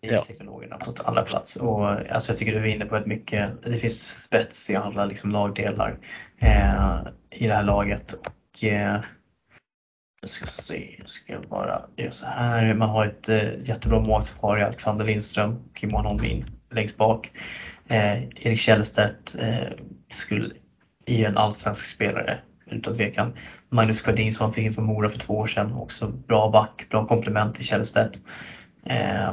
i 0.00 0.08
ja. 0.08 0.24
teknologerna 0.24 0.76
på 0.76 0.94
andra 1.04 1.22
plats. 1.22 1.56
Och, 1.56 1.88
alltså 1.90 2.32
jag 2.32 2.38
tycker 2.38 2.52
du 2.52 2.58
är 2.58 2.74
inne 2.74 2.84
på 2.84 2.96
ett 2.96 3.06
mycket, 3.06 3.62
det 3.62 3.78
finns 3.78 4.22
spets 4.22 4.70
i 4.70 4.76
alla 4.76 5.04
liksom, 5.04 5.30
lagdelar 5.30 5.98
eh, 6.38 7.00
i 7.30 7.46
det 7.46 7.54
här 7.54 7.62
laget. 7.62 8.12
Och, 8.12 8.64
eh, 8.64 9.00
jag 10.20 10.30
ska 10.30 10.46
se, 10.46 10.96
jag 10.98 11.08
ska 11.08 11.40
bara 11.40 11.82
göra 11.96 12.12
så 12.12 12.26
här. 12.26 12.74
Man 12.74 12.88
har 12.88 13.06
ett 13.06 13.28
eh, 13.28 13.58
jättebra 13.58 14.00
målsvar 14.00 14.58
i 14.58 14.62
Alexander 14.62 15.04
Lindström 15.04 15.54
och 15.70 15.82
Johan 15.82 16.06
Holmin 16.06 16.44
längst 16.70 16.96
bak. 16.96 17.32
Eh, 17.88 18.22
Erik 18.22 18.60
Källstedt 18.60 19.34
eh, 19.38 19.68
skulle 20.12 20.54
i 21.06 21.24
en 21.24 21.36
allsvensk 21.36 21.84
spelare 21.84 22.40
utan 22.72 22.94
tvekan. 22.94 23.32
Magnus 23.68 24.02
Sjödin 24.02 24.32
som 24.32 24.44
han 24.44 24.52
fick 24.52 24.64
in 24.64 24.72
från 24.72 24.84
Mora 24.84 25.08
för 25.08 25.18
två 25.18 25.34
år 25.34 25.46
sedan, 25.46 25.72
också 25.72 26.06
bra 26.08 26.50
back, 26.50 26.86
bra 26.90 27.06
komplement 27.06 27.54
till 27.54 27.64
Källstedt. 27.64 28.18
Eh, 28.86 29.32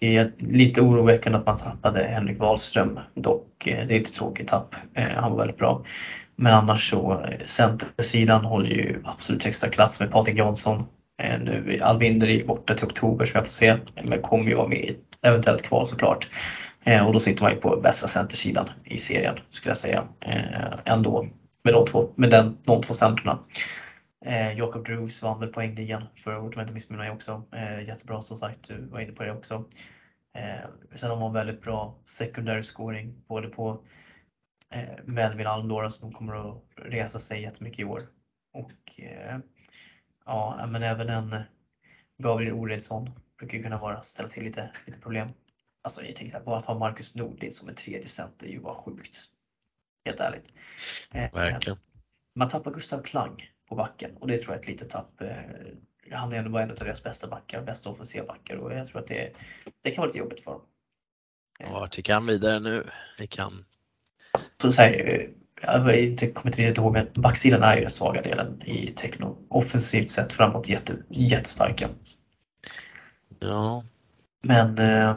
det 0.00 0.16
är 0.16 0.32
lite 0.38 0.80
oroväckande 0.80 1.38
att 1.38 1.46
man 1.46 1.56
tappade 1.56 2.04
Henrik 2.04 2.38
Wahlström 2.38 3.00
dock. 3.14 3.66
Eh, 3.66 3.86
det 3.86 3.96
är 3.96 4.00
ett 4.00 4.12
tråkigt 4.12 4.48
tapp. 4.48 4.74
Eh, 4.94 5.08
han 5.16 5.30
var 5.30 5.38
väldigt 5.38 5.58
bra. 5.58 5.84
Men 6.36 6.54
annars 6.54 6.90
så 6.90 7.24
eh, 7.24 7.44
centersidan 7.44 8.44
håller 8.44 8.70
ju 8.70 9.02
absolut 9.04 9.44
högsta 9.44 9.68
klass 9.68 10.00
med 10.00 10.10
Patrik 10.10 10.38
Jansson. 10.38 10.84
Eh, 11.22 11.40
nu 11.40 11.78
Albinder 11.82 12.28
är 12.28 12.44
borta 12.44 12.74
till 12.74 12.86
oktober 12.86 13.24
som 13.24 13.38
jag 13.38 13.44
får 13.44 13.52
se, 13.52 13.76
men 14.02 14.22
kommer 14.22 14.44
ju 14.44 14.54
vara 14.54 14.68
med 14.68 14.78
i 14.78 14.96
eventuellt 15.22 15.62
kval 15.62 15.86
såklart. 15.86 16.28
Eh, 16.84 17.06
och 17.06 17.12
då 17.12 17.20
sitter 17.20 17.42
man 17.42 17.52
ju 17.52 17.56
på 17.56 17.76
bästa 17.76 18.08
centersidan 18.08 18.70
i 18.84 18.98
serien 18.98 19.34
skulle 19.50 19.70
jag 19.70 19.76
säga. 19.76 20.04
Ändå 20.84 21.26
med 21.64 21.74
de 21.74 21.86
två, 21.86 22.12
med 22.16 22.30
den, 22.30 22.58
de 22.66 22.82
två 22.82 22.94
centrarna. 22.94 23.44
Eh, 24.24 24.58
Jacob 24.58 24.84
Drews 24.84 25.22
vann 25.22 25.40
väl 25.40 25.52
poängligan 25.52 26.06
förra 26.16 26.40
året 26.40 26.54
om 26.54 26.60
jag 26.60 26.64
inte 26.64 26.74
missminner 26.74 27.04
mig 27.04 27.12
också. 27.12 27.42
Eh, 27.52 27.88
jättebra 27.88 28.20
som 28.20 28.36
sagt, 28.36 28.68
du 28.68 28.86
var 28.86 29.00
inne 29.00 29.12
på 29.12 29.22
det 29.22 29.32
också. 29.32 29.64
Eh, 30.34 30.68
sen 30.94 31.10
har 31.10 31.16
man 31.16 31.32
väldigt 31.32 31.62
bra 31.62 31.98
secondary 32.04 32.62
scoring 32.62 33.24
både 33.28 33.48
på 33.48 33.80
eh, 34.70 35.04
Melvin 35.04 35.46
Almdora 35.46 35.90
som 35.90 36.12
kommer 36.12 36.50
att 36.50 36.62
resa 36.76 37.18
sig 37.18 37.42
jättemycket 37.42 37.80
i 37.80 37.84
år. 37.84 38.02
Och 38.52 39.00
eh, 39.00 39.38
ja, 40.26 40.66
men 40.68 40.82
även 40.82 41.08
en 41.08 41.32
eh, 41.32 41.40
Gabriel 42.18 42.52
Oredsson 42.52 43.10
brukar 43.38 43.62
kunna 43.62 43.78
vara, 43.78 44.02
ställa 44.02 44.28
till 44.28 44.44
lite, 44.44 44.70
lite 44.86 44.98
problem. 45.00 45.28
Alltså 45.82 46.04
jag 46.04 46.16
tänkte 46.16 46.42
bara 46.44 46.56
att 46.56 46.66
ha 46.66 46.78
Marcus 46.78 47.14
Nordlind 47.14 47.54
som 47.54 47.68
en 47.68 47.74
tredje 47.74 48.08
center 48.08 48.46
är 48.46 48.50
ju 48.50 48.60
bara 48.60 48.74
sjukt. 48.74 49.28
Helt 50.04 50.20
ärligt. 50.20 50.50
Eh, 51.10 51.32
Verkligen. 51.32 51.78
Man 52.34 52.48
tappar 52.48 52.70
Gustav 52.70 53.02
Klang 53.02 53.50
på 53.68 53.74
backen 53.74 54.16
och 54.16 54.28
det 54.28 54.38
tror 54.38 54.54
jag 54.54 54.56
är 54.56 54.60
ett 54.60 54.68
litet 54.68 54.90
tapp. 54.90 55.20
Eh, 55.20 55.36
han 56.10 56.32
är 56.32 56.36
ändå 56.36 56.58
en 56.58 56.70
av 56.70 56.76
deras 56.76 57.02
bästa 57.02 57.28
backar, 57.28 57.62
bästa 57.62 57.90
offensiva 57.90 58.26
backar 58.26 58.56
och 58.56 58.72
jag 58.72 58.86
tror 58.86 59.00
att 59.00 59.06
det, 59.06 59.32
det 59.82 59.90
kan 59.90 60.02
vara 60.02 60.06
lite 60.06 60.18
jobbigt 60.18 60.40
för 60.40 60.50
dem. 60.50 60.62
Vart 61.72 61.96
gick 61.96 62.08
han 62.08 62.26
vidare 62.26 62.60
nu? 62.60 62.86
Det 63.18 63.26
kan... 63.26 63.64
Så, 64.58 64.72
så 64.72 64.82
här, 64.82 65.30
jag 65.62 66.34
kommer 66.34 66.60
inte 66.60 66.80
ihåg, 66.80 66.92
men 66.92 67.08
backsidan 67.14 67.62
är 67.62 67.74
ju 67.74 67.80
den 67.80 67.90
svaga 67.90 68.22
delen 68.22 68.62
i 68.62 68.92
Techno. 68.96 69.38
Offensivt 69.48 70.10
sett 70.10 70.32
framåt 70.32 70.68
jätte, 70.68 70.96
jättestarka. 71.08 71.88
Ja. 73.38 73.84
Men 74.42 74.78
eh, 74.78 75.16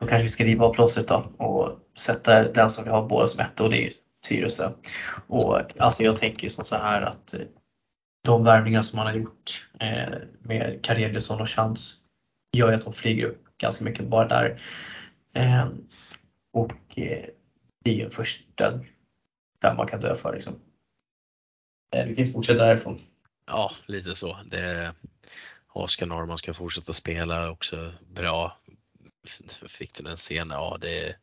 då 0.00 0.06
kanske 0.06 0.22
vi 0.22 0.28
ska 0.28 0.44
riva 0.44 0.64
av 0.64 0.74
plåstret 0.74 1.08
då 1.08 1.14
och 1.36 1.78
sätta 1.94 2.48
den 2.48 2.70
som 2.70 2.84
vi 2.84 2.90
har 2.90 3.08
båda 3.08 3.26
som 3.26 3.40
etta 3.40 3.64
och 3.64 3.70
det 3.70 3.76
är 3.76 3.82
ju 3.82 3.92
Tyresö. 4.28 4.70
Och 5.26 5.78
alltså 5.78 6.02
jag 6.02 6.16
tänker 6.16 6.42
ju 6.42 6.50
som 6.50 6.64
så 6.64 6.76
här 6.76 7.02
att 7.02 7.34
eh, 7.34 7.40
de 8.24 8.44
värvningar 8.44 8.82
som 8.82 8.96
man 8.96 9.06
har 9.06 9.14
gjort 9.14 9.68
eh, 9.80 10.18
med 10.40 10.78
Kareliusson 10.82 11.40
och 11.40 11.48
Chans 11.48 11.96
gör 12.52 12.68
ju 12.68 12.74
att 12.74 12.84
de 12.84 12.92
flyger 12.92 13.26
upp 13.26 13.58
ganska 13.58 13.84
mycket 13.84 14.06
bara 14.06 14.28
där. 14.28 14.60
Eh, 15.34 15.68
och 16.52 16.98
eh, 16.98 17.26
det 17.84 17.90
är 17.90 17.94
ju 17.94 18.04
en 18.04 18.10
första 18.10 18.80
där 19.58 19.74
man 19.74 19.86
kan 19.86 20.00
dö 20.00 20.14
för. 20.14 20.34
Liksom. 20.34 20.60
Eh, 21.96 22.06
vi 22.06 22.16
kan 22.16 22.26
fortsätta 22.26 22.64
därifrån. 22.64 23.00
Ja, 23.46 23.72
lite 23.86 24.14
så. 24.14 24.36
Det, 24.46 24.94
Oskar 25.72 26.06
Norrman 26.06 26.38
ska 26.38 26.54
fortsätta 26.54 26.92
spela 26.92 27.50
också 27.50 27.92
bra. 28.08 28.58
Fick 29.66 29.94
den 29.94 30.06
en 30.06 30.16
scen, 30.16 30.50
ja 30.50 30.78
det 30.80 31.16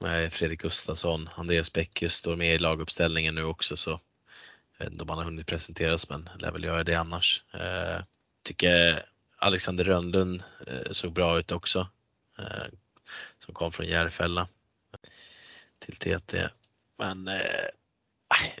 med 0.00 0.32
Fredrik 0.32 0.60
Gustafsson, 0.60 1.28
Andreas 1.34 1.72
Bäckius 1.72 2.14
står 2.14 2.36
med 2.36 2.54
i 2.54 2.58
laguppställningen 2.58 3.34
nu 3.34 3.44
också 3.44 3.76
så 3.76 4.00
jag 4.78 4.84
vet 4.84 4.92
inte 4.92 5.02
om 5.02 5.08
han 5.08 5.18
har 5.18 5.24
hunnit 5.24 5.46
presenteras 5.46 6.10
men 6.10 6.28
lär 6.38 6.52
väl 6.52 6.64
göra 6.64 6.84
det 6.84 6.94
annars. 6.94 7.42
Eh, 7.52 8.02
tycker 8.42 9.04
Alexander 9.36 9.84
Rönnlund 9.84 10.42
eh, 10.66 10.90
såg 10.92 11.12
bra 11.12 11.38
ut 11.38 11.52
också. 11.52 11.88
Eh, 12.38 12.66
som 13.38 13.54
kom 13.54 13.72
från 13.72 13.86
Järfälla 13.86 14.48
till 15.78 15.96
TT. 15.96 16.48
Men 16.98 17.28
eh, 17.28 17.66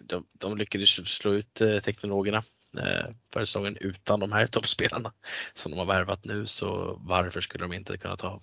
de, 0.02 0.26
de 0.32 0.56
lyckades 0.56 1.08
slå 1.16 1.32
ut 1.32 1.60
eh, 1.60 1.78
teknologerna 1.78 2.44
eh, 2.78 3.06
förra 3.32 3.46
säsongen 3.46 3.76
utan 3.80 4.20
de 4.20 4.32
här 4.32 4.46
toppspelarna 4.46 5.12
som 5.54 5.70
de 5.70 5.78
har 5.78 5.86
värvat 5.86 6.24
nu 6.24 6.46
så 6.46 6.96
varför 7.00 7.40
skulle 7.40 7.64
de 7.64 7.72
inte 7.72 7.98
kunna 7.98 8.16
ta 8.16 8.40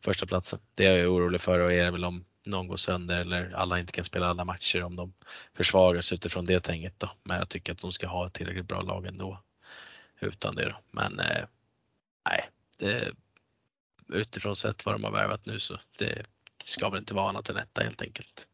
första 0.00 0.26
platsen? 0.26 0.58
Det 0.74 0.86
är 0.86 0.98
jag 0.98 1.12
orolig 1.12 1.40
för 1.40 1.58
och 1.58 1.72
är 1.72 1.90
väl 1.90 2.04
om 2.04 2.24
någon 2.46 2.68
går 2.68 2.76
sönder 2.76 3.20
eller 3.20 3.52
alla 3.52 3.78
inte 3.78 3.92
kan 3.92 4.04
spela 4.04 4.26
alla 4.26 4.44
matcher 4.44 4.82
om 4.82 4.96
de 4.96 5.12
försvagas 5.54 6.12
utifrån 6.12 6.44
det 6.44 6.60
tänket 6.60 6.94
då. 6.98 7.10
Men 7.22 7.36
jag 7.36 7.48
tycker 7.48 7.72
att 7.72 7.80
de 7.80 7.92
ska 7.92 8.06
ha 8.06 8.26
ett 8.26 8.32
tillräckligt 8.32 8.68
bra 8.68 8.82
lag 8.82 9.06
ändå 9.06 9.42
utan 10.20 10.54
det 10.54 10.64
då. 10.64 10.76
Men 10.90 11.20
eh, 11.20 11.44
nej, 12.28 12.48
det, 12.78 13.12
utifrån 14.08 14.56
sett 14.56 14.86
vad 14.86 14.94
de 14.94 15.04
har 15.04 15.10
värvat 15.10 15.46
nu 15.46 15.58
så 15.60 15.78
det 15.98 16.22
ska 16.64 16.88
väl 16.88 16.98
inte 16.98 17.14
vara 17.14 17.28
annat 17.28 17.50
än 17.50 17.56
etta 17.56 17.82
helt 17.82 18.02
enkelt. 18.02 18.46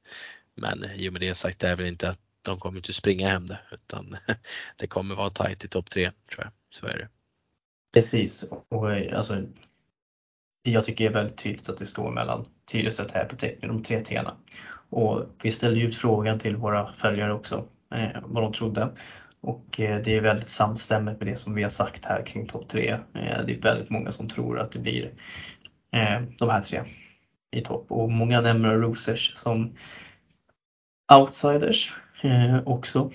Men 0.54 0.84
eh, 0.84 0.94
i 0.94 1.08
och 1.08 1.12
med 1.12 1.22
det 1.22 1.34
sagt, 1.34 1.58
det 1.58 1.68
är 1.68 1.76
väl 1.76 1.86
inte 1.86 2.08
att 2.08 2.20
de 2.42 2.60
kommer 2.60 2.76
inte 2.76 2.92
springa 2.92 3.28
hem 3.28 3.46
det 3.46 3.58
utan 3.70 4.16
det 4.76 4.86
kommer 4.86 5.14
vara 5.14 5.30
tajt 5.30 5.64
i 5.64 5.68
topp 5.68 5.90
tre 5.90 6.12
tror 6.30 6.44
jag. 6.44 6.52
Så 6.70 6.86
är 6.86 6.98
det. 6.98 7.08
Precis 7.92 8.44
och 8.68 8.92
eh, 8.92 9.16
alltså 9.16 9.42
jag 10.72 10.84
tycker 10.84 11.04
det 11.04 11.10
är 11.10 11.14
väldigt 11.14 11.36
tydligt 11.36 11.68
att 11.68 11.78
det 11.78 11.86
står 11.86 12.10
mellan 12.10 12.46
Tyresö 12.72 13.02
och 13.02 13.08
Täby 13.08 13.36
Teknik, 13.36 13.70
de 13.70 13.82
tre 13.82 13.98
T'na. 13.98 14.30
Och 14.90 15.26
vi 15.42 15.50
ställde 15.50 15.80
ut 15.80 15.94
frågan 15.94 16.38
till 16.38 16.56
våra 16.56 16.92
följare 16.92 17.32
också 17.32 17.64
eh, 17.94 18.22
vad 18.22 18.42
de 18.42 18.52
trodde. 18.52 18.90
Och 19.40 19.80
eh, 19.80 20.00
det 20.04 20.16
är 20.16 20.20
väldigt 20.20 20.48
samstämmigt 20.48 21.20
med 21.20 21.28
det 21.28 21.36
som 21.36 21.54
vi 21.54 21.62
har 21.62 21.70
sagt 21.70 22.04
här 22.04 22.26
kring 22.26 22.46
topp 22.46 22.68
tre. 22.68 22.90
Eh, 22.90 23.44
det 23.46 23.52
är 23.52 23.60
väldigt 23.60 23.90
många 23.90 24.10
som 24.10 24.28
tror 24.28 24.58
att 24.58 24.72
det 24.72 24.78
blir 24.78 25.04
eh, 25.92 26.22
de 26.38 26.50
här 26.50 26.60
tre 26.60 26.82
i 27.56 27.60
topp 27.60 27.86
och 27.88 28.10
många 28.10 28.40
nämner 28.40 28.76
Rosers 28.76 29.32
som 29.34 29.74
outsiders 31.12 31.94
eh, 32.22 32.62
också. 32.66 33.10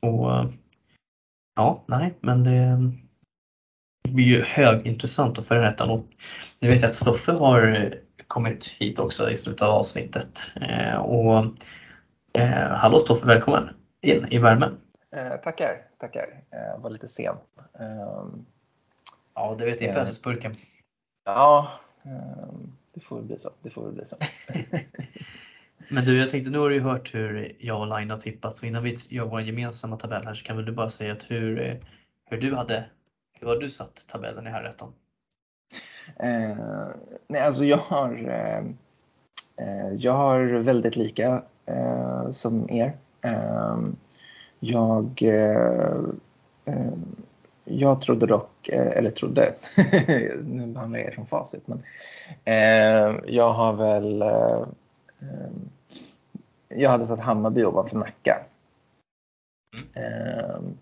Och 0.00 0.52
ja, 1.56 1.84
nej, 1.86 2.14
men 2.20 2.44
det, 2.44 2.92
blir 4.08 4.24
ju 4.24 4.42
högintressant 4.42 5.38
att 5.38 5.46
följa 5.46 5.64
detta. 5.64 5.92
Och 5.92 6.06
nu 6.64 6.70
vet 6.70 6.82
jag 6.82 6.88
att 6.88 6.94
Stoffe 6.94 7.32
har 7.32 7.94
kommit 8.26 8.66
hit 8.66 8.98
också 8.98 9.30
i 9.30 9.36
slutet 9.36 9.62
av 9.62 9.70
avsnittet. 9.70 10.50
Eh, 10.60 10.96
och 10.96 11.46
eh, 12.38 12.68
hallå 12.68 12.98
Stoffe, 12.98 13.26
välkommen 13.26 13.68
in 14.00 14.26
i 14.30 14.38
värmen. 14.38 14.76
Eh, 15.16 15.36
tackar, 15.44 15.82
tackar. 15.98 16.42
Eh, 16.50 16.82
var 16.82 16.90
lite 16.90 17.08
sen. 17.08 17.36
Eh, 17.80 18.24
ja, 19.34 19.56
det 19.58 19.64
vet 19.64 19.80
ni, 19.80 19.86
pösesburken. 19.86 20.54
Ja, 21.24 21.70
ehm, 22.04 22.72
det 22.94 23.00
får 23.00 23.16
väl 23.16 23.24
bli 23.24 23.38
så. 23.38 23.50
Det 23.62 23.70
får 23.70 23.84
väl 23.84 23.92
bli 23.92 24.04
så. 24.04 24.16
Men 25.90 26.04
du, 26.04 26.18
jag 26.18 26.30
tänkte 26.30 26.50
nu 26.50 26.58
har 26.58 26.68
du 26.68 26.74
ju 26.74 26.80
hört 26.80 27.14
hur 27.14 27.56
jag 27.58 27.80
och 27.80 27.98
Line 27.98 28.10
har 28.10 28.16
tippat 28.16 28.56
så 28.56 28.66
innan 28.66 28.82
vi 28.82 28.96
gör 29.10 29.24
vår 29.24 29.40
gemensamma 29.40 29.96
tabell 29.96 30.24
här 30.24 30.34
så 30.34 30.44
kan 30.44 30.56
väl 30.56 30.66
du 30.66 30.72
bara 30.72 30.88
säga 30.88 31.12
att 31.12 31.30
hur, 31.30 31.80
hur 32.30 32.40
du 32.40 32.54
hade, 32.54 32.84
hur 33.32 33.46
har 33.46 33.56
du 33.56 33.70
satt 33.70 34.06
tabellen 34.08 34.46
i 34.46 34.50
här 34.50 34.62
rättan? 34.62 34.92
Eh, 36.16 36.88
nej, 37.28 37.40
alltså 37.40 37.64
jag 37.64 37.78
har, 37.78 38.28
eh, 38.28 38.58
eh, 39.66 39.94
jag 39.94 40.12
har 40.12 40.42
väldigt 40.44 40.96
lika 40.96 41.42
eh, 41.66 42.30
som 42.30 42.70
er. 42.70 42.92
Eh, 43.22 43.78
jag, 44.60 45.22
eh, 45.22 46.00
jag 47.64 48.00
trodde 48.00 48.26
dock, 48.26 48.68
eller 48.68 49.10
trodde, 49.10 49.54
nu 50.44 50.66
behandlar 50.66 50.98
jag 50.98 51.08
er 51.08 51.14
som 51.14 51.26
facit, 51.26 51.62
men 51.66 51.82
jag 53.26 53.52
har 53.52 53.72
väl 53.72 54.24
jag 56.68 56.90
hade 56.90 57.06
satt 57.06 57.20
Hammarby 57.20 57.64
ovanför 57.64 57.96
Nacka. 57.96 58.44
Mm. 59.94 60.78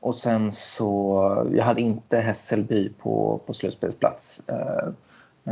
Och 0.00 0.14
sen 0.14 0.52
så, 0.52 1.46
jag 1.52 1.64
hade 1.64 1.80
inte 1.80 2.18
Hässelby 2.18 2.92
på, 3.02 3.40
på 3.46 3.54
slutspelsplats. 3.54 4.48
Eh, 4.48 4.88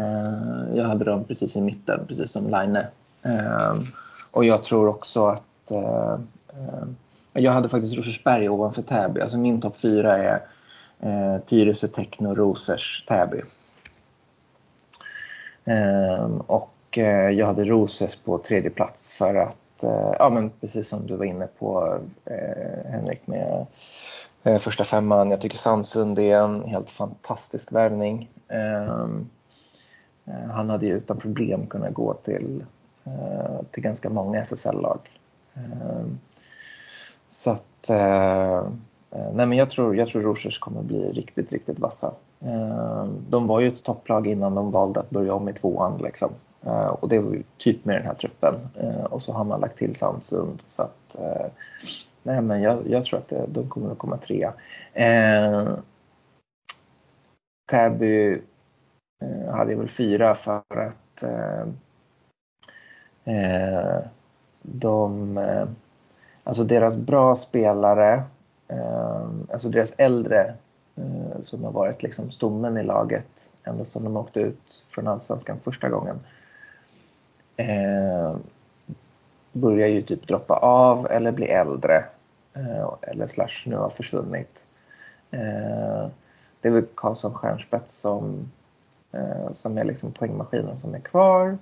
eh, 0.03 0.76
jag 0.76 0.84
hade 0.84 1.05
dem 1.05 1.24
precis 1.24 1.57
i 1.57 1.61
mitten, 1.61 2.07
precis 2.09 2.30
som 2.30 2.51
Line. 2.51 2.76
Eh, 3.22 3.74
och 4.32 4.45
jag 4.45 4.64
tror 4.64 4.88
också 4.88 5.26
att 5.26 5.42
jag 7.32 7.53
hade 7.53 7.68
faktiskt 7.68 7.97
Rosersberg 7.97 8.49
ovanför 8.49 8.82
Täby. 8.82 9.20
Alltså 9.20 9.38
min 9.38 9.61
topp 9.61 9.80
fyra 9.80 10.18
är 10.18 10.40
eh, 11.01 11.40
Tyresö, 11.47 11.88
Techno, 11.88 12.34
Rosers, 12.34 13.05
Täby. 13.09 13.42
Och 16.47 16.99
eh, 16.99 17.30
jag 17.30 17.47
hade 17.47 17.64
Rosers 17.64 18.16
på 18.16 18.38
tredje 18.38 18.70
plats 18.70 19.18
för 19.18 19.34
att, 19.34 19.82
eh, 19.82 20.14
ja 20.18 20.30
men 20.30 20.51
precis 20.51 20.88
som 20.88 21.07
du 21.07 21.16
var 21.16 21.24
inne 21.24 21.47
på 21.59 21.99
Henrik 22.84 23.26
med 23.26 23.66
Eh, 24.47 24.59
första 24.59 24.84
femman. 24.84 25.30
Jag 25.30 25.40
tycker 25.40 25.59
Sandsund 25.59 26.18
är 26.18 26.38
en 26.38 26.64
helt 26.64 26.90
fantastisk 26.90 27.72
värvning. 27.72 28.30
Ehm, 28.49 29.30
eh, 30.24 30.51
han 30.51 30.70
hade 30.70 30.86
ju 30.86 30.97
utan 30.97 31.16
problem 31.16 31.66
kunnat 31.66 31.95
gå 31.95 32.14
till, 32.14 32.64
eh, 33.05 33.61
till 33.70 33.82
ganska 33.82 34.11
många 34.11 34.40
SSL-lag. 34.40 34.99
Ehm, 35.55 36.18
så 37.28 37.51
att 37.51 37.90
eh, 37.90 38.59
eh, 39.11 39.32
Nej, 39.32 39.47
men 39.47 39.53
jag 39.53 39.70
tror, 39.70 39.97
jag 39.97 40.09
tror 40.09 40.22
Rosers 40.22 40.59
kommer 40.59 40.82
bli 40.82 41.12
riktigt, 41.12 41.53
riktigt 41.53 41.78
vassa. 41.78 42.12
Ehm, 42.40 43.24
de 43.30 43.47
var 43.47 43.61
ju 43.61 43.68
ett 43.68 43.82
topplag 43.82 44.26
innan 44.26 44.55
de 44.55 44.70
valde 44.70 45.01
att 45.01 45.11
börja 45.11 45.34
om 45.34 45.49
i 45.49 45.53
tvåan. 45.53 45.99
Liksom. 46.03 46.30
Och 47.01 47.09
det 47.09 47.18
var 47.18 47.32
ju 47.32 47.42
typ 47.59 47.84
med 47.84 47.97
den 47.97 48.07
här 48.07 48.14
truppen. 48.14 48.55
Och 49.11 49.22
så 49.22 49.32
har 49.32 49.45
man 49.45 49.61
lagt 49.61 49.78
till 49.78 49.95
Sandsund. 49.95 50.62
Så 50.66 50.82
att, 50.82 51.16
nej, 52.25 52.43
men 52.43 52.62
jag, 52.62 52.91
jag 52.91 53.05
tror 53.05 53.18
att 53.18 53.33
eh, 53.33 53.45
de 53.49 53.68
kommer 53.68 53.93
att 53.93 53.99
komma 53.99 54.16
trea. 54.16 54.53
Eh, 54.93 55.68
Täby 57.70 58.43
eh, 59.22 59.55
hade 59.55 59.77
väl 59.77 59.89
fyra 59.89 60.35
för 60.35 60.62
att 60.70 61.22
eh, 61.22 61.66
eh 63.35 63.99
de, 64.62 65.39
eh, 65.39 65.68
alltså 66.45 66.64
deras 66.64 66.97
bra 66.97 67.37
spelare, 67.37 68.22
eh, 68.68 69.29
alltså 69.53 69.68
deras 69.68 69.95
äldre 69.99 70.55
eh, 70.97 71.41
som 71.43 71.64
har 71.64 71.72
varit 71.72 72.03
liksom 72.03 72.31
stommen 72.31 72.77
i 72.77 72.83
laget 72.83 73.53
ända 73.64 73.85
sedan 73.85 74.05
de 74.05 74.16
åkte 74.16 74.41
ut 74.41 74.83
från 74.85 75.09
Allsvenskan 75.09 75.61
första 75.61 75.89
gången 75.89 76.20
eh, 77.57 78.37
börjar 79.53 79.89
ju 79.89 80.03
typ 80.03 80.29
droppa 80.29 80.57
av 80.57 81.07
eller 81.11 81.33
bli 81.33 81.47
äldre. 81.47 82.05
Eh, 82.57 82.89
eller 83.03 83.27
slash 83.27 83.67
nu 83.67 83.77
har 83.77 83.91
försvunnit. 83.91 84.67
Eh, 85.31 86.09
det 86.61 86.69
är 86.69 86.73
väl 86.73 86.87
Karlsson 86.95 87.35
Stjärnspets 87.35 88.01
som, 88.01 88.51
eh, 89.13 89.53
som 89.53 89.79
är 89.79 89.85
liksom 89.85 90.13
poängmaskinen 90.13 90.77
som 90.77 90.95
är 90.95 91.01
kvar. 91.01 91.59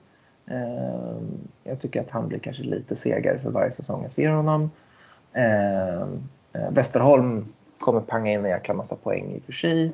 Jag 1.64 1.80
tycker 1.80 2.00
att 2.00 2.10
han 2.10 2.28
blir 2.28 2.38
kanske 2.38 2.62
lite 2.62 2.96
segare 2.96 3.38
för 3.38 3.50
varje 3.50 3.72
säsong 3.72 4.02
jag 4.02 4.12
ser 4.12 4.30
honom. 4.30 4.70
Västerholm 6.70 7.46
kommer 7.78 8.00
panga 8.00 8.30
in 8.30 8.44
en 8.44 8.50
jäkla 8.50 8.74
massa 8.74 8.96
poäng 8.96 9.34
i 9.34 9.38
och 9.38 9.42
för 9.42 9.52
sig. 9.52 9.92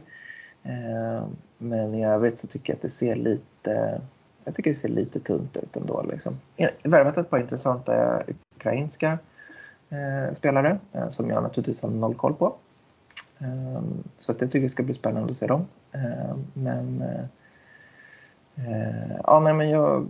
Men 1.59 1.95
i 1.95 2.07
övrigt 2.07 2.39
så 2.39 2.47
tycker 2.47 2.73
jag 2.73 2.77
att 2.77 2.83
det 2.83 2.91
ser 2.91 3.15
lite 3.15 4.01
jag 4.45 4.55
tycker 4.55 4.71
det 4.71 4.77
ser 4.77 4.89
lite 4.89 5.21
tunt 5.21 5.57
ut 5.57 5.77
ändå. 5.77 6.03
Liksom. 6.03 6.39
Värvat 6.83 7.19
ett 7.19 7.31
par 7.31 7.39
intressanta 7.39 8.23
ukrainska 8.57 9.19
Eh, 9.91 10.35
spelare 10.35 10.79
eh, 10.93 11.09
som 11.09 11.31
jag 11.31 11.43
naturligtvis 11.43 11.83
har 11.83 11.91
noll 11.91 12.15
koll 12.15 12.35
på. 12.35 12.55
Eh, 13.39 13.83
så 14.21 14.33
att 14.33 14.41
jag 14.41 14.51
tycker 14.51 14.63
det 14.63 14.71
ska 14.71 14.83
bli 14.83 14.95
spännande 14.95 15.31
att 15.31 15.37
se 15.37 15.47
dem. 15.47 15.67
Eh, 15.93 16.37
men 16.55 17.03
eh, 18.57 19.17
ja, 19.25 19.41
nej, 19.41 19.55
men 19.55 19.71
jag, 19.71 20.07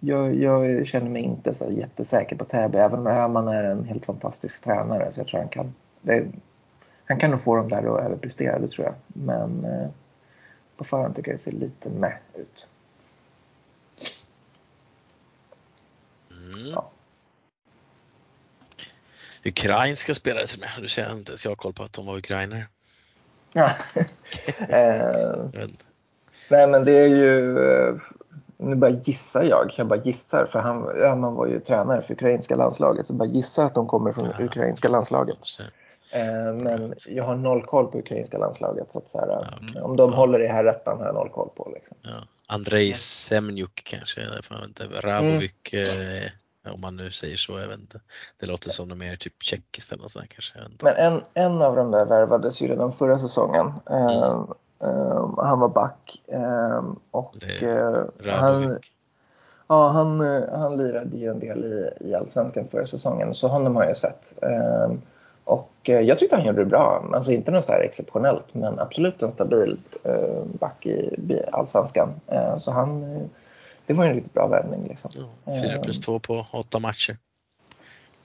jag, 0.00 0.34
jag, 0.34 0.86
känner 0.86 1.10
mig 1.10 1.22
inte 1.22 1.54
så 1.54 1.70
jättesäker 1.70 2.36
på 2.36 2.44
Täby, 2.44 2.78
även 2.78 2.98
om 2.98 3.06
Öhman 3.06 3.48
är 3.48 3.64
en 3.64 3.84
helt 3.84 4.04
fantastisk 4.04 4.64
tränare. 4.64 5.12
Så 5.12 5.20
jag 5.20 5.26
tror 5.26 5.40
han 5.40 5.48
kan, 5.48 5.74
det, 6.00 6.26
han 7.04 7.18
kan 7.18 7.30
nog 7.30 7.40
få 7.40 7.56
dem 7.56 7.68
där 7.68 7.94
att 7.94 8.04
överprestera, 8.04 8.58
det 8.58 8.68
tror 8.68 8.86
jag. 8.86 8.94
Men 9.06 9.66
på 10.76 10.84
förhand 10.84 11.16
tycker 11.16 11.30
jag 11.30 11.38
det 11.38 11.42
ser 11.42 11.52
lite 11.52 11.90
med 11.90 12.16
ut. 12.34 12.68
Mm. 16.30 16.72
Ja. 16.74 16.90
Ukrainska 19.44 20.14
spelare 20.14 20.46
till 20.46 20.58
och 20.58 20.60
med. 20.60 20.82
Du 20.82 20.88
ser 20.88 21.12
inte 21.12 21.30
ens 21.30 21.44
jag 21.44 21.50
har 21.50 21.56
koll 21.56 21.72
på 21.72 21.82
att 21.82 21.92
de 21.92 22.06
var 22.06 22.16
ukrainare. 22.16 22.66
Ja. 23.52 23.70
eh, 24.68 25.36
nej 26.48 26.66
men 26.66 26.84
det 26.84 26.92
är 26.92 27.08
ju, 27.08 27.58
eh, 27.58 27.94
nu 28.56 28.76
bara 28.76 28.90
gissar 28.90 29.42
jag, 29.42 29.70
jag 29.76 29.86
bara 29.86 30.02
gissar 30.02 30.46
för 30.46 30.58
han, 30.58 30.90
ja, 31.00 31.16
man 31.16 31.34
var 31.34 31.46
ju 31.46 31.60
tränare 31.60 32.02
för 32.02 32.14
ukrainska 32.14 32.56
landslaget 32.56 33.06
så 33.06 33.12
bara 33.12 33.28
gissar 33.28 33.64
att 33.64 33.74
de 33.74 33.86
kommer 33.86 34.12
från 34.12 34.28
ja. 34.38 34.44
ukrainska 34.44 34.88
landslaget. 34.88 35.38
Eh, 36.12 36.54
men 36.54 36.94
jag 37.08 37.24
har 37.24 37.36
noll 37.36 37.62
koll 37.62 37.86
på 37.86 37.98
ukrainska 37.98 38.38
landslaget 38.38 38.92
så 38.92 38.98
att 38.98 39.08
så 39.08 39.18
här, 39.18 39.28
ja, 39.28 39.68
okay. 39.68 39.82
om 39.82 39.96
de 39.96 40.12
håller 40.12 40.42
i 40.42 40.46
här 40.46 40.64
rättan 40.64 40.98
har 40.98 41.06
jag 41.06 41.14
noll 41.14 41.30
koll 41.30 41.48
på. 41.56 41.72
Liksom. 41.74 41.96
Andrei 42.46 42.94
Semjuk 42.94 43.82
kanske, 43.84 44.20
Rabovik 45.00 45.72
mm. 45.72 46.22
eh, 46.22 46.30
om 46.70 46.80
man 46.80 46.96
nu 46.96 47.10
säger 47.10 47.36
så, 47.36 47.58
jag 47.58 47.68
vet 47.68 47.78
inte. 47.78 48.00
Det 48.40 48.46
låter 48.46 48.70
som 48.70 48.88
de 48.88 49.02
är 49.02 49.16
typ 49.16 49.42
tjeckiskt 49.42 49.92
eller 49.92 50.02
något 50.02 50.12
sånt 50.12 50.28
kanske. 50.28 50.54
Men 50.82 50.94
en, 50.96 51.22
en 51.34 51.62
av 51.62 51.76
de 51.76 51.90
där 51.90 52.06
värvades 52.06 52.62
ju 52.62 52.68
redan 52.68 52.92
förra 52.92 53.18
säsongen. 53.18 53.72
Mm. 53.86 54.08
Uh, 54.08 54.50
uh, 54.84 55.44
han 55.44 55.60
var 55.60 55.68
back 55.68 56.20
uh, 56.32 56.94
och 57.10 57.34
han, 58.26 58.78
ja, 59.66 59.88
han, 59.88 60.20
han 60.52 60.76
lirade 60.76 61.16
ju 61.16 61.30
en 61.30 61.40
del 61.40 61.64
i, 61.64 61.90
i 62.00 62.14
Allsvenskan 62.14 62.66
förra 62.66 62.86
säsongen 62.86 63.34
så 63.34 63.48
honom 63.48 63.76
har 63.76 63.84
jag 63.84 63.96
sett. 63.96 64.34
Och 65.44 65.70
jag 65.82 66.18
tyckte 66.18 66.36
han 66.36 66.44
gjorde 66.44 66.64
det 66.64 66.70
bra, 66.70 67.10
alltså 67.14 67.32
inte 67.32 67.50
något 67.50 67.64
så 67.64 67.72
här 67.72 67.80
exceptionellt 67.80 68.54
men 68.54 68.78
absolut 68.78 69.22
en 69.22 69.32
stabil 69.32 69.78
back 70.44 70.86
i 70.86 71.42
Allsvenskan. 71.52 72.20
Så 72.58 72.70
han 72.70 73.04
det 73.86 73.92
var 73.92 74.06
en 74.06 74.14
riktigt 74.14 74.34
bra 74.34 74.46
värvning. 74.46 74.88
Liksom. 74.88 75.10
Ja, 75.14 75.62
4 75.62 75.78
plus 75.78 76.00
2 76.00 76.18
på 76.18 76.46
8 76.52 76.78
matcher. 76.78 77.18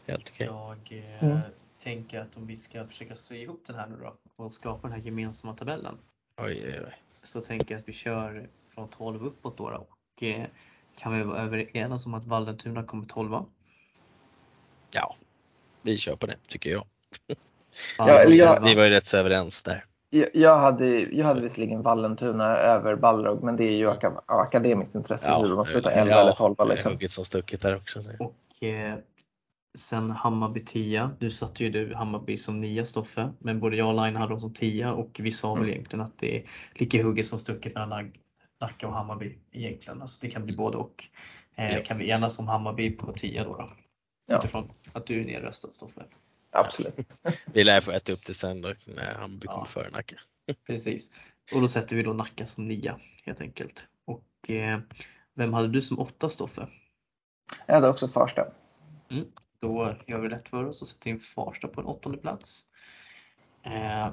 Helt 0.07 0.31
okej. 0.33 0.49
Okay. 0.49 0.57
Jag 0.89 1.03
eh, 1.03 1.23
mm. 1.23 1.39
tänker 1.79 2.19
att 2.19 2.37
om 2.37 2.47
vi 2.47 2.55
ska 2.55 2.87
försöka 2.87 3.15
sy 3.15 3.37
ihop 3.37 3.63
den 3.67 3.75
här 3.75 3.87
nu 3.87 3.95
då 4.01 4.13
och 4.43 4.51
skapa 4.51 4.87
den 4.87 4.97
här 4.97 5.05
gemensamma 5.05 5.53
tabellen. 5.53 5.97
Oj, 6.41 6.63
oj, 6.65 6.81
oj. 6.85 7.01
Så 7.23 7.41
tänker 7.41 7.75
jag 7.75 7.79
att 7.79 7.87
vi 7.87 7.93
kör 7.93 8.49
från 8.63 8.89
12 8.89 9.25
uppåt 9.25 9.57
då, 9.57 9.69
då 9.69 9.87
och 9.89 10.23
eh, 10.23 10.45
kan 10.97 11.17
vi 11.17 11.23
vara 11.23 11.41
överens 11.41 12.05
om 12.05 12.13
att 12.13 12.23
Vallentuna 12.23 12.83
kommer 12.83 13.05
12 13.05 13.35
Ja, 14.91 15.15
vi 15.81 15.97
kör 15.97 16.15
på 16.15 16.25
det 16.25 16.37
tycker 16.47 16.69
jag. 16.69 16.87
Ja, 17.97 18.19
eller 18.19 18.35
jag... 18.35 18.63
Vi 18.63 18.75
var 18.75 18.83
ju 18.83 18.89
rätt 18.89 19.05
så 19.05 19.17
överens 19.17 19.63
där. 19.63 19.85
Jag 20.33 20.57
hade, 20.57 20.99
jag 20.99 21.25
hade 21.25 21.41
visserligen 21.41 21.81
Vallentuna 21.81 22.45
över 22.45 22.95
Balrog 22.95 23.43
men 23.43 23.55
det 23.55 23.63
är 23.63 23.77
ju 23.77 23.89
ak 23.89 24.03
akademiskt 24.25 24.95
intresse 24.95 25.29
ja, 25.29 25.41
hur 25.41 25.55
man 25.55 25.65
slutar 25.65 25.91
11 25.91 26.11
ja, 26.11 26.21
eller 26.21 26.33
12. 26.33 26.55
Liksom. 26.69 26.91
hugget 26.91 27.11
som 27.11 27.25
stucket 27.25 27.61
där 27.61 27.75
också. 27.75 28.03
Och 28.19 28.63
eh, 28.63 28.97
sen 29.77 30.11
Hammarby 30.11 30.65
10. 30.65 31.09
Du 31.19 31.31
satte 31.31 31.63
ju 31.63 31.69
du 31.69 31.95
Hammarby 31.95 32.37
som 32.37 32.61
nia 32.61 32.85
Stoffe 32.85 33.29
men 33.39 33.59
både 33.59 33.77
jag 33.77 33.87
och 33.87 34.05
Line 34.05 34.15
hade 34.15 34.31
dem 34.31 34.39
som 34.39 34.53
10 34.53 34.89
och 34.89 35.19
vi 35.23 35.31
sa 35.31 35.51
mm. 35.51 35.63
väl 35.63 35.73
egentligen 35.73 36.05
att 36.05 36.17
det 36.17 36.37
är 36.37 36.43
lika 36.73 37.03
hugget 37.03 37.25
som 37.25 37.39
stucket 37.39 37.75
mellan 37.75 38.11
Nacka 38.61 38.87
och 38.87 38.93
Hammarby 38.93 39.37
egentligen. 39.51 40.01
Alltså 40.01 40.19
det 40.21 40.31
kan 40.31 40.43
bli 40.43 40.53
mm. 40.53 40.63
både 40.63 40.77
och. 40.77 41.03
Eh, 41.55 41.75
ja. 41.75 41.83
Kan 41.83 41.97
vi 41.97 42.09
enas 42.09 42.39
om 42.39 42.47
Hammarby 42.47 42.91
på 42.91 43.11
10 43.11 43.43
då? 43.43 43.55
då? 43.55 43.69
Ja. 44.27 44.37
Utifrån 44.37 44.69
att 44.95 45.05
du 45.05 45.21
är 45.21 45.25
nedröstad 45.25 45.71
Stoffe. 45.71 46.01
Absolut. 46.51 46.95
vi 47.53 47.63
lär 47.63 47.81
få 47.81 47.91
äta 47.91 48.13
upp 48.13 48.25
det 48.25 48.33
sen 48.33 48.61
då, 48.61 48.73
när 48.85 49.13
han 49.13 49.39
kommer 49.39 49.59
ja. 49.59 49.65
före 49.65 49.89
Nacka. 49.89 50.15
Precis. 50.67 51.11
Och 51.53 51.61
då 51.61 51.67
sätter 51.67 51.95
vi 51.95 52.03
då 52.03 52.13
Nacka 52.13 52.45
som 52.45 52.67
nia 52.67 52.99
helt 53.23 53.41
enkelt. 53.41 53.87
Och 54.05 54.49
eh, 54.49 54.79
vem 55.33 55.53
hade 55.53 55.67
du 55.67 55.81
som 55.81 55.99
åtta 55.99 56.29
Stoffe? 56.29 56.67
Jag 57.65 57.75
hade 57.75 57.89
också 57.89 58.07
Farsta. 58.07 58.47
Mm. 59.09 59.25
Då 59.59 59.95
gör 60.07 60.19
vi 60.19 60.29
rätt 60.29 60.49
för 60.49 60.65
oss 60.65 60.81
och 60.81 60.87
sätter 60.87 61.09
in 61.09 61.19
Farsta 61.19 61.67
på 61.67 61.81
en 61.81 61.87
åttonde 61.87 62.17
plats. 62.17 62.65
Eh, 63.63 64.07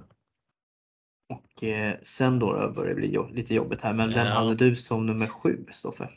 och 1.28 1.64
eh, 1.64 1.96
sen 2.02 2.38
då 2.38 2.72
börjar 2.72 2.88
det 2.88 2.94
bli 2.94 3.18
lite 3.32 3.54
jobbigt 3.54 3.80
här, 3.80 3.92
men 3.92 4.10
vem 4.10 4.26
hade 4.26 4.54
du 4.54 4.76
som 4.76 5.06
nummer 5.06 5.26
sju 5.26 5.66
Stoffe? 5.70 6.10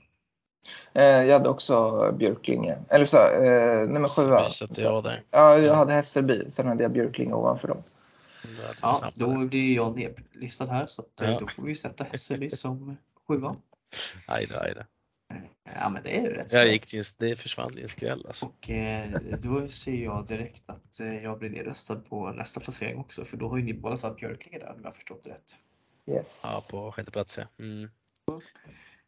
Eh, 0.94 1.04
jag 1.04 1.34
hade 1.34 1.50
också 1.50 2.12
Björklinge. 2.12 2.78
Eller 2.90 3.06
så, 3.06 3.18
eh, 3.18 3.90
nummer 3.90 4.08
sju. 4.08 4.50
Sätter 4.52 4.82
jag 4.82 5.04
där. 5.04 5.24
Ja, 5.32 5.58
jag 5.58 5.74
hade 5.74 5.94
Hässelby. 5.94 6.52
Sen 6.52 6.68
hade 6.68 6.84
jag 6.84 6.92
Björklinge 6.92 7.34
ovanför 7.34 7.68
dem. 7.68 7.84
Ja, 8.82 9.12
då 9.16 9.36
blir 9.36 9.76
jag 9.76 9.98
nedlistad 9.98 10.66
här 10.66 10.86
så 10.86 11.02
att, 11.02 11.22
eh, 11.22 11.30
ja. 11.30 11.40
då 11.40 11.48
får 11.48 11.64
vi 11.64 11.76
sätta 11.76 12.04
Hässelby 12.04 12.50
som 12.50 12.98
sjua. 13.28 13.56
Aj 14.26 14.48
då, 14.50 14.56
aj 14.60 14.74
då. 14.76 14.82
Ja 15.82 15.90
men 15.90 16.04
det 16.04 16.18
är 16.18 16.22
ju 16.22 16.30
rätt 16.30 16.54
jag 16.54 16.68
gick 16.68 16.86
till, 16.86 17.04
Det 17.18 17.36
försvann 17.36 17.78
i 17.78 17.82
en 17.82 17.88
skräll 17.88 18.26
alltså. 18.28 18.46
Och 18.46 18.70
eh, 18.70 19.10
då 19.40 19.70
ser 19.70 19.96
jag 19.96 20.28
direkt 20.28 20.64
att 20.66 21.00
eh, 21.00 21.24
jag 21.24 21.40
blir 21.40 21.50
nedröstad 21.50 21.96
på 21.96 22.32
nästa 22.32 22.60
placering 22.60 22.98
också 22.98 23.26
för 23.26 23.38
då 23.38 23.50
har 23.50 23.58
ju 23.58 23.64
ni 23.64 23.74
båda 23.74 23.96
satt 23.96 24.18
Björklinge 24.18 24.60
där 24.60 24.70
om 24.70 24.80
jag 24.82 24.90
har 24.90 24.94
förstått 24.94 25.24
det 25.24 25.30
rätt. 25.30 25.56
Yes. 26.08 26.44
Ja 26.46 26.78
på 26.78 26.92
sjätte 26.92 27.12
plats 27.12 27.38
ja. 27.38 27.46
Mm. 27.60 27.90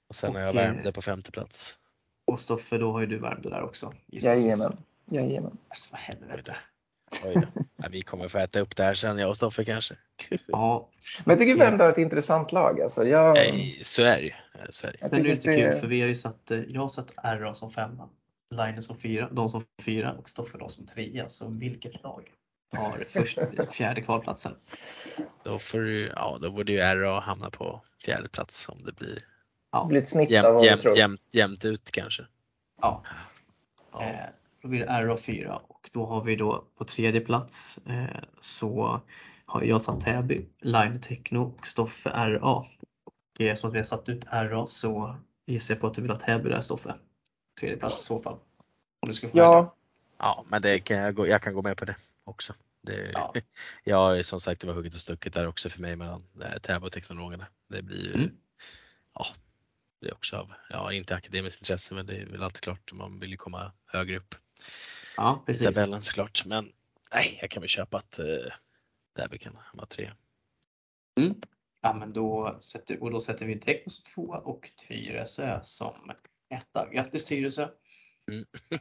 Och 0.10 0.16
sen 0.16 0.36
har 0.36 0.42
jag 0.42 0.54
Värmdö 0.54 0.92
på 0.92 1.02
femte 1.02 1.32
plats. 1.32 1.78
Och 2.26 2.40
Stoffe, 2.40 2.78
då 2.78 2.92
har 2.92 3.00
ju 3.00 3.06
du 3.06 3.18
Värmdö 3.18 3.50
där 3.50 3.62
också. 3.62 3.94
Jajamän. 4.08 4.78
Jajamän. 5.06 5.58
Alltså 5.70 5.90
vad 5.92 6.02
helvete. 6.02 6.56
Ja, 7.78 7.88
vi 7.92 8.02
kommer 8.02 8.28
få 8.28 8.38
äta 8.38 8.60
upp 8.60 8.76
det 8.76 8.84
här 8.84 8.94
sen, 8.94 9.18
jag 9.18 9.30
och 9.30 9.38
Stoffe 9.38 9.66
kanske. 9.66 9.96
Ja. 10.48 10.90
Men 11.26 11.34
jag 11.34 11.40
tycker 11.40 11.58
Värmdö 11.58 11.84
har 11.84 11.92
ett 11.92 11.98
intressant 11.98 12.52
lag. 12.52 12.82
Alltså, 12.82 13.04
jag... 13.04 13.34
Nej, 13.34 13.80
så 13.82 14.04
är 14.04 14.18
det 14.18 14.24
ju. 14.24 14.34
Så 14.70 14.88
är 14.88 14.92
det. 14.92 14.98
Men 15.02 15.24
det 15.24 15.30
är 15.30 15.36
lite 15.36 15.56
kul 15.56 15.80
för 15.80 15.88
vi 15.88 16.02
har 16.02 16.08
ju 16.08 16.16
satt, 16.16 16.52
eh, 16.52 16.60
jag 16.60 16.82
har 16.82 16.90
satt 16.90 17.12
RA 17.24 17.56
som 17.56 17.72
femma, 17.72 18.10
Line 18.52 18.82
som 18.82 18.98
fyra, 18.98 19.30
de 19.32 19.50
som 19.50 19.64
fyra 19.82 20.14
och 20.14 20.30
Stoffe 20.30 20.58
då 20.58 20.70
som 20.70 20.86
trea. 20.86 21.30
Så 21.30 21.50
vilket 21.50 22.04
lag 22.04 22.32
har 22.78 23.04
först, 23.08 23.40
fjärde 23.72 24.02
kvalplatsen? 24.02 24.56
Då, 25.44 25.60
får 25.60 25.80
du, 25.80 26.08
ja, 26.16 26.38
då 26.42 26.52
borde 26.52 26.72
ju 26.72 26.80
RA 26.80 27.20
hamna 27.20 27.50
på 27.50 27.82
fjärde 28.06 28.30
plats 28.30 28.70
om 28.70 28.84
det 28.84 28.96
blir 28.96 29.26
Ja. 29.72 29.90
Ett 29.94 30.10
snitt 30.10 30.30
jäm, 30.30 30.46
av 30.46 30.54
vad 30.54 30.66
jäm, 30.66 30.80
tror. 30.80 30.98
Jämnt, 30.98 31.22
jämnt 31.32 31.66
ut 31.66 31.92
kanske. 31.92 32.26
Ja. 32.82 33.04
ja. 33.92 34.04
Eh, 34.04 34.26
då 34.62 34.68
blir 34.68 34.80
det 34.80 34.86
RA4 34.86 35.60
och 35.68 35.90
då 35.94 36.06
har 36.06 36.24
vi 36.24 36.36
då 36.36 36.66
på 36.78 36.86
tredje 36.86 37.22
plats 37.22 37.80
eh, 37.88 38.24
så 38.40 39.02
har 39.46 39.64
jag 39.64 39.82
satt 39.82 40.02
Täby, 40.02 40.46
Line 40.60 41.02
Techno 41.02 41.40
och 41.40 41.68
Stoffe 41.68 42.10
RA. 42.10 42.66
Och 43.04 43.42
eh, 43.42 43.56
som 43.56 43.70
att 43.70 43.74
vi 43.74 43.80
har 43.80 43.84
satt 43.84 44.10
ut 44.10 44.26
RA 44.26 44.68
så 44.68 45.16
gissar 45.46 45.74
jag 45.74 45.82
på 45.82 45.88
att 45.88 45.94
du 45.94 46.02
vill 46.02 46.12
ha 46.12 46.18
Täby 46.18 46.50
där 46.50 46.62
Stoffe. 46.62 46.96
Tredje 47.60 47.78
plats 47.78 48.02
i 48.02 48.04
så 48.04 48.20
fall. 48.20 48.34
Om 49.00 49.08
du 49.08 49.14
ska 49.14 49.30
få 49.30 49.38
ja. 49.38 49.76
ja, 50.18 50.46
men 50.48 50.62
det 50.62 50.80
kan 50.80 50.98
jag, 50.98 51.16
gå, 51.16 51.28
jag 51.28 51.42
kan 51.42 51.54
gå 51.54 51.62
med 51.62 51.78
på 51.78 51.86
det 51.86 51.96
också. 52.24 52.54
Det, 52.82 53.12
ja. 53.14 53.34
Jag 53.84 54.26
som 54.26 54.40
sagt 54.40 54.62
det 54.62 54.68
var 54.68 54.74
hugget 54.74 54.94
och 54.94 55.02
stucket 55.02 55.34
där 55.34 55.48
också 55.48 55.70
för 55.70 55.82
mig 55.82 55.96
mellan 55.96 56.24
eh, 56.42 56.60
Täby 56.60 56.88
och 56.88 56.92
teknologerna. 56.92 57.46
Det 57.68 57.82
blir 57.82 58.06
ju, 58.06 58.14
mm. 58.14 58.32
ja, 59.14 59.26
det 60.02 60.08
är 60.08 60.14
också 60.14 60.38
av, 60.38 60.54
ja 60.70 60.94
inte 60.94 61.16
akademiskt 61.16 61.62
intresse 61.62 61.96
men 61.96 62.06
det 62.06 62.16
är 62.16 62.26
väl 62.26 62.44
alltid 62.44 62.62
klart, 62.62 62.94
man 62.94 63.20
vill 63.20 63.32
ju 63.32 63.38
komma 63.38 63.72
högre 63.86 64.18
upp 64.18 64.36
ja, 65.18 65.44
precis. 65.46 65.62
i 65.62 65.66
tabellen 65.66 66.02
såklart. 66.02 66.46
Men 66.46 66.72
nej, 67.14 67.38
jag 67.42 67.50
kan 67.50 67.62
väl 67.62 67.70
köpa 67.70 67.98
att 67.98 68.20
eh, 68.20 68.26
Derby 69.16 69.38
kan 69.38 69.58
vara 69.74 69.88
tre. 69.88 70.12
Mm. 71.20 71.42
Ja 71.82 71.94
men 71.94 72.14
då 72.14 72.58
sätter, 72.60 73.04
och 73.04 73.12
då 73.12 73.20
sätter 73.20 73.46
vi 73.46 73.60
Tekno 73.60 73.90
som 73.90 74.04
tvåa 74.04 74.38
och 74.38 74.70
Tyresö 74.88 75.60
som 75.64 76.12
etta. 76.50 76.90
Grattis 76.90 77.26
Tyresö! 77.26 77.68
Mm. 78.32 78.46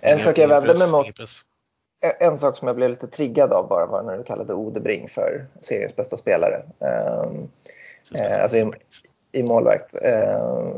En 0.00 0.18
sak 0.18 0.38
jag 0.38 0.48
vände 0.48 0.78
mig 0.78 0.90
mot 0.90 1.06
en 2.20 2.38
sak 2.38 2.56
som 2.56 2.68
jag 2.68 2.76
blev 2.76 2.90
lite 2.90 3.06
triggad 3.06 3.52
av 3.52 3.68
bara 3.68 3.86
var 3.86 4.02
när 4.02 4.18
du 4.18 4.24
kallade 4.24 4.54
Odebring 4.54 5.08
för 5.08 5.46
seriens 5.60 5.96
bästa 5.96 6.16
spelare. 6.16 6.62
Um, 6.78 7.50
eh, 8.14 8.42
alltså 8.42 8.72
i, 9.36 9.42
målvakt. 9.42 9.94
Uh, 9.94 10.76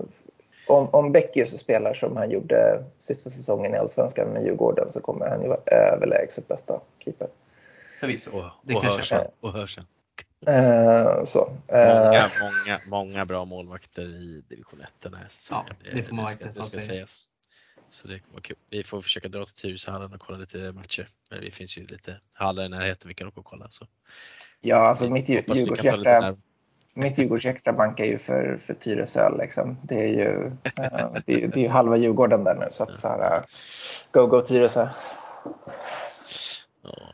om, 0.67 0.89
om 0.93 1.13
Beckius 1.13 1.59
spelar 1.59 1.95
som 1.95 2.17
han 2.17 2.31
gjorde 2.31 2.85
sista 2.99 3.31
säsongen 3.31 3.75
i 3.75 3.79
Allsvenskan 3.79 4.29
med 4.29 4.45
Djurgården 4.45 4.89
så 4.89 5.01
kommer 5.01 5.29
han 5.29 5.43
ju 5.43 5.49
vara 5.49 5.61
överlägset 5.67 6.49
bästa 6.49 6.81
keeper. 6.99 7.29
Förvisso. 8.01 8.31
Och, 8.31 8.51
det 8.63 8.75
och, 8.75 8.85
hörsen, 8.85 9.27
och 9.41 9.53
hörsen. 9.53 9.85
Uh, 10.49 11.25
så. 11.25 11.51
Många, 11.69 12.17
uh, 12.17 12.31
många, 12.41 12.79
många 12.91 13.25
bra 13.25 13.45
målvakter 13.45 14.03
i 14.03 14.43
division 14.49 14.81
1 14.81 14.89
den 15.01 15.15
här 15.15 15.29
säsongen. 15.29 15.75
Ja, 15.85 15.91
det 15.95 16.03
får 16.03 16.17
man 16.17 16.25
det 16.25 16.31
ska, 16.31 16.45
det 16.45 16.63
ska 16.63 16.81
sägas. 16.81 17.29
Så 17.91 18.09
det 18.09 18.19
kommer 18.19 18.33
vara 18.33 18.43
kul. 18.43 18.57
Vi 18.71 18.85
får 18.85 19.01
försöka 19.01 19.29
dra 19.29 19.45
till 19.45 19.55
Tyresöhallen 19.55 20.13
och 20.13 20.21
kolla 20.21 20.39
lite 20.39 20.73
matcher. 20.73 21.09
Det 21.41 21.51
finns 21.51 21.79
ju 21.79 21.87
lite 21.87 22.21
hallar 22.35 22.65
i 22.65 22.69
närheten 22.69 23.09
vi 23.09 23.15
kan 23.15 23.29
åka 23.29 23.41
och 23.41 23.47
kolla. 23.47 23.67
Så. 23.71 23.87
Ja, 24.61 24.77
alltså 24.77 25.11
mitt 25.11 25.29
Djurgårdshjärta 25.29 26.37
mitt 26.95 27.19
Djurgårdshjärta 27.19 27.73
bankar 27.73 28.05
ju 28.05 28.19
för, 28.19 28.57
för 28.57 28.75
Tyresö. 28.75 29.37
Liksom. 29.39 29.77
Det, 29.83 29.95
är 29.95 30.09
ju, 30.09 30.47
uh, 30.47 30.53
det, 31.27 31.33
är, 31.33 31.49
det 31.49 31.61
är 31.61 31.63
ju 31.63 31.69
halva 31.69 31.97
Djurgården 31.97 32.45
där 32.45 32.55
nu. 32.55 32.67
Så 32.71 32.83
att 32.83 32.97
så 32.97 33.09
här, 33.09 33.37
uh, 33.37 33.45
go, 34.13 34.27
go 34.27 34.41
Tyresö. 34.41 34.89
Ja, 36.83 37.13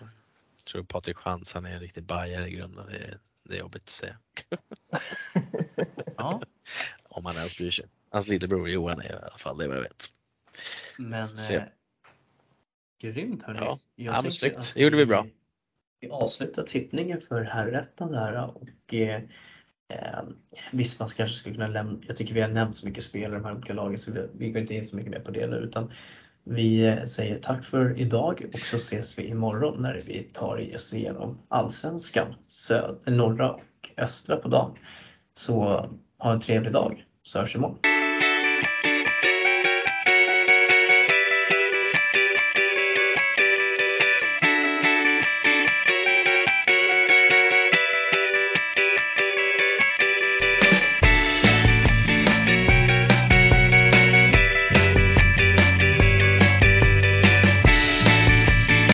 jag 0.57 0.65
tror 0.73 0.83
Patrik 0.83 1.17
Schantz 1.17 1.55
han 1.55 1.67
är 1.67 1.71
en 1.71 1.81
riktig 1.81 2.03
bajare 2.03 2.49
i 2.49 2.51
grunden. 2.51 2.87
Det 2.87 2.97
är, 2.97 3.19
det 3.45 3.55
är 3.55 3.59
jobbigt 3.59 3.83
att 3.83 3.89
säga. 3.89 4.17
ja. 6.17 6.43
Om 7.09 7.25
han 7.25 7.37
ens 7.37 7.59
bryr 7.59 7.71
sig. 7.71 7.87
Hans 8.11 8.29
lillebror 8.29 8.69
Johan 8.69 9.01
är 9.01 9.13
i 9.13 9.13
alla 9.13 9.39
fall 9.39 9.59
det 9.59 9.65
jag 9.65 9.81
vet. 9.81 10.07
Men 10.99 11.29
eh, 11.51 11.63
grymt 13.01 13.43
hörni. 13.43 13.61
Ja, 13.61 13.79
ja 13.95 14.23
men 14.23 14.31
snyggt. 14.31 14.75
Det 14.75 14.83
gjorde 14.83 14.97
vi 14.97 15.07
bra. 15.07 15.27
Vi 16.01 16.09
avslutar 16.09 16.63
tippningen 16.63 17.21
för 17.21 17.43
herrettan 17.43 18.13
där 18.13 18.57
och 18.57 18.95
eh, 18.95 19.23
eh, 20.03 20.23
visst 20.73 21.01
man 21.01 21.09
kanske 21.09 21.37
skulle 21.37 21.55
kunna 21.55 21.69
lämna, 21.69 21.99
jag 22.07 22.17
tycker 22.17 22.35
vi 22.35 22.41
har 22.41 22.49
nämnt 22.49 22.77
så 22.77 22.87
mycket 22.87 23.05
spelare 23.05 23.33
i 23.33 23.43
de 23.43 23.45
här 23.45 23.55
olika 23.55 23.73
lagen 23.73 23.99
så 23.99 24.13
vi, 24.13 24.29
vi 24.39 24.51
går 24.51 24.61
inte 24.61 24.75
in 24.75 24.85
så 24.85 24.97
mycket 24.97 25.13
mer 25.13 25.21
på 25.21 25.31
det 25.31 25.47
nu 25.47 25.57
utan 25.57 25.91
vi 26.45 26.87
eh, 26.87 27.05
säger 27.05 27.39
tack 27.39 27.65
för 27.65 27.99
idag 27.99 28.45
och 28.55 28.61
så 28.61 28.77
ses 28.77 29.19
vi 29.19 29.27
imorgon 29.27 29.83
när 29.83 30.03
vi 30.07 30.23
tar 30.33 30.75
oss 30.75 30.95
igenom 30.95 31.39
allsvenskan, 31.49 32.35
söd, 32.47 32.97
norra 33.05 33.51
och 33.51 33.91
östra 33.97 34.37
på 34.37 34.49
dagen. 34.49 34.77
Så 35.35 35.55
ha 36.19 36.33
en 36.33 36.41
trevlig 36.41 36.73
dag 36.73 37.05
så 37.23 37.41
hörs 37.41 37.55
imorgon. 37.55 37.94